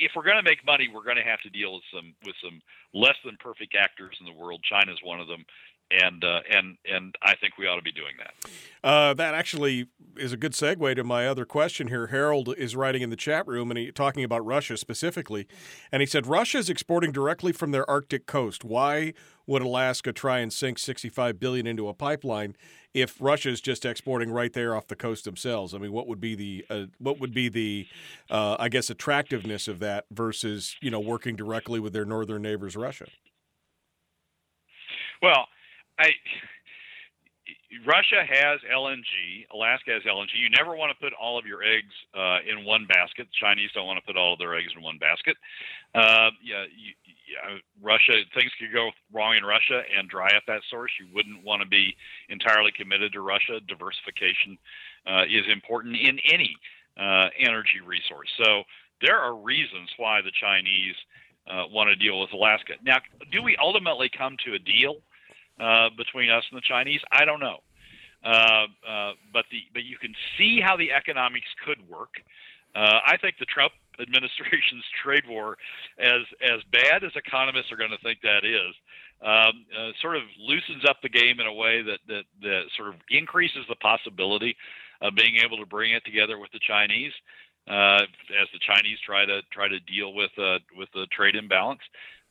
if 0.00 0.12
we're 0.14 0.24
going 0.24 0.36
to 0.36 0.42
make 0.42 0.64
money, 0.64 0.88
we're 0.92 1.04
going 1.04 1.16
to 1.16 1.22
have 1.22 1.40
to 1.40 1.50
deal 1.50 1.74
with 1.74 1.82
some 1.92 2.14
with 2.24 2.36
some 2.42 2.60
less 2.92 3.16
than 3.24 3.36
perfect 3.40 3.74
actors 3.74 4.16
in 4.20 4.26
the 4.26 4.32
world. 4.32 4.62
China's 4.62 5.00
one 5.02 5.20
of 5.20 5.26
them, 5.26 5.44
and 6.02 6.24
uh, 6.24 6.40
and 6.50 6.76
and 6.90 7.14
I 7.22 7.34
think 7.36 7.58
we 7.58 7.66
ought 7.66 7.76
to 7.76 7.82
be 7.82 7.92
doing 7.92 8.14
that. 8.18 8.50
Uh, 8.82 9.14
that 9.14 9.34
actually 9.34 9.86
is 10.16 10.32
a 10.32 10.36
good 10.36 10.52
segue 10.52 10.94
to 10.96 11.04
my 11.04 11.26
other 11.26 11.44
question 11.44 11.88
here. 11.88 12.08
Harold 12.08 12.54
is 12.56 12.76
writing 12.76 13.02
in 13.02 13.10
the 13.10 13.16
chat 13.16 13.46
room 13.46 13.70
and 13.70 13.78
he 13.78 13.90
talking 13.92 14.24
about 14.24 14.44
Russia 14.44 14.76
specifically, 14.76 15.46
and 15.90 16.02
he 16.02 16.06
said 16.06 16.26
Russia 16.26 16.58
is 16.58 16.68
exporting 16.68 17.12
directly 17.12 17.52
from 17.52 17.70
their 17.70 17.88
Arctic 17.88 18.26
coast. 18.26 18.64
Why 18.64 19.14
would 19.46 19.62
Alaska 19.62 20.12
try 20.12 20.38
and 20.38 20.52
sink 20.52 20.78
65 20.78 21.38
billion 21.38 21.66
into 21.66 21.88
a 21.88 21.94
pipeline 21.94 22.56
if 22.94 23.16
Russia 23.20 23.50
is 23.50 23.60
just 23.60 23.84
exporting 23.84 24.30
right 24.30 24.52
there 24.52 24.74
off 24.74 24.86
the 24.86 24.96
coast 24.96 25.24
themselves? 25.24 25.74
I 25.74 25.78
mean, 25.78 25.92
what 25.92 26.06
would 26.06 26.20
be 26.20 26.34
the 26.34 26.64
uh, 26.70 26.86
what 26.98 27.20
would 27.20 27.34
be 27.34 27.48
the 27.48 27.86
uh, 28.30 28.56
I 28.58 28.68
guess 28.68 28.90
attractiveness 28.90 29.68
of 29.68 29.78
that 29.80 30.06
versus 30.10 30.76
you 30.80 30.90
know 30.90 31.00
working 31.00 31.36
directly 31.36 31.80
with 31.80 31.92
their 31.92 32.04
northern 32.04 32.42
neighbors, 32.42 32.76
Russia? 32.76 33.06
Well, 35.22 35.46
I 35.98 36.10
Russia 37.86 38.24
has 38.26 38.60
LNG. 38.72 39.46
Alaska 39.52 39.90
has 39.92 40.02
LNG. 40.04 40.28
You 40.34 40.48
never 40.50 40.76
want 40.76 40.96
to 40.96 41.04
put 41.04 41.12
all 41.12 41.38
of 41.38 41.44
your 41.44 41.62
eggs 41.62 41.92
uh, 42.14 42.38
in 42.48 42.64
one 42.64 42.86
basket. 42.86 43.26
The 43.26 43.38
Chinese 43.40 43.70
don't 43.74 43.86
want 43.86 43.98
to 43.98 44.06
put 44.06 44.16
all 44.16 44.32
of 44.32 44.38
their 44.38 44.54
eggs 44.54 44.72
in 44.76 44.82
one 44.82 44.98
basket. 44.98 45.36
Uh, 45.94 46.30
yeah, 46.42 46.64
you, 46.70 46.94
yeah, 47.28 47.58
Russia. 47.82 48.22
Things 48.34 48.50
could 48.58 48.72
go 48.72 48.90
wrong 49.12 49.36
in 49.36 49.44
Russia 49.44 49.82
and 49.96 50.08
dry 50.08 50.28
up 50.36 50.44
that 50.46 50.62
source. 50.70 50.92
You 51.00 51.06
wouldn't 51.12 51.44
want 51.44 51.62
to 51.62 51.68
be 51.68 51.96
entirely 52.28 52.72
committed 52.72 53.12
to 53.12 53.20
Russia. 53.20 53.60
Diversification 53.66 54.56
uh, 55.06 55.24
is 55.24 55.44
important 55.50 55.96
in 55.96 56.18
any 56.30 56.56
uh, 56.96 57.28
energy 57.38 57.80
resource. 57.84 58.28
So 58.42 58.62
there 59.02 59.18
are 59.18 59.34
reasons 59.34 59.90
why 59.96 60.22
the 60.22 60.32
Chinese 60.40 60.94
uh, 61.50 61.64
want 61.70 61.88
to 61.88 61.96
deal 61.96 62.20
with 62.20 62.32
Alaska. 62.32 62.74
Now, 62.84 62.98
do 63.32 63.42
we 63.42 63.56
ultimately 63.60 64.08
come 64.16 64.36
to 64.46 64.54
a 64.54 64.58
deal? 64.58 65.02
Uh, 65.60 65.88
between 65.96 66.30
us 66.30 66.42
and 66.50 66.58
the 66.58 66.66
Chinese? 66.66 67.00
I 67.12 67.24
don't 67.24 67.38
know. 67.38 67.58
Uh, 68.24 68.66
uh, 68.88 69.12
but 69.32 69.44
the 69.52 69.62
but 69.72 69.84
you 69.84 69.98
can 69.98 70.12
see 70.36 70.60
how 70.60 70.76
the 70.76 70.90
economics 70.90 71.46
could 71.64 71.78
work. 71.88 72.10
Uh, 72.74 72.98
I 73.06 73.16
think 73.18 73.36
the 73.38 73.44
Trump 73.44 73.72
administration's 74.00 74.84
trade 75.02 75.24
war, 75.28 75.56
as 75.98 76.22
as 76.42 76.60
bad 76.72 77.04
as 77.04 77.12
economists 77.14 77.70
are 77.70 77.76
going 77.76 77.92
to 77.92 78.02
think 78.02 78.18
that 78.22 78.44
is, 78.44 78.74
um, 79.22 79.64
uh, 79.70 79.92
sort 80.02 80.16
of 80.16 80.22
loosens 80.38 80.84
up 80.88 80.96
the 81.02 81.08
game 81.08 81.38
in 81.38 81.46
a 81.46 81.52
way 81.52 81.82
that, 81.82 82.00
that 82.08 82.24
that 82.42 82.62
sort 82.76 82.88
of 82.88 82.94
increases 83.10 83.64
the 83.68 83.76
possibility 83.76 84.56
of 85.02 85.14
being 85.14 85.36
able 85.44 85.58
to 85.58 85.66
bring 85.66 85.92
it 85.92 86.04
together 86.04 86.38
with 86.38 86.50
the 86.52 86.60
Chinese. 86.66 87.12
Uh, 87.68 88.02
as 88.42 88.48
the 88.52 88.60
Chinese 88.60 88.98
try 89.06 89.24
to 89.24 89.40
try 89.52 89.68
to 89.68 89.80
deal 89.80 90.12
with 90.12 90.32
uh, 90.38 90.58
with 90.76 90.88
the 90.92 91.06
trade 91.12 91.36
imbalance, 91.36 91.80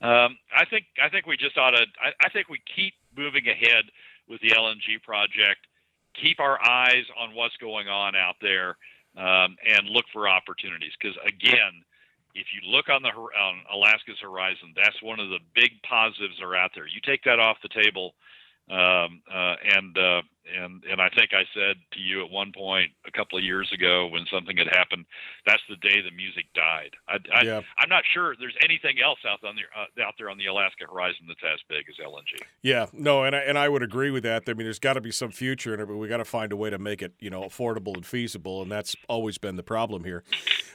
um, 0.02 0.38
I 0.56 0.66
think 0.70 0.86
I 1.02 1.10
think 1.10 1.26
we 1.26 1.38
just 1.38 1.58
ought 1.58 1.72
to. 1.72 1.86
I, 2.02 2.12
I 2.26 2.30
think 2.30 2.50
we 2.50 2.60
keep 2.76 2.94
moving 3.18 3.48
ahead 3.48 3.86
with 4.30 4.42
the 4.42 4.50
LNG 4.50 5.02
project. 5.04 5.68
Keep 6.22 6.40
our 6.40 6.60
eyes 6.64 7.06
on 7.20 7.36
what's 7.36 7.58
going 7.58 7.88
on 7.88 8.16
out 8.16 8.36
there, 8.42 8.78
um, 9.18 9.58
and 9.66 9.90
look 9.90 10.06
for 10.14 10.28
opportunities. 10.28 10.92
Because 11.00 11.18
again, 11.26 11.84
if 12.36 12.48
you 12.54 12.70
look 12.70 12.90
on 12.90 13.02
the 13.02 13.10
on 13.10 13.62
Alaska's 13.72 14.20
horizon, 14.22 14.74
that's 14.76 15.02
one 15.02 15.20
of 15.20 15.30
the 15.30 15.40
big 15.56 15.72
positives 15.88 16.38
that 16.40 16.46
are 16.46 16.56
out 16.56 16.72
there. 16.76 16.88
You 16.88 17.02
take 17.06 17.24
that 17.24 17.40
off 17.40 17.58
the 17.62 17.70
table, 17.70 18.14
um, 18.70 19.22
uh, 19.32 19.56
and 19.76 19.98
uh, 19.98 20.22
and 20.48 20.84
and 20.90 21.02
I 21.02 21.10
think 21.10 21.32
I 21.34 21.44
said 21.54 21.76
to 21.94 22.00
you 22.00 22.24
at 22.24 22.32
one 22.32 22.52
point 22.56 22.92
a 23.06 23.12
couple 23.12 23.38
of 23.38 23.44
years 23.44 23.70
ago 23.74 24.08
when 24.08 24.26
something 24.32 24.56
had 24.56 24.68
happened, 24.68 25.06
that's 25.46 25.62
the 25.70 25.76
day 25.76 26.02
the 26.02 26.16
music 26.16 26.46
died. 26.56 26.92
I, 27.08 27.18
I 27.34 27.44
yeah. 27.44 27.62
I'm 27.78 27.90
not 27.90 28.04
sure 28.14 28.36
there's 28.40 28.56
anything 28.64 28.98
else 29.04 29.20
out 29.28 29.44
on 29.48 29.56
the 29.56 29.64
uh, 29.78 30.08
out 30.08 30.14
there 30.18 30.30
on 30.30 30.38
the 30.38 30.46
Alaska 30.48 30.86
horizon 30.90 31.26
that's 31.28 31.44
as 31.44 31.60
big 31.68 31.86
as 31.90 31.96
LNG. 32.04 32.42
Yeah, 32.62 32.88
no, 32.94 33.24
and 33.24 33.36
I, 33.36 33.40
and 33.40 33.58
I 33.58 33.68
would 33.68 33.84
agree 33.84 34.12
with 34.12 34.24
that. 34.24 34.44
I 34.48 34.54
mean, 34.54 34.66
there's 34.66 34.80
got 34.80 34.94
to 34.94 35.02
be 35.02 35.12
some 35.12 35.32
future 35.32 35.74
in 35.74 35.80
it, 35.80 35.88
but 35.88 35.98
we 35.98 36.08
got 36.08 36.18
to 36.18 36.26
find 36.26 36.52
a 36.54 36.58
way 36.58 36.70
to 36.70 36.78
make 36.78 37.02
it 37.02 37.14
you 37.20 37.30
know 37.30 37.42
affordable 37.44 37.96
and 37.96 38.06
feasible, 38.06 38.62
and 38.62 38.72
that's 38.72 38.96
always 39.10 39.38
been 39.38 39.58
the 39.58 39.64
problem 39.64 40.04
here. 40.04 40.24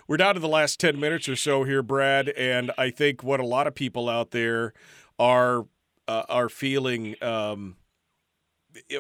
We're 0.06 0.18
down 0.18 0.34
to 0.34 0.40
the 0.40 0.48
last 0.48 0.78
ten 0.78 1.00
minutes 1.00 1.28
or 1.28 1.36
so 1.36 1.64
here, 1.64 1.82
Brad, 1.82 2.28
and 2.30 2.70
I 2.76 2.90
think 2.90 3.22
what 3.22 3.40
a 3.40 3.46
lot 3.46 3.66
of 3.66 3.74
people 3.74 4.08
out 4.10 4.30
there 4.30 4.74
are 5.18 5.66
uh, 6.08 6.24
are 6.28 6.48
feeling. 6.48 7.14
Um, 7.22 7.76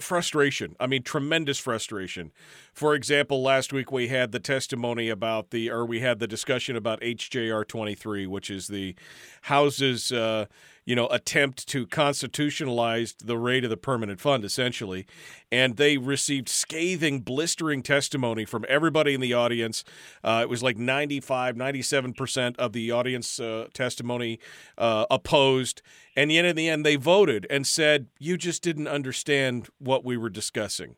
frustration. 0.00 0.74
I 0.80 0.86
mean, 0.86 1.02
tremendous 1.02 1.58
frustration. 1.58 2.32
For 2.72 2.94
example, 2.94 3.42
last 3.42 3.72
week 3.72 3.92
we 3.92 4.08
had 4.08 4.32
the 4.32 4.40
testimony 4.40 5.08
about 5.08 5.50
the, 5.50 5.70
or 5.70 5.84
we 5.84 6.00
had 6.00 6.18
the 6.18 6.26
discussion 6.26 6.74
about 6.74 7.00
HJR 7.00 7.66
23, 7.66 8.26
which 8.26 8.50
is 8.50 8.68
the 8.68 8.94
House's, 9.42 10.10
uh, 10.10 10.46
you 10.88 10.94
know, 10.94 11.06
attempt 11.08 11.68
to 11.68 11.86
constitutionalize 11.86 13.14
the 13.22 13.36
rate 13.36 13.62
of 13.62 13.68
the 13.68 13.76
permanent 13.76 14.18
fund, 14.18 14.42
essentially. 14.42 15.04
And 15.52 15.76
they 15.76 15.98
received 15.98 16.48
scathing, 16.48 17.20
blistering 17.20 17.82
testimony 17.82 18.46
from 18.46 18.64
everybody 18.70 19.12
in 19.12 19.20
the 19.20 19.34
audience. 19.34 19.84
Uh, 20.24 20.40
it 20.42 20.48
was 20.48 20.62
like 20.62 20.78
95, 20.78 21.56
97% 21.56 22.56
of 22.56 22.72
the 22.72 22.90
audience 22.90 23.38
uh, 23.38 23.66
testimony 23.74 24.40
uh, 24.78 25.04
opposed. 25.10 25.82
And 26.16 26.32
yet, 26.32 26.46
in 26.46 26.56
the 26.56 26.70
end, 26.70 26.86
they 26.86 26.96
voted 26.96 27.46
and 27.50 27.66
said, 27.66 28.06
You 28.18 28.38
just 28.38 28.62
didn't 28.62 28.88
understand 28.88 29.68
what 29.78 30.06
we 30.06 30.16
were 30.16 30.30
discussing. 30.30 30.96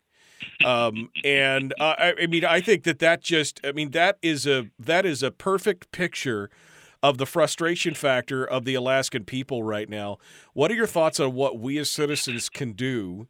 Um, 0.64 1.10
and 1.24 1.74
I, 1.80 2.14
I 2.22 2.26
mean, 2.28 2.44
I 2.44 2.60
think 2.60 2.84
that 2.84 3.00
that 3.00 3.22
just, 3.22 3.60
I 3.64 3.72
mean, 3.72 3.90
that 3.90 4.18
is 4.22 4.46
a 4.46 4.70
that 4.78 5.04
is 5.04 5.24
a 5.24 5.32
perfect 5.32 5.90
picture 5.90 6.48
of 7.02 7.18
the 7.18 7.26
frustration 7.26 7.94
factor 7.94 8.44
of 8.44 8.64
the 8.64 8.74
Alaskan 8.74 9.24
people 9.24 9.62
right 9.62 9.88
now. 9.88 10.18
What 10.52 10.70
are 10.70 10.74
your 10.74 10.86
thoughts 10.86 11.20
on 11.20 11.34
what 11.34 11.58
we 11.58 11.78
as 11.78 11.90
citizens 11.90 12.48
can 12.48 12.72
do? 12.72 13.28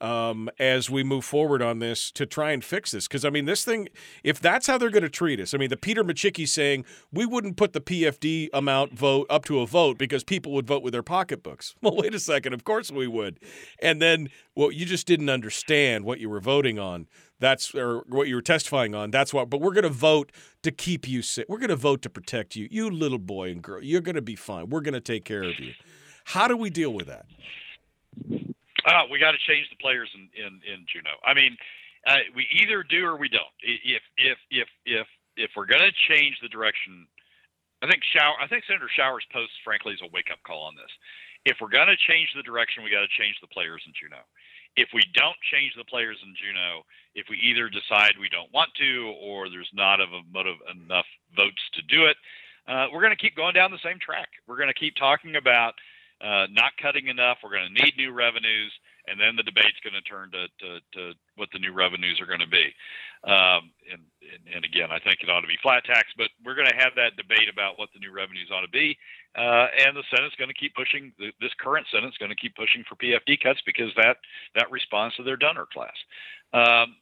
um, 0.00 0.50
as 0.58 0.90
we 0.90 1.02
move 1.02 1.24
forward 1.24 1.62
on 1.62 1.78
this 1.78 2.10
to 2.12 2.26
try 2.26 2.52
and 2.52 2.62
fix 2.62 2.90
this. 2.90 3.08
Because 3.08 3.24
I 3.24 3.30
mean, 3.30 3.46
this 3.46 3.64
thing, 3.64 3.88
if 4.22 4.38
that's 4.38 4.66
how 4.66 4.76
they're 4.76 4.90
going 4.90 5.02
to 5.02 5.08
treat 5.08 5.40
us, 5.40 5.54
I 5.54 5.58
mean, 5.58 5.70
the 5.70 5.76
Peter 5.76 6.04
Micciche 6.04 6.46
saying 6.46 6.84
we 7.10 7.24
wouldn't 7.24 7.56
put 7.56 7.72
the 7.72 7.80
PFD 7.80 8.50
amount 8.52 8.92
vote 8.92 9.26
up 9.30 9.44
to 9.46 9.60
a 9.60 9.66
vote 9.66 9.96
because 9.96 10.22
people 10.22 10.52
would 10.52 10.66
vote 10.66 10.82
with 10.82 10.92
their 10.92 11.02
pocketbooks. 11.02 11.74
Well, 11.84 11.96
wait 11.96 12.14
a 12.14 12.18
second, 12.18 12.54
of 12.54 12.64
course 12.64 12.90
we 12.90 13.06
would. 13.06 13.38
And 13.78 14.00
then, 14.00 14.30
well, 14.56 14.72
you 14.72 14.86
just 14.86 15.06
didn't 15.06 15.28
understand 15.28 16.06
what 16.06 16.18
you 16.18 16.30
were 16.30 16.40
voting 16.40 16.78
on. 16.78 17.08
That's 17.44 17.74
or 17.74 18.04
what 18.08 18.26
you 18.26 18.36
were 18.36 18.42
testifying 18.42 18.94
on. 18.94 19.10
That's 19.10 19.34
what. 19.34 19.50
But 19.50 19.60
we're 19.60 19.74
going 19.74 19.84
to 19.84 19.90
vote 19.90 20.32
to 20.62 20.70
keep 20.70 21.06
you 21.06 21.20
safe. 21.20 21.44
We're 21.46 21.58
going 21.58 21.68
to 21.68 21.76
vote 21.76 22.00
to 22.00 22.08
protect 22.08 22.56
you, 22.56 22.68
you 22.70 22.88
little 22.88 23.18
boy 23.18 23.50
and 23.50 23.60
girl. 23.60 23.84
You're 23.84 24.00
going 24.00 24.14
to 24.14 24.22
be 24.22 24.34
fine. 24.34 24.70
We're 24.70 24.80
going 24.80 24.94
to 24.94 25.00
take 25.00 25.26
care 25.26 25.42
of 25.42 25.60
you. 25.60 25.74
How 26.24 26.48
do 26.48 26.56
we 26.56 26.70
deal 26.70 26.94
with 26.94 27.06
that? 27.06 27.26
Uh, 28.88 29.02
we 29.12 29.18
got 29.18 29.32
to 29.32 29.42
change 29.46 29.68
the 29.68 29.76
players 29.76 30.08
in, 30.14 30.30
in, 30.32 30.56
in 30.64 30.86
Juneau. 30.88 31.20
I 31.20 31.34
mean, 31.34 31.54
uh, 32.06 32.24
we 32.34 32.48
either 32.64 32.82
do 32.82 33.04
or 33.04 33.18
we 33.18 33.28
don't. 33.28 33.52
If 33.60 34.00
if 34.16 34.38
if 34.50 34.68
if 34.86 35.06
if 35.36 35.50
we're 35.54 35.68
going 35.68 35.84
to 35.84 35.92
change 36.08 36.40
the 36.40 36.48
direction, 36.48 37.06
I 37.82 37.90
think 37.90 38.00
Shower. 38.16 38.40
I 38.40 38.48
think 38.48 38.64
Senator 38.64 38.88
Shower's 38.96 39.26
post, 39.30 39.52
frankly, 39.62 39.92
is 39.92 40.00
a 40.00 40.08
wake 40.14 40.32
up 40.32 40.38
call 40.46 40.64
on 40.64 40.76
this. 40.76 40.92
If 41.44 41.58
we're 41.60 41.68
going 41.68 41.92
to 41.92 42.00
change 42.08 42.32
the 42.34 42.42
direction, 42.42 42.84
we 42.84 42.90
got 42.90 43.04
to 43.04 43.12
change 43.20 43.36
the 43.44 43.52
players 43.52 43.84
in 43.84 43.92
Juneau. 43.92 44.24
If 44.76 44.88
we 44.92 45.02
don't 45.14 45.36
change 45.52 45.72
the 45.76 45.84
players 45.84 46.18
in 46.22 46.34
Juneau, 46.34 46.82
if 47.14 47.26
we 47.30 47.38
either 47.38 47.68
decide 47.68 48.18
we 48.18 48.28
don't 48.28 48.52
want 48.52 48.70
to 48.74 49.14
or 49.20 49.48
there's 49.48 49.70
not 49.72 50.00
of 50.00 50.08
motive 50.32 50.56
enough 50.70 51.06
votes 51.36 51.62
to 51.74 51.82
do 51.82 52.06
it, 52.06 52.16
uh, 52.66 52.86
we're 52.92 53.00
going 53.00 53.14
to 53.14 53.20
keep 53.20 53.36
going 53.36 53.54
down 53.54 53.70
the 53.70 53.78
same 53.84 53.98
track. 53.98 54.28
We're 54.46 54.56
going 54.56 54.72
to 54.72 54.74
keep 54.74 54.96
talking 54.96 55.36
about 55.36 55.74
uh, 56.20 56.46
not 56.50 56.72
cutting 56.80 57.08
enough. 57.08 57.38
We're 57.42 57.50
going 57.50 57.68
to 57.74 57.82
need 57.84 57.96
new 57.96 58.12
revenues, 58.12 58.72
and 59.06 59.20
then 59.20 59.36
the 59.36 59.42
debate's 59.42 59.80
going 59.84 59.96
to 59.96 60.04
turn 60.04 60.32
to, 60.32 60.48
to, 60.60 60.68
to 60.96 61.02
what 61.36 61.48
the 61.52 61.58
new 61.58 61.72
revenues 61.72 62.20
are 62.20 62.26
going 62.26 62.40
to 62.40 62.48
be. 62.48 62.72
Um, 63.24 63.72
and, 63.88 64.00
and, 64.20 64.42
and, 64.56 64.64
again, 64.64 64.92
I 64.92 64.98
think 64.98 65.20
it 65.20 65.28
ought 65.28 65.40
to 65.40 65.48
be 65.48 65.60
flat 65.62 65.84
tax, 65.84 66.08
but 66.16 66.28
we're 66.44 66.54
going 66.54 66.68
to 66.68 66.76
have 66.76 66.92
that 66.96 67.16
debate 67.16 67.48
about 67.52 67.78
what 67.78 67.88
the 67.92 68.00
new 68.00 68.12
revenues 68.12 68.48
ought 68.52 68.64
to 68.64 68.72
be. 68.72 68.96
Uh, 69.36 69.68
and 69.80 69.96
the 69.96 70.04
Senate's 70.12 70.36
going 70.36 70.52
to 70.52 70.56
keep 70.56 70.74
pushing. 70.74 71.12
This 71.18 71.52
current 71.60 71.86
Senate's 71.92 72.16
going 72.16 72.32
to 72.32 72.36
keep 72.36 72.56
pushing 72.56 72.84
for 72.84 72.96
PFD 72.96 73.40
cuts 73.40 73.60
because 73.64 73.92
that 73.96 74.20
that 74.54 74.70
responds 74.70 75.16
to 75.16 75.22
their 75.22 75.36
donor 75.36 75.66
class. 75.72 75.96
Um, 76.52 76.96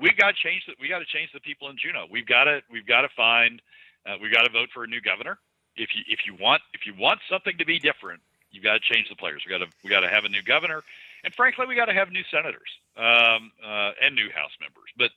we've 0.00 0.16
got 0.16 0.32
to 0.32 0.38
change 0.40 0.64
that. 0.66 0.76
We 0.80 0.88
got 0.88 1.00
to 1.00 1.08
change 1.12 1.30
the 1.32 1.40
people 1.40 1.68
in 1.68 1.76
Juneau. 1.76 2.08
We've 2.10 2.26
got 2.26 2.44
to 2.44 2.60
we've 2.72 2.86
got 2.86 3.02
to 3.02 3.12
find. 3.16 3.60
Uh, 4.08 4.16
we've 4.20 4.32
got 4.32 4.44
to 4.44 4.52
vote 4.52 4.68
for 4.72 4.84
a 4.84 4.86
new 4.86 5.00
governor. 5.00 5.38
If 5.76 5.90
you 5.92 6.02
if 6.08 6.20
you 6.24 6.36
want 6.40 6.62
if 6.72 6.88
you 6.88 6.94
want 6.96 7.20
something 7.28 7.56
to 7.58 7.66
be 7.66 7.78
different, 7.78 8.20
You've 8.56 8.64
got 8.64 8.80
to 8.80 8.80
change 8.80 9.08
the 9.08 9.16
players. 9.16 9.42
We 9.44 9.50
got 9.50 9.58
to 9.58 9.70
we 9.84 9.90
got 9.90 10.00
to 10.00 10.08
have 10.08 10.24
a 10.24 10.28
new 10.28 10.42
governor, 10.42 10.82
and 11.24 11.34
frankly, 11.34 11.66
we 11.66 11.74
got 11.74 11.86
to 11.86 11.94
have 11.94 12.10
new 12.10 12.22
senators 12.30 12.68
um, 12.96 13.52
uh, 13.64 13.92
and 14.02 14.14
new 14.14 14.30
House 14.34 14.52
members. 14.60 14.90
But 14.96 15.10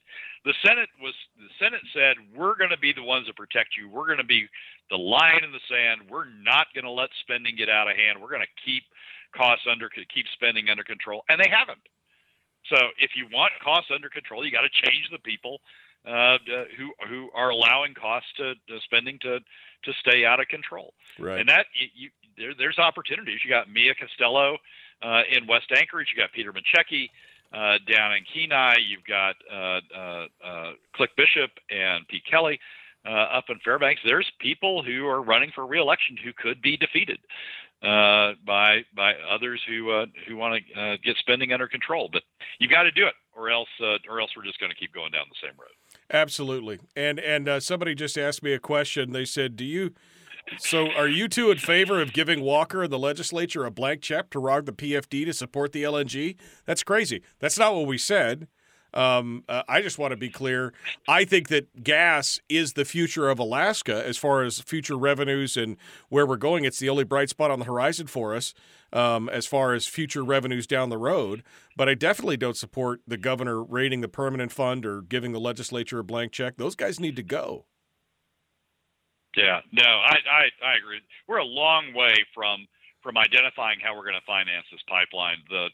the 0.44 0.54
Senate 0.64 0.88
was 1.00 1.14
the 1.36 1.48
Senate 1.58 1.82
said 1.92 2.16
we're 2.34 2.56
going 2.56 2.70
to 2.70 2.78
be 2.78 2.92
the 2.92 3.02
ones 3.02 3.26
that 3.26 3.36
protect 3.36 3.76
you. 3.76 3.88
We're 3.88 4.06
going 4.06 4.18
to 4.18 4.24
be 4.24 4.48
the 4.90 4.98
line 4.98 5.44
in 5.44 5.52
the 5.52 5.64
sand. 5.68 6.10
We're 6.10 6.28
not 6.28 6.66
going 6.74 6.84
to 6.84 6.90
let 6.90 7.10
spending 7.20 7.56
get 7.56 7.68
out 7.68 7.90
of 7.90 7.96
hand. 7.96 8.20
We're 8.20 8.30
going 8.30 8.46
to 8.46 8.64
keep 8.64 8.84
costs 9.34 9.66
under 9.70 9.88
keep 9.88 10.26
spending 10.34 10.68
under 10.68 10.84
control, 10.84 11.24
and 11.28 11.40
they 11.40 11.50
haven't. 11.50 11.82
So 12.68 12.76
if 12.98 13.12
you 13.16 13.26
want 13.32 13.52
costs 13.62 13.90
under 13.94 14.08
control, 14.08 14.44
you 14.44 14.52
got 14.52 14.62
to 14.62 14.88
change 14.88 15.08
the 15.10 15.18
people 15.18 15.60
uh, 16.06 16.38
who 16.76 16.92
who 17.08 17.30
are 17.34 17.50
allowing 17.50 17.94
costs 17.94 18.28
to, 18.36 18.54
to 18.54 18.80
spending 18.84 19.18
to 19.20 19.40
to 19.84 19.92
stay 20.00 20.24
out 20.24 20.40
of 20.40 20.48
control. 20.48 20.94
Right. 21.18 21.40
And 21.40 21.48
that 21.48 21.66
you, 21.94 22.10
there, 22.36 22.52
there's 22.56 22.78
opportunities. 22.78 23.40
You 23.44 23.50
got 23.50 23.70
Mia 23.70 23.94
Costello 23.94 24.56
uh, 25.02 25.22
in 25.30 25.46
West 25.46 25.66
Anchorage, 25.76 26.08
you 26.14 26.20
got 26.20 26.32
Peter 26.32 26.52
Micciche. 26.52 27.08
Uh, 27.52 27.78
down 27.92 28.12
in 28.14 28.22
Kenai, 28.32 28.76
you've 28.88 29.04
got 29.04 29.34
uh, 29.52 29.80
uh, 29.96 30.26
uh, 30.44 30.72
Click 30.94 31.10
Bishop 31.16 31.50
and 31.68 32.06
Pete 32.08 32.22
Kelly. 32.30 32.60
Up 33.04 33.44
in 33.48 33.58
Fairbanks, 33.64 34.02
there's 34.06 34.30
people 34.40 34.84
who 34.84 35.06
are 35.06 35.22
running 35.22 35.50
for 35.54 35.66
reelection 35.66 36.16
who 36.22 36.32
could 36.34 36.60
be 36.62 36.76
defeated 36.76 37.18
by 37.82 38.84
by 38.94 39.14
others 39.28 39.60
who 39.66 40.04
who 40.28 40.36
want 40.36 40.62
to 40.74 40.98
get 41.02 41.16
spending 41.16 41.52
under 41.52 41.66
control. 41.66 42.08
But 42.12 42.22
you've 42.58 42.70
got 42.70 42.82
to 42.82 42.90
do 42.90 43.06
it, 43.06 43.14
or 43.34 43.50
else 43.50 43.68
or 43.80 44.20
else 44.20 44.30
we're 44.36 44.44
just 44.44 44.60
going 44.60 44.70
to 44.70 44.76
keep 44.76 44.92
going 44.92 45.10
down 45.12 45.24
the 45.28 45.48
same 45.48 45.56
road. 45.58 45.72
Absolutely. 46.12 46.78
And 46.94 47.18
and 47.18 47.62
somebody 47.62 47.94
just 47.94 48.18
asked 48.18 48.42
me 48.42 48.52
a 48.52 48.60
question. 48.60 49.12
They 49.12 49.24
said, 49.24 49.56
"Do 49.56 49.64
you?" 49.64 49.94
So, 50.58 50.90
are 50.92 51.08
you 51.08 51.28
two 51.28 51.50
in 51.50 51.58
favor 51.58 52.00
of 52.00 52.12
giving 52.12 52.40
Walker 52.40 52.82
and 52.82 52.92
the 52.92 52.98
legislature 52.98 53.64
a 53.64 53.70
blank 53.70 54.02
check 54.02 54.30
to 54.30 54.38
rog 54.38 54.66
the 54.66 54.72
PFD 54.72 55.24
to 55.26 55.32
support 55.32 55.72
the 55.72 55.82
LNG? 55.82 56.36
That's 56.66 56.82
crazy. 56.82 57.22
That's 57.38 57.58
not 57.58 57.74
what 57.74 57.86
we 57.86 57.98
said. 57.98 58.48
Um, 58.92 59.44
uh, 59.48 59.62
I 59.68 59.82
just 59.82 59.98
want 59.98 60.12
to 60.12 60.16
be 60.16 60.30
clear. 60.30 60.72
I 61.06 61.24
think 61.24 61.48
that 61.48 61.84
gas 61.84 62.40
is 62.48 62.72
the 62.72 62.84
future 62.84 63.28
of 63.28 63.38
Alaska 63.38 64.04
as 64.06 64.16
far 64.16 64.42
as 64.42 64.60
future 64.60 64.98
revenues 64.98 65.56
and 65.56 65.76
where 66.08 66.26
we're 66.26 66.36
going. 66.36 66.64
It's 66.64 66.78
the 66.78 66.88
only 66.88 67.04
bright 67.04 67.28
spot 67.30 67.50
on 67.50 67.60
the 67.60 67.64
horizon 67.66 68.06
for 68.06 68.34
us 68.34 68.52
um, 68.92 69.28
as 69.28 69.46
far 69.46 69.74
as 69.74 69.86
future 69.86 70.24
revenues 70.24 70.66
down 70.66 70.88
the 70.88 70.98
road. 70.98 71.42
But 71.76 71.88
I 71.88 71.94
definitely 71.94 72.36
don't 72.36 72.56
support 72.56 73.00
the 73.06 73.16
governor 73.16 73.62
raiding 73.62 74.00
the 74.00 74.08
permanent 74.08 74.52
fund 74.52 74.84
or 74.84 75.02
giving 75.02 75.32
the 75.32 75.40
legislature 75.40 76.00
a 76.00 76.04
blank 76.04 76.32
check. 76.32 76.56
Those 76.56 76.74
guys 76.74 76.98
need 76.98 77.16
to 77.16 77.22
go. 77.22 77.66
Yeah, 79.36 79.60
no, 79.72 79.84
I, 79.84 80.16
I, 80.26 80.42
I 80.66 80.76
agree. 80.76 81.00
We're 81.28 81.38
a 81.38 81.44
long 81.44 81.94
way 81.94 82.14
from 82.34 82.66
from 83.02 83.16
identifying 83.16 83.78
how 83.80 83.96
we're 83.96 84.04
going 84.04 84.20
to 84.20 84.26
finance 84.26 84.66
this 84.70 84.82
pipeline. 84.88 85.38
The 85.48 85.68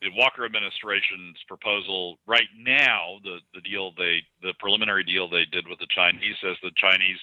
the 0.00 0.10
Walker 0.16 0.44
administration's 0.44 1.38
proposal 1.46 2.18
right 2.26 2.48
now, 2.58 3.18
the 3.22 3.38
the 3.54 3.60
deal 3.60 3.92
they 3.96 4.22
the 4.42 4.54
preliminary 4.58 5.04
deal 5.04 5.28
they 5.28 5.44
did 5.52 5.68
with 5.68 5.78
the 5.78 5.86
Chinese 5.94 6.36
says 6.42 6.56
the 6.62 6.72
Chinese 6.76 7.18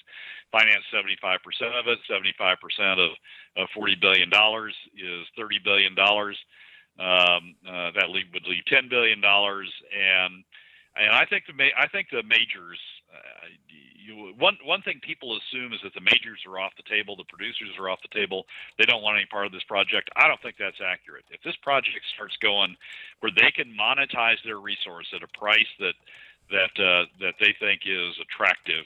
finance 0.52 0.82
75% 0.94 1.38
of 1.78 1.86
it. 1.86 1.98
75% 2.10 2.56
of, 2.98 3.10
of 3.56 3.68
40 3.74 3.96
billion 4.00 4.30
dollars 4.30 4.74
is 4.96 5.26
30 5.36 5.58
billion 5.64 5.94
dollars. 5.94 6.38
Um, 6.98 7.54
uh, 7.66 7.90
that 7.96 8.10
leave, 8.10 8.26
would 8.34 8.46
leave 8.46 8.64
10 8.66 8.88
billion 8.90 9.20
dollars, 9.20 9.72
and 9.96 10.44
and 10.96 11.10
I 11.12 11.24
think 11.26 11.44
the 11.46 11.54
I 11.78 11.86
think 11.88 12.08
the 12.10 12.22
majors 12.24 12.78
uh, 13.14 13.46
you, 14.04 14.34
one 14.38 14.58
one 14.64 14.82
thing 14.82 15.00
people 15.02 15.36
assume 15.36 15.72
is 15.72 15.80
that 15.82 15.94
the 15.94 16.00
majors 16.00 16.40
are 16.46 16.58
off 16.58 16.72
the 16.76 16.88
table, 16.88 17.16
the 17.16 17.24
producers 17.24 17.70
are 17.78 17.88
off 17.88 18.00
the 18.02 18.14
table. 18.14 18.46
They 18.78 18.84
don't 18.84 19.02
want 19.02 19.16
any 19.16 19.26
part 19.26 19.46
of 19.46 19.52
this 19.52 19.64
project. 19.64 20.10
I 20.16 20.28
don't 20.28 20.40
think 20.42 20.56
that's 20.58 20.80
accurate. 20.80 21.24
If 21.30 21.42
this 21.42 21.56
project 21.56 22.04
starts 22.14 22.36
going 22.38 22.76
where 23.20 23.32
they 23.36 23.50
can 23.50 23.76
monetize 23.76 24.42
their 24.44 24.58
resource 24.58 25.06
at 25.14 25.22
a 25.22 25.28
price 25.38 25.70
that 25.78 25.94
that 26.50 26.74
uh, 26.82 27.06
that 27.20 27.34
they 27.38 27.54
think 27.60 27.82
is 27.86 28.18
attractive, 28.20 28.84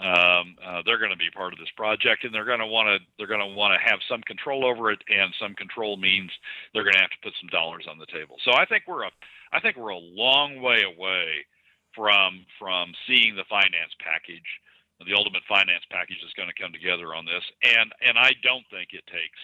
um, 0.00 0.56
uh, 0.64 0.82
they're 0.84 0.98
going 0.98 1.10
to 1.10 1.16
be 1.16 1.30
part 1.30 1.52
of 1.52 1.58
this 1.58 1.70
project, 1.76 2.24
and 2.24 2.34
they're 2.34 2.44
going 2.44 2.60
to 2.60 2.66
want 2.66 2.88
to 2.88 2.98
they're 3.18 3.26
going 3.26 3.40
to 3.40 3.54
want 3.54 3.72
to 3.72 3.90
have 3.90 4.00
some 4.08 4.20
control 4.22 4.66
over 4.66 4.90
it, 4.90 5.02
and 5.08 5.32
some 5.40 5.54
control 5.54 5.96
means 5.96 6.30
they're 6.72 6.84
going 6.84 6.94
to 6.94 7.00
have 7.00 7.10
to 7.10 7.22
put 7.22 7.32
some 7.40 7.48
dollars 7.48 7.86
on 7.88 7.98
the 7.98 8.06
table. 8.06 8.36
So 8.44 8.52
I 8.52 8.66
think 8.66 8.84
we're 8.86 9.04
a 9.04 9.10
I 9.52 9.60
think 9.60 9.76
we're 9.76 9.90
a 9.90 9.98
long 9.98 10.60
way 10.60 10.82
away 10.82 11.46
from 11.96 12.44
from 12.60 12.92
seeing 13.08 13.34
the 13.34 13.48
finance 13.48 13.96
package, 13.98 14.46
the 15.00 15.16
ultimate 15.16 15.42
finance 15.48 15.82
package 15.90 16.20
that's 16.20 16.36
going 16.36 16.52
to 16.52 16.62
come 16.62 16.72
together 16.72 17.16
on 17.16 17.24
this. 17.24 17.42
And 17.64 17.90
and 18.04 18.20
I 18.20 18.36
don't 18.44 18.68
think 18.70 18.92
it 18.92 19.08
takes. 19.08 19.40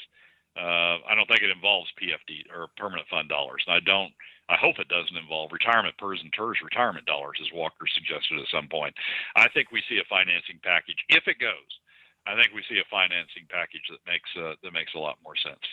Uh, 0.53 1.01
I 1.09 1.17
don't 1.17 1.27
think 1.27 1.41
it 1.41 1.51
involves 1.51 1.89
PFD 1.97 2.53
or 2.53 2.69
permanent 2.77 3.09
fund 3.09 3.29
dollars. 3.33 3.65
And 3.67 3.75
I 3.75 3.81
don't. 3.81 4.13
I 4.53 4.61
hope 4.61 4.77
it 4.79 4.93
doesn't 4.93 5.17
involve 5.17 5.51
retirement 5.51 5.97
PERS 5.97 6.21
and 6.21 6.33
TERS 6.33 6.61
retirement 6.63 7.07
dollars, 7.07 7.41
as 7.41 7.49
Walker 7.55 7.89
suggested 7.89 8.37
at 8.39 8.53
some 8.53 8.69
point. 8.69 8.93
I 9.35 9.49
think 9.49 9.73
we 9.73 9.83
see 9.89 9.97
a 9.97 10.13
financing 10.13 10.61
package 10.63 11.01
if 11.09 11.25
it 11.27 11.41
goes. 11.41 11.73
I 12.27 12.37
think 12.37 12.53
we 12.55 12.63
see 12.69 12.79
a 12.79 12.93
financing 12.93 13.49
package 13.49 13.83
that 13.89 14.05
makes 14.05 14.31
uh, 14.37 14.55
that 14.63 14.77
makes 14.77 14.95
a 14.95 15.01
lot 15.01 15.17
more 15.25 15.37
sense. 15.41 15.65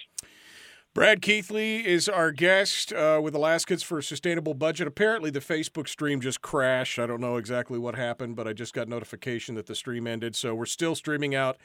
Brad 0.95 1.21
Keithley 1.21 1.85
is 1.85 2.09
our 2.09 2.31
guest 2.31 2.91
uh, 2.91 3.19
with 3.23 3.35
Alaskans 3.35 3.83
for 3.83 3.99
a 3.99 4.03
Sustainable 4.03 4.55
Budget. 4.55 4.87
Apparently, 4.87 5.29
the 5.29 5.39
Facebook 5.39 5.87
stream 5.87 6.19
just 6.19 6.41
crashed. 6.41 6.97
I 6.97 7.05
don't 7.05 7.21
know 7.21 7.37
exactly 7.37 7.77
what 7.77 7.93
happened, 7.93 8.35
but 8.35 8.47
I 8.47 8.53
just 8.53 8.73
got 8.73 8.87
notification 8.87 9.53
that 9.53 9.67
the 9.67 9.75
stream 9.75 10.07
ended. 10.07 10.35
So 10.35 10.55
we're 10.55 10.65
still 10.65 10.95
streaming 10.95 11.35
out 11.35 11.57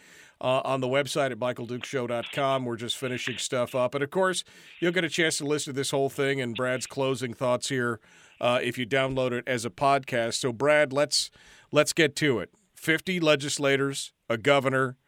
uh, 0.43 0.61
on 0.67 0.83
the 0.83 0.89
website 0.89 1.31
at 1.31 1.39
michaeldukeshow.com. 1.39 2.67
We're 2.67 2.77
just 2.77 2.99
finishing 2.99 3.39
stuff 3.39 3.75
up. 3.75 3.95
And 3.95 4.05
of 4.05 4.11
course, 4.11 4.45
you'll 4.79 4.93
get 4.93 5.05
a 5.05 5.09
chance 5.09 5.39
to 5.39 5.47
listen 5.47 5.73
to 5.73 5.77
this 5.77 5.91
whole 5.91 6.11
thing 6.11 6.43
and 6.43 6.55
Brad's 6.55 6.87
closing 6.87 7.33
thoughts 7.33 7.71
here 7.71 8.01
uh, 8.43 8.59
if 8.63 8.77
you 8.77 8.87
download 8.87 9.33
it 9.33 9.45
as 9.49 9.65
a 9.65 9.71
podcast. 9.71 10.35
So, 10.35 10.53
Brad, 10.53 10.93
let's 10.93 11.31
let's 11.73 11.95
get 11.95 12.15
to 12.17 12.41
it. 12.41 12.51
50 12.75 13.21
legislators, 13.21 14.13
a 14.29 14.37
governor, 14.37 14.99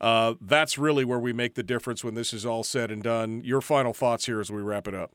uh, 0.00 0.34
that's 0.40 0.76
really 0.76 1.04
where 1.04 1.18
we 1.18 1.32
make 1.32 1.54
the 1.54 1.62
difference 1.62 2.02
when 2.04 2.14
this 2.14 2.32
is 2.32 2.44
all 2.44 2.62
said 2.62 2.90
and 2.90 3.02
done. 3.02 3.42
Your 3.44 3.60
final 3.60 3.92
thoughts 3.92 4.26
here 4.26 4.40
as 4.40 4.50
we 4.50 4.62
wrap 4.62 4.88
it 4.88 4.94
up. 4.94 5.12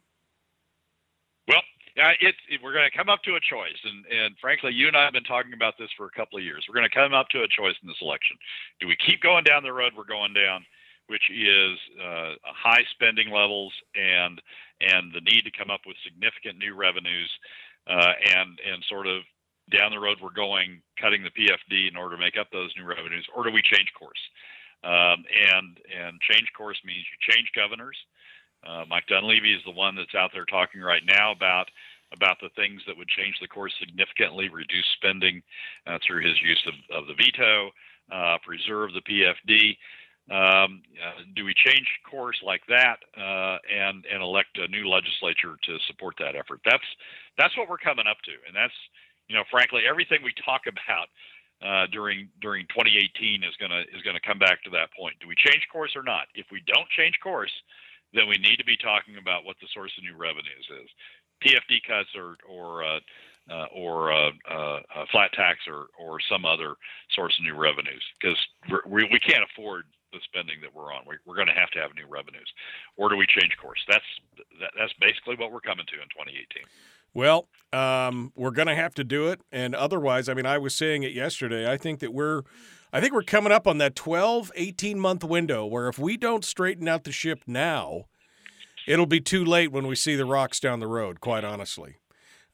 Well, 1.47 1.61
uh, 2.01 2.11
it, 2.21 2.36
it, 2.49 2.61
we're 2.63 2.73
going 2.73 2.89
to 2.89 2.97
come 2.97 3.09
up 3.09 3.21
to 3.23 3.36
a 3.36 3.39
choice, 3.39 3.77
and, 3.84 4.05
and 4.05 4.36
frankly, 4.39 4.71
you 4.73 4.88
and 4.88 4.95
I 4.95 5.03
have 5.03 5.13
been 5.13 5.23
talking 5.23 5.53
about 5.53 5.77
this 5.77 5.89
for 5.97 6.05
a 6.05 6.11
couple 6.11 6.38
of 6.38 6.45
years. 6.45 6.65
We're 6.67 6.75
going 6.75 6.89
to 6.89 6.95
come 6.95 7.13
up 7.13 7.27
to 7.30 7.43
a 7.43 7.47
choice 7.47 7.75
in 7.82 7.88
this 7.88 8.01
election. 8.01 8.38
Do 8.80 8.88
we 8.88 8.95
keep 8.95 9.21
going 9.21 9.43
down 9.43 9.63
the 9.63 9.73
road 9.73 9.93
we're 9.97 10.05
going 10.05 10.34
down, 10.34 10.65
which 11.07 11.30
is 11.30 11.77
uh, 11.99 12.36
high 12.43 12.84
spending 12.93 13.32
levels 13.32 13.73
and 13.95 14.41
and 14.82 15.11
the 15.11 15.19
need 15.19 15.43
to 15.43 15.51
come 15.51 15.69
up 15.69 15.82
with 15.86 15.97
significant 16.05 16.57
new 16.57 16.73
revenues, 16.73 17.30
uh, 17.88 18.13
and 18.32 18.59
and 18.63 18.80
sort 18.88 19.07
of 19.07 19.23
down 19.69 19.91
the 19.91 19.99
road 19.99 20.17
we're 20.21 20.34
going 20.34 20.82
cutting 21.01 21.23
the 21.23 21.30
PFD 21.30 21.89
in 21.89 21.97
order 21.97 22.15
to 22.15 22.21
make 22.21 22.38
up 22.38 22.47
those 22.51 22.71
new 22.77 22.86
revenues, 22.86 23.27
or 23.36 23.43
do 23.43 23.51
we 23.51 23.61
change 23.61 23.91
course? 23.97 24.21
Um, 24.84 25.25
and 25.27 25.77
and 25.91 26.19
change 26.21 26.47
course 26.55 26.80
means 26.86 27.03
you 27.03 27.34
change 27.34 27.51
governors. 27.55 27.97
Uh, 28.65 28.84
Mike 28.89 29.07
Dunleavy 29.07 29.53
is 29.53 29.63
the 29.65 29.71
one 29.71 29.95
that's 29.95 30.15
out 30.15 30.32
there 30.34 30.45
talking 30.45 30.82
right 30.82 31.03
now 31.05 31.32
about 31.32 31.67
about 32.13 32.38
the 32.41 32.49
things 32.55 32.82
that 32.88 32.97
would 32.97 33.07
change 33.07 33.36
the 33.39 33.47
course 33.47 33.73
significantly, 33.80 34.49
reduce 34.49 34.88
spending 34.95 35.41
uh, 35.86 35.99
through 36.05 36.25
his 36.25 36.41
use 36.41 36.61
of, 36.65 36.73
of 36.89 37.07
the 37.07 37.13
veto, 37.13 37.69
uh, 38.11 38.38
preserve 38.43 38.89
the 38.93 39.05
PFD. 39.05 39.77
Um, 40.30 40.82
uh, 40.97 41.25
do 41.36 41.45
we 41.45 41.53
change 41.53 41.88
course 42.09 42.38
like 42.45 42.61
that 42.69 42.97
uh, 43.17 43.57
and 43.65 44.05
and 44.05 44.21
elect 44.21 44.57
a 44.57 44.67
new 44.67 44.88
legislature 44.88 45.57
to 45.65 45.77
support 45.88 46.15
that 46.19 46.36
effort? 46.36 46.61
That's 46.65 46.86
that's 47.38 47.57
what 47.57 47.69
we're 47.69 47.82
coming 47.82 48.05
up 48.05 48.21
to, 48.25 48.34
and 48.45 48.55
that's 48.55 48.75
you 49.27 49.36
know 49.36 49.43
frankly 49.49 49.84
everything 49.89 50.19
we 50.23 50.34
talk 50.45 50.61
about 50.69 51.09
uh, 51.62 51.88
during 51.91 52.30
during 52.41 52.66
2018 52.72 53.43
is 53.43 53.55
gonna 53.60 53.84
is 53.93 54.01
gonna 54.03 54.24
come 54.26 54.39
back 54.39 54.64
to 54.64 54.70
that 54.72 54.89
point. 54.97 55.16
Do 55.20 55.28
we 55.28 55.36
change 55.36 55.68
course 55.72 55.91
or 55.95 56.03
not? 56.03 56.28
If 56.36 56.47
we 56.51 56.64
don't 56.66 56.88
change 56.95 57.20
course, 57.22 57.51
then 58.14 58.28
we 58.28 58.38
need 58.38 58.57
to 58.57 58.66
be 58.66 58.78
talking 58.78 59.18
about 59.18 59.43
what 59.43 59.57
the 59.62 59.68
source 59.74 59.91
of 59.97 60.03
new 60.03 60.16
revenues 60.16 60.68
is. 60.84 60.89
PFD 61.43 61.84
cuts 61.88 62.10
or 62.16 62.38
or 62.47 62.84
uh, 62.84 62.99
uh, 63.49 63.68
or 63.74 64.12
uh, 64.12 64.32
uh, 64.49 64.80
flat 65.12 65.32
tax 65.34 65.60
or 65.68 65.88
or 65.99 66.20
some 66.30 66.45
other 66.45 66.76
source 67.16 67.36
of 67.39 67.45
new 67.45 67.55
revenues 67.55 68.03
because 68.20 68.38
we 68.88 69.03
we 69.12 69.20
can't 69.20 69.43
afford 69.43 69.86
the 70.12 70.20
spending 70.26 70.57
that 70.62 70.74
we're 70.74 70.93
on. 70.93 71.05
We, 71.05 71.16
are 71.16 71.36
going 71.36 71.53
to 71.53 71.53
have 71.53 71.70
to 71.78 71.80
have 71.80 71.93
new 71.93 72.10
revenues, 72.10 72.49
or 72.97 73.10
do 73.10 73.16
we 73.16 73.28
change 73.28 73.53
course? 73.62 73.80
That's 73.88 74.05
that, 74.60 74.72
that's 74.78 74.93
basically 74.99 75.36
what 75.36 75.51
we're 75.51 75.62
coming 75.62 75.86
to 75.86 75.97
in 76.01 76.10
2018. 76.10 76.66
Well, 77.14 77.47
um, 77.74 78.32
we're 78.36 78.51
going 78.51 78.68
to 78.68 78.76
have 78.76 78.93
to 78.95 79.03
do 79.03 79.28
it, 79.28 79.41
and 79.51 79.76
otherwise, 79.76 80.30
I 80.30 80.34
mean, 80.34 80.45
I 80.45 80.57
was 80.57 80.76
saying 80.76 81.03
it 81.03 81.12
yesterday. 81.12 81.72
I 81.72 81.78
think 81.78 81.99
that 81.99 82.14
we're, 82.14 82.43
I 82.93 83.01
think 83.01 83.14
we're 83.14 83.24
coming 83.24 83.51
up 83.51 83.68
on 83.68 83.78
that 83.80 83.95
12, 83.95 84.51
18 84.55 84.99
month 84.99 85.24
window 85.24 85.66
where 85.66 85.88
if 85.88 85.99
we 85.99 86.18
don't 86.18 86.45
straighten 86.45 86.88
out 86.88 87.03
the 87.03 87.12
ship 87.12 87.43
now, 87.47 88.05
it'll 88.88 89.05
be 89.05 89.22
too 89.22 89.43
late 89.43 89.72
when 89.72 89.88
we 89.88 89.95
see 89.95 90.16
the 90.16 90.26
rocks 90.26 90.60
down 90.60 90.80
the 90.80 90.88
road. 90.88 91.20
Quite 91.20 91.43
honestly, 91.43 91.97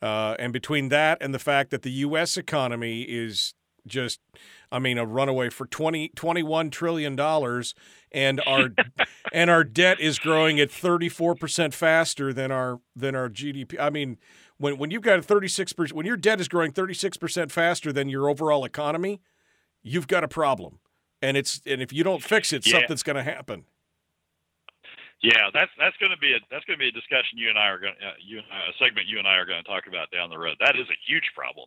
uh, 0.02 0.36
and 0.40 0.52
between 0.54 0.90
that 0.90 1.18
and 1.22 1.34
the 1.34 1.40
fact 1.40 1.72
that 1.72 1.82
the 1.82 1.92
U.S. 1.92 2.38
economy 2.38 3.04
is 3.04 3.54
just 3.88 4.20
I 4.72 4.80
mean 4.80 4.98
a 4.98 5.06
runaway 5.06 5.50
for 5.50 5.66
20 5.66 6.10
21 6.10 6.70
trillion 6.70 7.16
dollars 7.16 7.76
and 8.12 8.42
our 8.46 8.70
and 9.34 9.50
our 9.50 9.64
debt 9.64 10.00
is 10.00 10.20
growing 10.20 10.60
at 10.60 10.70
34% 10.70 11.74
faster 11.74 12.34
than 12.34 12.52
our 12.52 12.80
than 12.96 13.16
our 13.16 13.30
GDP. 13.30 13.80
I 13.80 13.90
mean 13.90 14.18
when 14.58 14.78
when 14.78 14.92
you've 14.92 15.02
got 15.02 15.20
a 15.20 15.22
36% 15.22 15.92
when 15.94 16.06
your 16.06 16.18
debt 16.18 16.40
is 16.40 16.48
growing 16.48 16.72
36% 16.72 17.52
faster 17.52 17.92
than 17.92 18.10
your 18.10 18.30
overall 18.30 18.66
economy, 18.66 19.22
you've 19.84 20.08
got 20.08 20.24
a 20.24 20.28
problem. 20.28 20.80
And 21.22 21.38
it's 21.38 21.62
and 21.66 21.82
if 21.82 21.92
you 21.92 22.04
don't 22.04 22.24
fix 22.24 22.54
it, 22.54 22.66
yeah. 22.66 22.80
something's 22.80 23.04
going 23.04 23.16
to 23.16 23.24
happen. 23.24 23.66
Yeah, 25.22 25.50
that's 25.54 25.72
that's 25.80 25.96
going 25.98 26.12
to 26.12 26.20
be 26.20 26.34
a 26.34 26.40
that's 26.52 26.66
going 26.66 26.78
to 26.78 26.84
be 26.84 26.90
a 26.90 26.92
discussion 26.92 27.40
you 27.40 27.50
and 27.50 27.58
I 27.58 27.68
are 27.68 27.80
going 27.80 27.96
uh, 27.98 28.20
you 28.20 28.40
uh, 28.40 28.70
a 28.70 28.74
segment 28.78 29.08
you 29.08 29.18
and 29.18 29.28
I 29.28 29.36
are 29.36 29.46
going 29.46 29.64
to 29.64 29.68
talk 29.68 29.88
about 29.88 30.12
down 30.12 30.30
the 30.30 30.38
road. 30.38 30.58
That 30.60 30.76
is 30.76 30.86
a 30.92 30.98
huge 31.08 31.26
problem, 31.34 31.66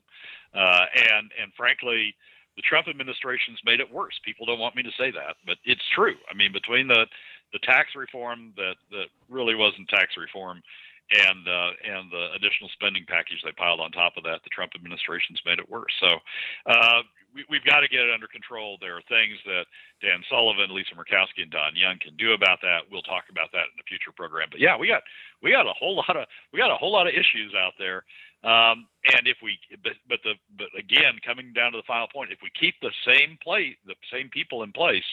uh, 0.55 0.85
and 0.95 1.33
and 1.41 1.51
frankly, 1.57 2.15
the 2.57 2.63
Trump 2.63 2.89
administration's 2.89 3.59
made 3.65 3.81
it 3.81 3.91
worse. 3.91 4.15
People 4.25 4.45
don't 4.45 4.61
want 4.61 4.77
me 4.77 4.83
to 4.83 4.93
say 4.99 5.11
that, 5.11 5.37
but 5.47 5.57
it's 5.65 5.83
true. 5.95 6.15
I 6.31 6.35
mean, 6.37 6.53
between 6.53 6.87
the 6.87 7.07
the 7.53 7.59
tax 7.65 7.97
reform 7.97 8.53
that 8.57 8.77
that 8.93 9.09
really 9.29 9.57
wasn't 9.57 9.89
tax 9.89 10.15
reform, 10.21 10.63
and 11.11 11.49
uh, 11.49 11.71
and 11.85 12.13
the 12.13 12.37
additional 12.37 12.69
spending 12.77 13.05
package 13.09 13.41
they 13.41 13.53
piled 13.53 13.81
on 13.81 13.91
top 13.93 14.17
of 14.17 14.25
that, 14.25 14.45
the 14.45 14.53
Trump 14.53 14.73
administration's 14.77 15.41
made 15.47 15.59
it 15.59 15.69
worse. 15.69 15.93
So 16.01 16.21
uh, 16.69 17.01
we, 17.33 17.45
have 17.49 17.65
got 17.65 17.81
to 17.81 17.89
get 17.89 18.05
it 18.05 18.13
under 18.13 18.29
control. 18.29 18.77
There 18.81 18.97
are 18.97 19.05
things 19.09 19.37
that 19.49 19.65
Dan 20.05 20.21
Sullivan, 20.29 20.75
Lisa 20.75 20.93
Murkowski, 20.93 21.49
and 21.49 21.53
Don 21.53 21.77
Young 21.77 21.97
can 22.01 22.17
do 22.17 22.33
about 22.33 22.61
that. 22.61 22.85
We'll 22.93 23.05
talk 23.09 23.25
about 23.31 23.53
that 23.53 23.73
in 23.73 23.81
a 23.81 23.87
future 23.89 24.13
program. 24.13 24.49
But 24.51 24.61
yeah, 24.61 24.77
we 24.77 24.89
got 24.89 25.03
we 25.43 25.53
got 25.53 25.67
a 25.67 25.77
whole 25.77 25.97
lot 25.97 26.17
of 26.17 26.29
we 26.53 26.61
got 26.61 26.71
a 26.71 26.77
whole 26.77 26.93
lot 26.93 27.09
of 27.09 27.15
issues 27.17 27.57
out 27.57 27.73
there. 27.79 28.05
Um, 28.45 28.87
and 29.05 29.27
if 29.27 29.39
we, 29.43 29.59
but, 29.83 29.95
but 30.09 30.21
the, 30.23 30.35
but 30.57 30.69
again, 30.79 31.19
coming 31.27 31.53
down 31.53 31.73
to 31.73 31.79
the 31.79 31.87
final 31.89 32.07
point, 32.07 32.31
if 32.31 32.39
we 32.41 32.51
keep 32.59 32.75
the 32.81 32.93
same 33.05 33.37
place, 33.43 33.75
the 33.85 33.95
same 34.13 34.29
people 34.31 34.63
in 34.63 34.71
place 34.73 35.05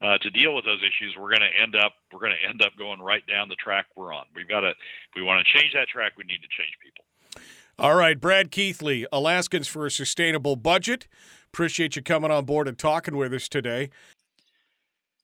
uh, 0.00 0.16
to 0.18 0.30
deal 0.30 0.54
with 0.54 0.64
those 0.64 0.80
issues, 0.80 1.14
we're 1.18 1.28
going 1.28 1.42
to 1.42 1.62
end 1.62 1.76
up, 1.76 1.92
we're 2.12 2.20
going 2.20 2.32
to 2.32 2.48
end 2.48 2.62
up 2.62 2.72
going 2.78 3.00
right 3.00 3.26
down 3.26 3.48
the 3.48 3.56
track 3.56 3.86
we're 3.94 4.14
on. 4.14 4.24
We've 4.34 4.48
got 4.48 4.60
to, 4.60 4.70
if 4.70 5.14
we 5.14 5.22
want 5.22 5.44
to 5.44 5.58
change 5.58 5.74
that 5.74 5.88
track, 5.88 6.12
we 6.16 6.24
need 6.24 6.40
to 6.40 6.48
change 6.48 6.72
people. 6.82 7.04
All 7.78 7.94
right, 7.94 8.18
Brad 8.18 8.50
Keithley, 8.50 9.06
Alaskans 9.12 9.68
for 9.68 9.84
a 9.84 9.90
Sustainable 9.90 10.56
Budget. 10.56 11.08
Appreciate 11.48 11.96
you 11.96 12.02
coming 12.02 12.30
on 12.30 12.44
board 12.46 12.68
and 12.68 12.78
talking 12.78 13.16
with 13.16 13.34
us 13.34 13.48
today. 13.48 13.90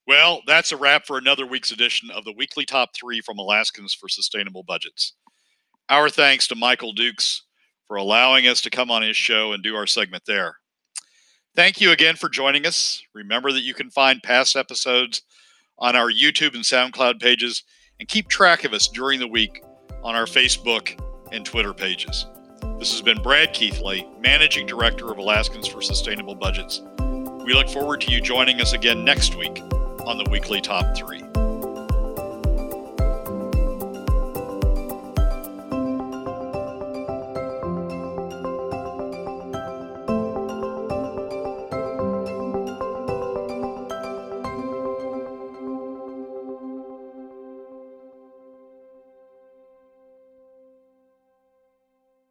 Well, 0.07 0.41
that's 0.47 0.73
a 0.73 0.77
wrap 0.77 1.07
for 1.07 1.19
another 1.19 1.47
week's 1.47 1.71
edition 1.71 2.11
of 2.11 2.25
the 2.25 2.33
weekly 2.33 2.65
top 2.65 2.91
three 2.95 3.21
from 3.21 3.39
Alaskans 3.39 3.95
for 3.95 4.09
Sustainable 4.09 4.63
Budgets. 4.63 5.13
Our 5.91 6.11
thanks 6.11 6.47
to 6.49 6.55
Michael 6.55 6.93
Dukes 6.93 7.45
for 7.87 7.97
allowing 7.97 8.47
us 8.47 8.61
to 8.61 8.71
come 8.71 8.91
on 8.91 9.01
his 9.01 9.17
show 9.17 9.53
and 9.53 9.63
do 9.63 9.75
our 9.75 9.87
segment 9.87 10.25
there. 10.27 10.57
Thank 11.57 11.81
you 11.81 11.93
again 11.93 12.15
for 12.15 12.29
joining 12.29 12.67
us. 12.67 13.03
Remember 13.15 13.53
that 13.53 13.63
you 13.63 13.73
can 13.73 13.89
find 13.89 14.23
past 14.23 14.55
episodes 14.55 15.23
on 15.79 15.97
our 15.97 16.11
YouTube 16.13 16.55
and 16.55 16.63
SoundCloud 16.63 17.21
pages 17.21 17.65
and 17.99 18.07
keep 18.07 18.29
track 18.29 18.65
of 18.65 18.75
us 18.75 18.87
during 18.89 19.19
the 19.19 19.27
week 19.27 19.63
on 20.03 20.15
our 20.15 20.27
Facebook 20.27 21.01
and 21.33 21.43
Twitter 21.47 21.73
pages. 21.73 22.27
This 22.79 22.93
has 22.93 23.01
been 23.01 23.23
Brad 23.23 23.55
Keithley, 23.55 24.07
Managing 24.21 24.67
Director 24.67 25.11
of 25.11 25.17
Alaskans 25.17 25.67
for 25.67 25.81
Sustainable 25.81 26.35
Budgets. 26.35 26.83
We 26.99 27.55
look 27.55 27.71
forward 27.71 28.03
to 28.03 28.13
you 28.13 28.21
joining 28.21 28.61
us 28.61 28.75
again 28.75 29.07
next 29.07 29.37
week 29.37 29.59
on 30.05 30.19
the 30.19 30.29
weekly 30.31 30.61
Top 30.61 30.95
3. 30.95 31.23